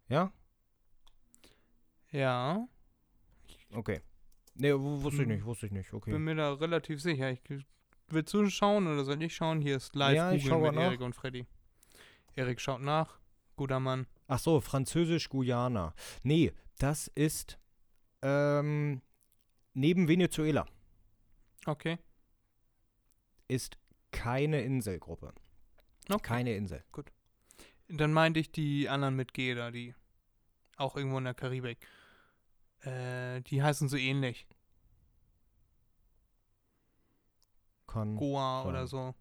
[0.10, 0.32] Ja?
[2.12, 2.68] Ja,
[3.72, 4.02] Okay.
[4.56, 5.36] Nee, wu- wusste ich Hm.
[5.36, 5.94] nicht, wusste ich nicht.
[5.94, 6.12] Okay.
[6.12, 7.30] bin mir da relativ sicher.
[7.32, 7.42] Ich,
[8.08, 9.62] willst du schauen oder soll ich schauen?
[9.62, 10.82] Hier ist live Ja, schau mit nach.
[10.84, 11.46] Erik und Freddy.
[12.34, 13.20] Erik schaut nach.
[13.56, 14.08] Guter Mann.
[14.28, 15.94] Ach so, Französisch Guyana.
[16.24, 17.60] Nee, das ist
[18.24, 19.02] ähm,
[19.74, 20.66] neben Venezuela.
[21.68, 22.00] Okay.
[23.48, 23.78] Ist
[24.12, 25.34] keine Inselgruppe.
[26.10, 26.22] okay.
[26.24, 26.84] Keine Insel.
[27.88, 29.94] Dann meinte ich die anderen mit G da, die
[30.78, 31.78] auch irgendwo in der Karibik.
[32.82, 34.48] Äh, die heißen so ähnlich.
[37.88, 38.70] Kann Goa sein.
[38.70, 39.16] oder so.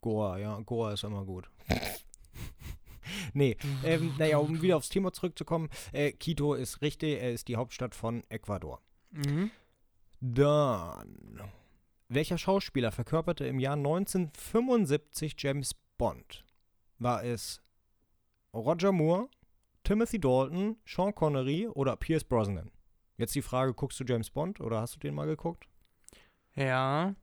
[0.00, 1.50] Goa, ja, Goa ist immer gut.
[3.34, 7.56] nee, ähm, naja, um wieder aufs Thema zurückzukommen, äh, Quito ist richtig, er ist die
[7.56, 8.80] Hauptstadt von Ecuador.
[9.10, 9.50] Mhm.
[10.20, 11.40] Dann,
[12.08, 16.44] welcher Schauspieler verkörperte im Jahr 1975 James Bond?
[16.98, 17.62] War es
[18.52, 19.28] Roger Moore,
[19.84, 22.70] Timothy Dalton, Sean Connery oder Pierce Brosnan?
[23.20, 25.68] Jetzt die Frage, guckst du James Bond oder hast du den mal geguckt?
[26.54, 27.14] Ja.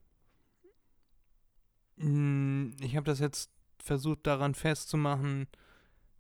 [1.98, 5.48] Hm, Ich habe das jetzt versucht daran festzumachen,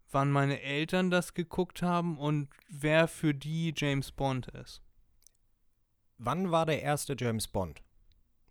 [0.10, 4.82] wann meine Eltern das geguckt haben und wer für die James Bond ist.
[6.18, 7.84] Wann war der erste James Bond?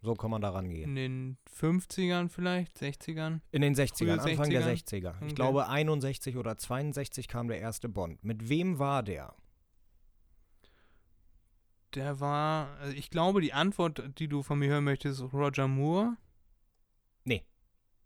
[0.02, 0.90] So kann man da rangehen.
[0.90, 3.40] In den 50ern vielleicht, 60ern?
[3.50, 5.00] In den 60ern, Frühe Anfang der 60er?
[5.00, 5.14] 60er.
[5.16, 5.34] Ich Okay.
[5.34, 8.22] glaube 61 oder 62 kam der erste Bond.
[8.22, 9.34] Mit wem war der?
[11.96, 15.66] Der war, also ich glaube, die Antwort, die du von mir hören möchtest, ist Roger
[15.66, 16.16] Moore,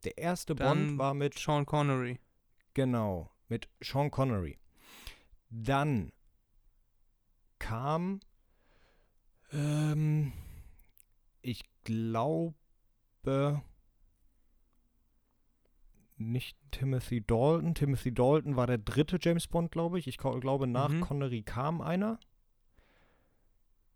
[0.04, 2.18] Der erste Dann Bond war mit, Sean Connery.
[2.72, 4.58] genau, mit Sean Connery.
[5.50, 6.10] Dann
[7.58, 8.20] kam,
[9.52, 10.32] ähm,
[11.42, 12.54] ich glaube,
[16.16, 17.74] nicht Timothy Dalton.
[17.74, 20.06] Timothy Dalton war der dritte James Bond, glaube ich.
[20.06, 21.00] Ich glaube, nach Mhm.
[21.02, 22.18] Connery kam einer.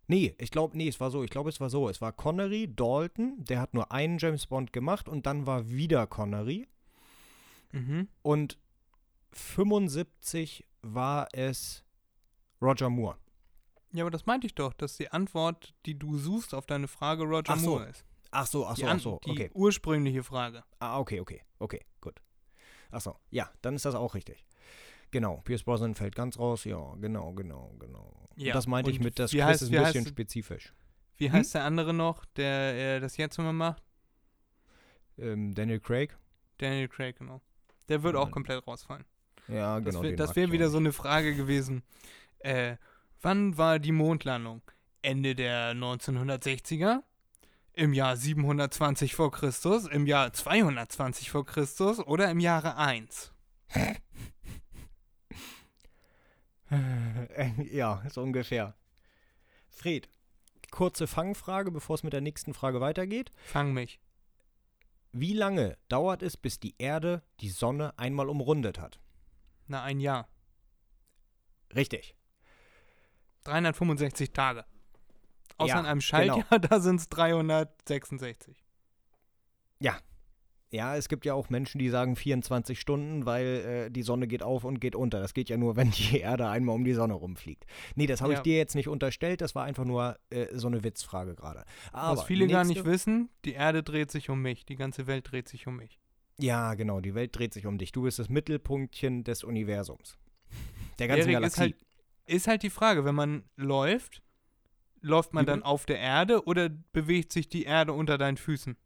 [0.07, 1.23] Nee, ich glaube, nee, es war so.
[1.25, 1.89] Ich glaube, es war so.
[1.89, 6.07] Es war Connery, Dalton, der hat nur einen James Bond gemacht und dann war wieder
[6.07, 6.69] Connery.
[7.73, 8.09] Mhm.
[8.23, 8.59] Und
[9.33, 11.85] 75 war es
[12.61, 13.17] Roger Moore.
[13.93, 17.25] Ja, aber das meinte ich doch, dass die Antwort, die du suchst auf deine Frage,
[17.25, 17.71] Roger Ach so.
[17.71, 18.05] Moore ist.
[18.31, 19.21] Ach so, ach so, ach so.
[19.25, 19.51] Die Okay.
[19.55, 20.65] ursprüngliche Frage.
[20.81, 22.21] Ah, okay, okay, okay, gut.
[22.91, 24.45] Ach so, ja, dann ist das auch richtig.
[25.15, 26.65] Genau, Pierce Brosnan fällt ganz raus.
[26.65, 28.13] Ja, genau, genau, genau.
[28.35, 30.75] Ja, das meinte ich mit, das Quiz heißt- ist ein heißt- bisschen spezifisch.
[31.19, 31.35] Wie Hm?
[31.35, 33.81] heißt der andere noch, der äh, das jetzt immer macht?
[35.17, 36.19] Ähm, Daniel Craig?
[36.59, 37.41] Daniel Craig, genau.
[37.89, 39.05] Der wird auch komplett rausfallen.
[39.47, 40.03] Ja, Das genau.
[40.03, 41.85] wär- das mag wäre wieder so eine Frage gewesen.
[42.41, 42.77] Äh,
[43.23, 44.63] wann war die Mondlandung?
[45.03, 47.05] Ende der 1960er?
[47.75, 49.87] Im Jahr 720 vor Christus?
[49.87, 52.01] Im Jahr 220 vor Christus?
[52.01, 53.33] Oder im Jahre 1?
[56.71, 57.73] nicht.
[57.73, 58.75] ja, so ungefähr.
[59.69, 60.09] Fred,
[60.71, 63.33] kurze Fangfrage, bevor es mit der nächsten Frage weitergeht.
[63.45, 64.01] Fang mich.
[65.13, 68.99] Wie lange dauert es, bis die Erde die Sonne einmal umrundet hat?
[69.69, 70.29] Na, ein Jahr.
[71.75, 72.17] Richtig.
[73.45, 74.65] 365 Tage.
[75.57, 78.65] Außer Ja, in einem Schaltjahr, da sind es 366.
[79.79, 79.97] Ja,
[80.75, 83.47] es gibt ja auch Menschen, die sagen 24 Stunden, weil
[83.87, 85.21] äh, die Sonne geht auf und geht unter.
[85.21, 87.65] Das geht ja nur, wenn die Erde einmal um die Sonne rumfliegt.
[87.95, 88.43] Nee, das habe ich Ja.
[88.43, 89.41] dir jetzt nicht unterstellt.
[89.41, 91.65] Das war einfach nur äh, so eine Witzfrage gerade.
[91.93, 94.65] Was viele gar nächste- nicht wissen, die Erde dreht sich um mich.
[94.67, 95.99] Die ganze Welt dreht sich um mich.
[96.41, 97.01] Ja, genau.
[97.01, 97.93] Die Welt dreht sich um dich.
[97.93, 100.19] Du bist das Mittelpunktchen des Universums.
[100.99, 101.55] Der ganzen Erik, Galaxie.
[101.55, 101.77] ist halt,
[102.27, 104.23] ist halt die Frage, wenn man läuft,
[105.01, 108.77] läuft man Wie dann auf der Erde oder bewegt sich die Erde unter deinen Füßen?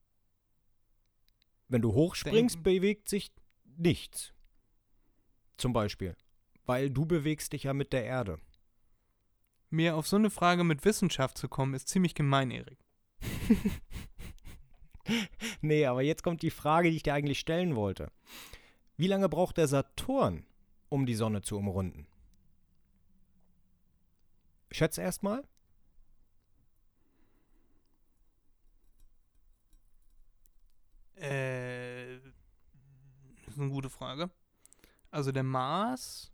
[1.69, 3.33] Wenn du hochspringst, Denken- bewegt sich
[3.77, 4.33] nichts.
[5.57, 6.17] Zum Beispiel.
[6.65, 8.39] Weil du bewegst dich ja mit der Erde.
[9.71, 12.79] Mir auf so eine Frage mit Wissenschaft zu kommen, ist ziemlich gemein, Erik.
[15.63, 18.13] Nee, aber jetzt kommt die Frage, die ich dir eigentlich stellen wollte.
[18.99, 20.45] Wie lange braucht der Saturn,
[20.91, 22.07] um die Sonne zu umrunden?
[24.71, 25.49] Schätze erstmal.
[31.21, 32.17] Äh,
[33.47, 34.31] ist eine gute Frage.
[35.11, 36.33] Also der Mars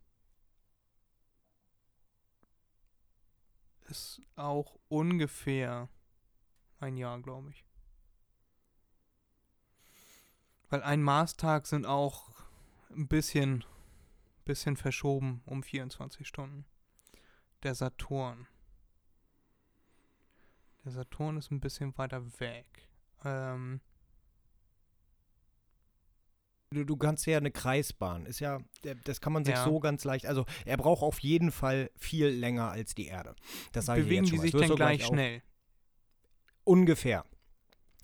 [3.88, 5.88] ist auch ungefähr
[6.80, 7.64] ein Jahr, glaube ich.
[10.68, 12.30] Weil ein Marstag sind auch
[12.90, 13.64] ein bisschen,
[14.44, 16.64] bisschen verschoben um 24 Stunden.
[17.62, 18.46] Der Saturn.
[20.84, 22.88] Der Saturn ist ein bisschen weiter weg.
[23.24, 23.80] Ähm,
[26.74, 28.26] Du, du kannst ja eine Kreisbahn.
[28.26, 28.58] Ist ja,
[29.04, 29.64] das kann man sich Ja.
[29.64, 30.26] so ganz leicht.
[30.26, 33.34] Also er braucht auf jeden Fall viel länger als die Erde.
[33.72, 35.42] Das sage ich bewegen jetzt die schon sich dann du gleich schnell?
[36.64, 37.24] Ungefähr.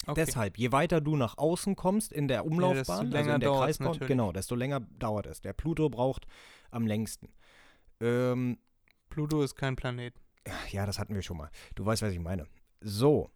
[0.06, 0.24] Okay.
[0.24, 3.50] Deshalb, je weiter du nach außen kommst in der Umlaufbahn, desto also länger in der
[3.52, 5.42] Kreisbahn, genau, desto länger dauert es.
[5.42, 6.26] Der Pluto braucht
[6.70, 7.28] am längsten.
[8.00, 8.58] Ähm,
[9.10, 10.14] Pluto ist kein Planet.
[10.70, 11.50] ja, das hatten wir schon mal.
[11.74, 12.46] Du weißt, was ich meine.
[12.80, 13.30] So,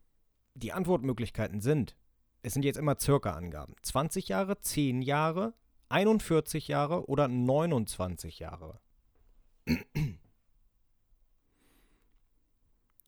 [0.55, 1.97] die Antwortmöglichkeiten sind,
[2.45, 3.75] es sind jetzt immer circa Angaben.
[3.83, 5.55] 20 Jahre, 10 Jahre,
[5.89, 8.81] 41 Jahre oder 29 Jahre.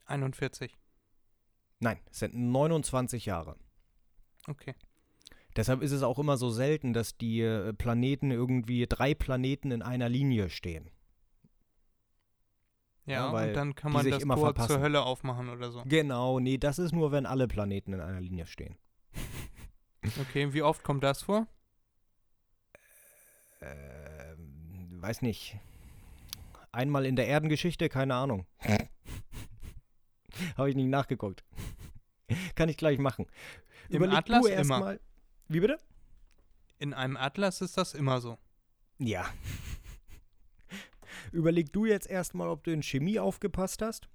[0.07, 0.75] 41.
[1.81, 3.57] Nein, es sind 29 Jahre.
[4.49, 4.75] Okay.
[5.55, 9.83] Deshalb ist es auch immer so selten, dass die äh, Planeten irgendwie, drei Planeten in
[9.83, 10.91] einer Linie stehen.
[13.05, 14.69] Ja, Ja, weil und dann kann man sich das immer Tor verpassen.
[14.69, 15.83] zur Hölle aufmachen oder so.
[15.85, 18.77] Genau, nee, das ist nur, wenn alle Planeten in einer Linie stehen.
[20.21, 21.47] Okay, wie oft kommt das vor?
[23.61, 25.57] Ähm, weiß nicht.
[26.73, 28.47] Einmal in der Erdengeschichte, keine Ahnung.
[30.57, 31.45] Habe ich nicht nachgeguckt.
[32.55, 33.27] Kann ich gleich machen.
[33.89, 34.59] Im Überleg Atlas du immer.
[34.59, 35.01] erstmal.
[35.49, 35.79] Wie bitte?
[36.79, 38.37] In einem Atlas ist das immer so.
[38.99, 39.27] Ja.
[41.33, 44.09] Überleg du jetzt erstmal, ob du in Chemie aufgepasst hast.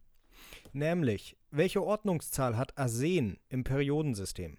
[0.74, 4.58] Nämlich, welche Ordnungszahl hat Arsen im Periodensystem?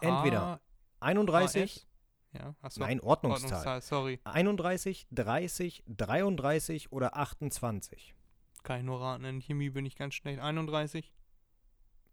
[0.00, 0.60] Entweder A,
[1.00, 1.86] 31, AS?
[2.32, 2.80] Ja, achso.
[2.80, 3.50] nein, Ordnungszahl.
[3.50, 4.20] Ordnungszahl, sorry.
[4.24, 8.14] 31, 30, 33 oder 28?
[8.62, 9.24] Kann ich nur raten.
[9.24, 10.38] In Chemie bin ich ganz schnell.
[10.38, 11.12] 31?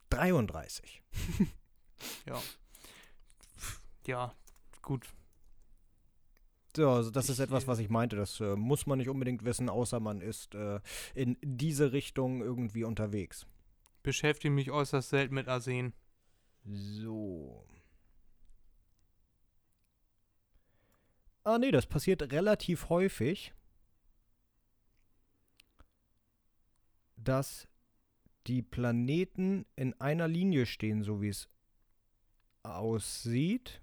[0.09, 1.03] 33.
[2.25, 2.41] Ja.
[4.05, 4.33] Ja,
[4.81, 5.07] gut.
[6.75, 8.15] So, also das ist Ich, etwas, äh, was ich meinte.
[8.15, 10.79] Das äh, muss man nicht unbedingt wissen, außer man ist äh,
[11.15, 13.47] in diese Richtung irgendwie unterwegs.
[14.03, 15.93] Beschäftige mich äußerst selten mit Arsen.
[16.63, 17.65] So.
[21.47, 23.53] Ah, nee, das passiert relativ häufig,
[27.15, 27.69] dass
[28.47, 31.47] die Planeten in einer Linie stehen, so wie es
[32.63, 33.81] aussieht.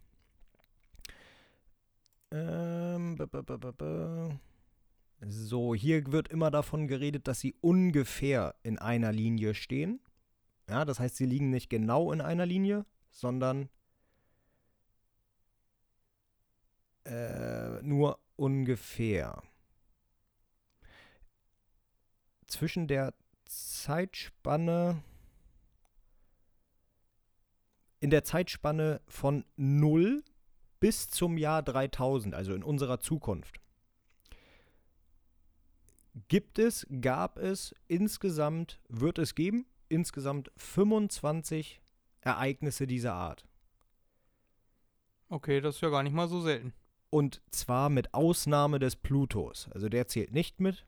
[2.33, 4.39] Ähm, b -b -b.
[5.27, 10.01] So, hier wird immer davon geredet, dass sie ungefähr in einer Linie stehen.
[10.69, 13.71] Ja, das heißt, sie liegen nicht genau in einer Linie, sondern
[17.05, 19.43] äh, nur ungefähr.
[22.47, 23.15] Zwischen der
[23.47, 25.03] Zeitspanne
[28.05, 30.23] in der Zeitspanne von 0
[30.79, 33.63] bis zum Jahr 3000, also in unserer Zukunft,
[36.29, 41.81] gibt es, gab es, insgesamt wird es geben, insgesamt 25
[42.21, 43.47] Ereignisse dieser Art.
[45.31, 46.75] Okay, das ist ja gar nicht mal so selten.
[47.15, 49.69] Und zwar mit Ausnahme des Plutos.
[49.71, 50.85] Also der zählt nicht mit.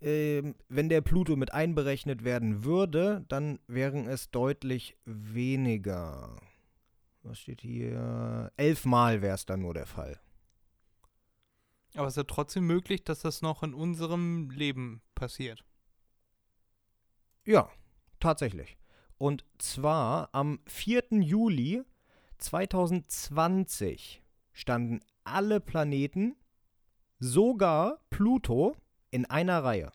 [0.00, 6.40] Ähm, wenn der Pluto mit einberechnet werden würde, dann wären es deutlich weniger.
[7.22, 8.50] Was steht hier?
[8.56, 10.18] Elfmal wäre es dann nur der Fall.
[11.94, 15.64] Aber es ist ja trotzdem möglich, dass das noch in unserem Leben passiert.
[17.46, 17.70] Ja,
[18.18, 18.76] tatsächlich.
[19.18, 21.04] Und zwar am 4.
[21.12, 21.84] Juli
[22.38, 24.24] 2020
[24.58, 26.34] standen alle Planeten,
[27.20, 28.74] sogar Pluto,
[29.10, 29.92] in einer Reihe.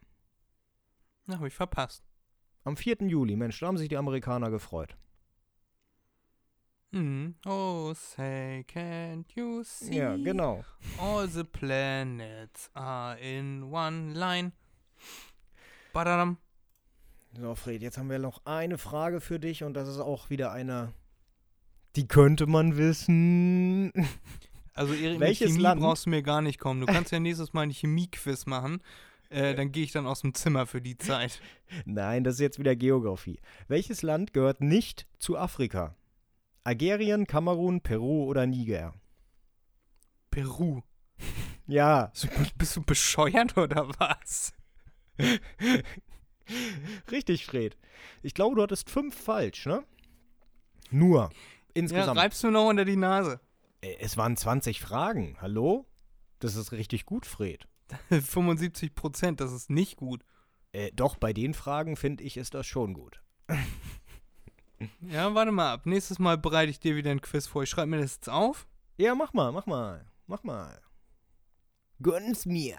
[1.26, 2.04] Na, habe ich verpasst.
[2.64, 3.08] Am 4.
[3.08, 4.96] Juli, Mensch, da haben sich die Amerikaner gefreut.
[6.92, 7.36] Mhm.
[7.46, 9.98] Oh, say, can't you see?
[9.98, 10.64] Ja, genau.
[10.98, 14.54] All the planets are in one line.
[15.92, 16.38] Badadam.
[17.38, 20.52] So, Fred, jetzt haben wir noch eine Frage für dich und das ist auch wieder
[20.52, 20.94] eine,
[21.96, 23.92] die könnte man wissen.
[24.74, 25.82] Also, Erik, Welches Chemie Land?
[25.82, 26.82] brauchst du mir gar nicht kommen.
[26.82, 28.82] Du kannst ja nächstes Mal ein Chemie-Quiz machen.
[29.30, 31.42] Äh, dann gehe ich dann aus dem Zimmer für die Zeit.
[31.86, 33.40] Nein, das ist jetzt wieder Geografie.
[33.68, 35.96] Welches Land gehört nicht zu Afrika?
[36.64, 38.94] Algerien, Kamerun, Peru oder Niger?
[40.32, 40.82] Peru.
[41.66, 42.12] Ja,
[42.58, 44.54] Bist du bescheuert oder was?
[47.10, 47.78] richtig, Fred.
[48.22, 49.84] Ich glaube, du hattest fünf falsch, ne?
[50.92, 51.22] Nur.
[51.22, 51.30] Ja,
[51.74, 52.20] Insgesamt.
[52.20, 53.40] reibst du noch unter die Nase.
[53.84, 55.38] Äh, es waren 20 Fragen.
[55.42, 55.86] Hallo?
[56.40, 57.68] Das ist richtig gut, Fred.
[58.10, 60.24] 75 Prozent, das ist nicht gut.
[60.72, 63.22] Äh, doch, bei den Fragen finde ich, ist das schon gut.
[65.00, 65.86] Ja, warte mal ab.
[65.86, 67.64] Nächstes Mal bereite ich dir wieder ein Quiz vor.
[67.64, 70.82] Ich schreibe mir das jetzt auf Ja, mach mal, mach mal, mach mal.
[72.02, 72.78] Gönn's mir.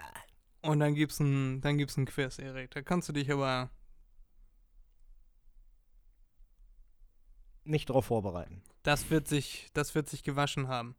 [0.61, 2.69] und dann gibt's ein, dann gibt's ein Quiz, Erik.
[2.71, 3.71] Da kannst du dich aber.
[7.65, 8.61] Nicht drauf vorbereiten.
[8.83, 10.95] Das wird sich, das wird sich gewaschen haben.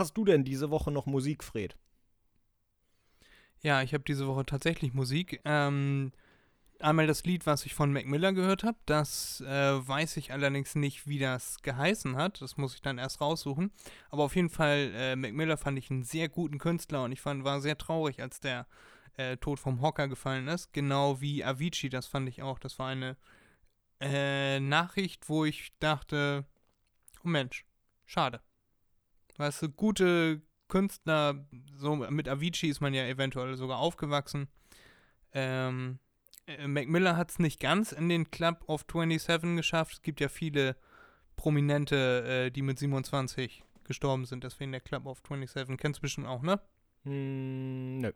[0.00, 1.76] Hast du denn diese Woche noch Musik, Fred?
[3.60, 5.40] Ja, ich habe diese Woche tatsächlich Musik.
[5.44, 6.12] Ähm,
[6.78, 8.78] einmal das Lied, was ich von Mac Miller gehört habe.
[8.86, 12.40] Das äh, weiß ich allerdings nicht, wie das geheißen hat.
[12.40, 13.72] Das muss ich dann erst raussuchen.
[14.08, 17.20] Aber auf jeden Fall, äh, Mac Miller fand ich einen sehr guten Künstler und ich
[17.20, 18.66] fand, war sehr traurig, als der
[19.16, 20.72] äh, tot vom Hocker gefallen ist.
[20.72, 22.58] Genau wie Avicii, das fand ich auch.
[22.58, 23.16] Das war eine
[24.00, 26.44] äh, Nachricht, wo ich dachte,
[27.24, 27.64] oh Mensch,
[28.06, 28.40] schade.
[29.36, 31.46] Weißt du, gute Künstler,
[31.76, 34.48] so mit Avicii ist man ja eventuell sogar aufgewachsen.
[35.32, 35.98] Ähm,
[36.46, 39.94] äh, Mac Miller hat es nicht ganz in den Club of 27 geschafft.
[39.94, 40.76] Es gibt ja viele
[41.36, 45.76] Prominente, äh, die mit 27 gestorben sind, deswegen der Club of 27.
[45.78, 46.60] Kennst du bestimmt auch, ne?
[47.04, 48.12] Hm, nö.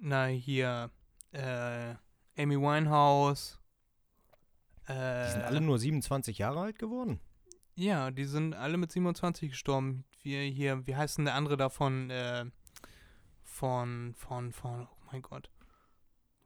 [0.00, 0.90] Na, hier,
[1.32, 1.94] äh,
[2.36, 3.58] Amy Winehouse.
[4.86, 7.20] Äh, Die sind alle nur 27 Jahre alt geworden?
[7.74, 10.04] Ja, die sind alle mit 27 gestorben.
[10.22, 12.10] Wir hier, wie heißt denn der andere davon?
[12.10, 12.46] Äh,
[13.42, 15.50] von, von, von, oh mein Gott.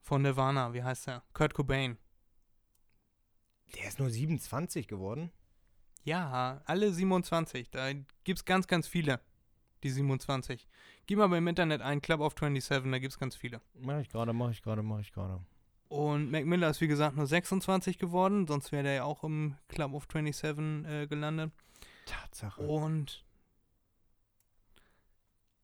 [0.00, 1.22] Von Nirvana, wie heißt der?
[1.34, 1.98] Kurt Cobain.
[3.76, 5.30] Der ist nur 27 geworden?
[6.02, 7.70] Ja, alle 27.
[7.70, 7.92] Da
[8.24, 9.20] gibt's ganz, ganz viele,
[9.82, 10.68] die 27.
[11.06, 13.60] Gib mal beim Internet ein Club of 27, da gibt's ganz viele.
[13.80, 15.40] Mach ich gerade, mach ich gerade, mach ich gerade.
[15.88, 19.56] Und Mac Miller ist wie gesagt nur 26 geworden, sonst wäre der ja auch im
[19.68, 21.52] Club of 27 äh, gelandet.
[22.06, 22.62] Tatsache.
[22.62, 23.24] Und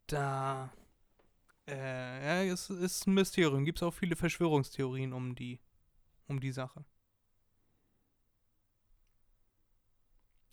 [0.09, 0.70] da
[1.68, 3.64] äh, ja, es ist ein Mysterium.
[3.64, 5.59] Gibt es auch viele Verschwörungstheorien um die,
[6.28, 6.84] um die Sache.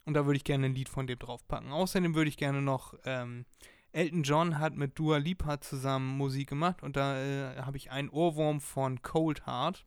[0.05, 1.71] Und da würde ich gerne ein Lied von dem draufpacken.
[1.71, 3.45] Außerdem würde ich gerne noch, ähm,
[3.93, 8.09] Elton John hat mit Dua Lipa zusammen Musik gemacht und da äh, habe ich einen
[8.09, 9.85] Ohrwurm von Cold Heart.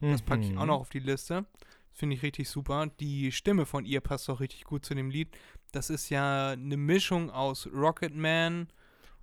[0.00, 1.46] Das packe ich auch noch auf die Liste.
[1.90, 2.86] Das finde ich richtig super.
[2.98, 5.28] Die Stimme von ihr passt auch richtig gut zu dem Lied.
[5.70, 8.68] Das ist ja eine Mischung aus Rocket Man,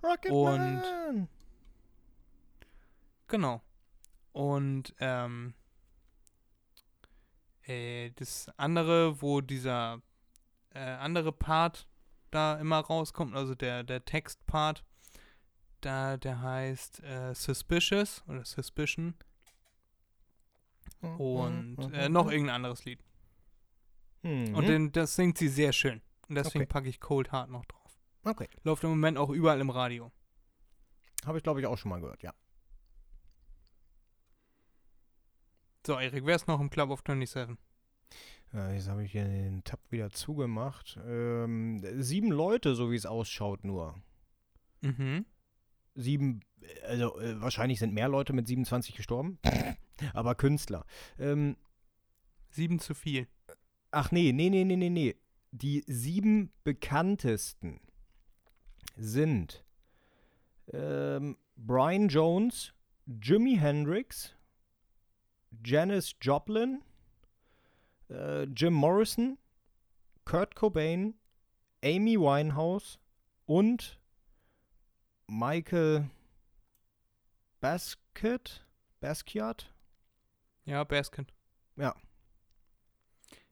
[0.02, 1.28] Rocket und- Man.
[3.28, 3.60] genau.
[4.32, 5.52] Und ähm,
[7.66, 10.00] äh, das andere, wo dieser
[10.74, 11.86] äh, andere Part
[12.30, 14.84] da immer rauskommt, also der, der Textpart,
[15.80, 19.14] da der heißt äh, Suspicious oder Suspicion
[21.00, 23.02] und äh, noch irgendein anderes Lied.
[24.22, 24.54] Mhm.
[24.54, 26.02] Und den, das singt sie sehr schön.
[26.28, 26.66] Und deswegen Okay.
[26.66, 27.98] packe ich Cold Heart noch drauf.
[28.22, 28.48] Okay.
[28.62, 30.12] Läuft im Moment auch überall im Radio.
[31.24, 32.34] Habe ich, glaube ich, auch schon mal gehört, ja.
[35.86, 37.56] So, Erik, wer ist noch im Club of 27?
[38.52, 40.98] Jetzt habe ich hier den Tab wieder zugemacht.
[41.06, 43.94] Ähm, sieben Leute, so wie es ausschaut, nur.
[44.80, 45.24] Mhm.
[45.94, 46.40] Sieben,
[46.86, 49.38] also äh, wahrscheinlich sind mehr Leute mit 27 gestorben,
[50.14, 50.84] aber Künstler.
[51.18, 51.56] Ähm,
[52.50, 53.28] Sieben zu viel.
[53.92, 55.16] ach nee, nee, nee, nee, nee, nee.
[55.52, 57.80] Die sieben bekanntesten
[58.96, 59.64] sind
[60.72, 62.72] ähm, Brian Jones,
[63.06, 64.34] Jimi Hendrix,
[65.64, 66.82] Janis Joplin,
[68.10, 69.38] äh, Jim Morrison,
[70.24, 71.14] Kurt Cobain,
[71.82, 72.98] Amy Winehouse
[73.46, 74.00] und
[75.26, 76.10] Michael
[77.60, 78.66] Basquiat.
[79.00, 79.72] Basquiat?
[80.64, 81.26] Ja, Baskin.
[81.76, 81.94] Ja.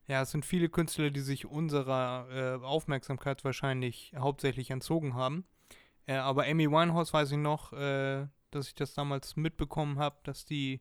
[0.07, 5.47] Ja, es sind viele Künstler, die sich unserer äh, Aufmerksamkeit wahrscheinlich hauptsächlich entzogen haben.
[6.07, 10.47] Äh, aber Amy Winehouse weiß ich noch, äh, dass ich das damals mitbekommen habe, dass
[10.47, 10.81] die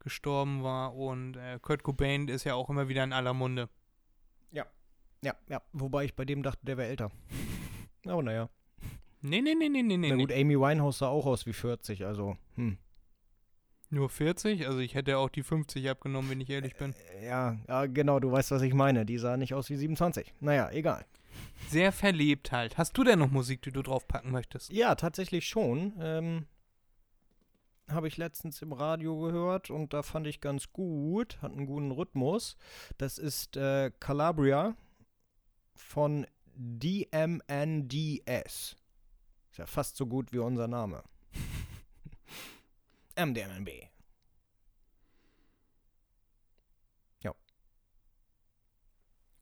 [0.00, 0.94] gestorben war.
[0.94, 3.68] Und äh, Kurt Cobain ist ja auch immer wieder in aller Munde.
[5.22, 5.62] Ja, ja.
[5.72, 7.10] Wobei ich bei dem dachte, der wäre älter.
[8.06, 8.48] Aber naja.
[9.20, 10.10] Nee, nee, nee, nee, nee, nee.
[10.10, 12.78] Na gut, Amy Winehouse sah auch aus wie 40, also, hm.
[13.90, 14.66] Nur 40?
[14.66, 16.94] Also ich hätte auch die 50 abgenommen, wenn ich ehrlich bin.
[17.22, 19.06] Ja, ja, genau, du weißt, was ich meine.
[19.06, 20.34] Die sah nicht aus wie 27.
[20.40, 21.06] Naja, egal.
[21.68, 22.76] Sehr verlebt halt.
[22.76, 24.70] Hast du denn noch Musik, die du draufpacken möchtest?
[24.70, 25.94] Ja, tatsächlich schon.
[26.00, 26.44] Ähm,
[27.88, 31.90] Habe ich letztens im Radio gehört und da fand ich ganz gut, hat einen guten
[31.90, 32.56] Rhythmus.
[32.98, 34.76] Das ist äh, Calabria
[35.74, 37.16] von DMNDS.
[39.50, 41.02] Ist ja fast so gut wie unser Name.
[43.16, 43.88] MDMNB.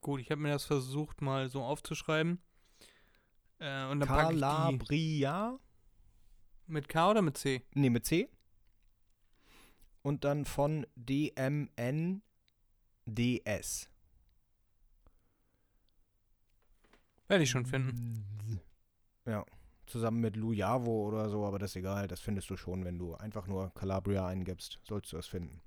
[0.07, 2.39] Gut, ich habe mir das versucht mal so aufzuschreiben.
[3.59, 5.59] Äh, und dann Calabria.
[6.65, 7.65] mit K oder mit C?
[7.73, 8.29] Nee, mit C.
[10.07, 12.21] Und dann von DMNDS.
[17.27, 18.25] Werde ich schon finden.
[19.25, 19.45] Ja,
[19.85, 23.15] zusammen mit Lujavo oder so, aber das ist egal, das findest du schon, wenn du
[23.15, 25.59] einfach nur Calabria eingibst, sollst du das finden.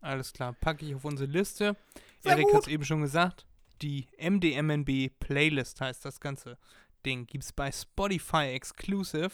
[0.00, 1.76] Alles klar, packe ich auf unsere Liste.
[2.20, 3.44] Sehr Erik hat es eben schon gesagt.
[3.82, 6.56] Die MDMNB Playlist heißt das ganze
[7.04, 7.26] Ding.
[7.26, 9.32] Gibt es bei Spotify Exclusive.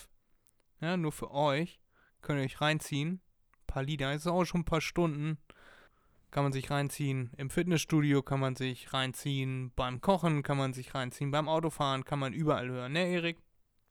[0.80, 1.78] Ja, nur für euch.
[2.22, 3.20] Könnt ihr euch reinziehen.
[3.72, 4.12] Paar Lieder.
[4.12, 5.38] Ist auch schon ein paar Stunden.
[6.30, 7.30] Kann man sich reinziehen.
[7.38, 9.72] Im Fitnessstudio kann man sich reinziehen.
[9.76, 11.30] Beim Kochen kann man sich reinziehen.
[11.30, 12.92] Beim Autofahren kann man überall hören.
[12.92, 13.38] Ne, Erik?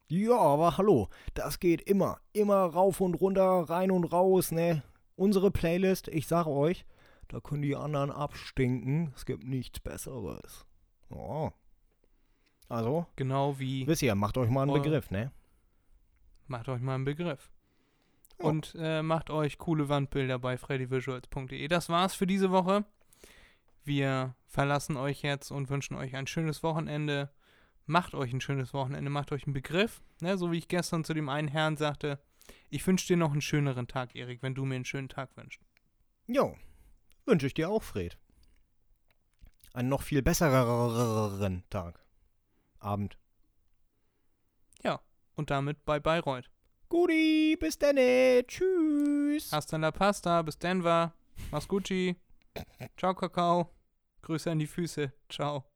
[0.06, 4.82] Ja, aber hallo, das geht immer, immer rauf und runter, rein und raus, ne?
[5.16, 6.84] Unsere Playlist, ich sag euch,
[7.28, 10.66] da können die anderen abstinken, es gibt nichts Besseres.
[11.10, 11.50] Oh.
[12.68, 13.86] Also, Genau wie.
[13.86, 14.74] wisst ihr, macht euch mal einen.
[14.74, 15.32] Begriff, ne?
[16.46, 17.50] Macht euch mal einen Begriff.
[18.42, 18.48] Ja.
[18.48, 21.68] Und äh, macht euch coole Wandbilder bei freddyvisuals.de.
[21.68, 22.84] Das war's für diese Woche.
[23.84, 27.30] Wir verlassen euch jetzt und wünschen euch ein schönes Wochenende.
[27.86, 30.02] Macht euch ein schönes Wochenende, macht euch einen Begriff.
[30.20, 32.20] Ne, so wie ich gestern zu dem einen Herrn sagte,
[32.70, 35.60] ich wünsche dir noch einen schöneren Tag, Erik, wenn du mir einen schönen Tag wünschst.
[36.26, 36.56] Jo,
[37.26, 38.16] wünsche ich dir auch, Fred.
[39.72, 42.04] Einen noch viel besseren Tag.
[42.78, 43.18] Abend.
[45.34, 46.50] Und damit bei Bayreuth.
[46.92, 47.96] Guti, bis dann,
[48.46, 49.50] tschüss.
[49.50, 51.14] Hasta la pasta, bis Denver.
[51.50, 52.16] Mach's Gucci.
[52.98, 53.70] Ciao, Kakao.
[54.20, 55.10] Grüße an die Füße.
[55.30, 55.71] Ciao.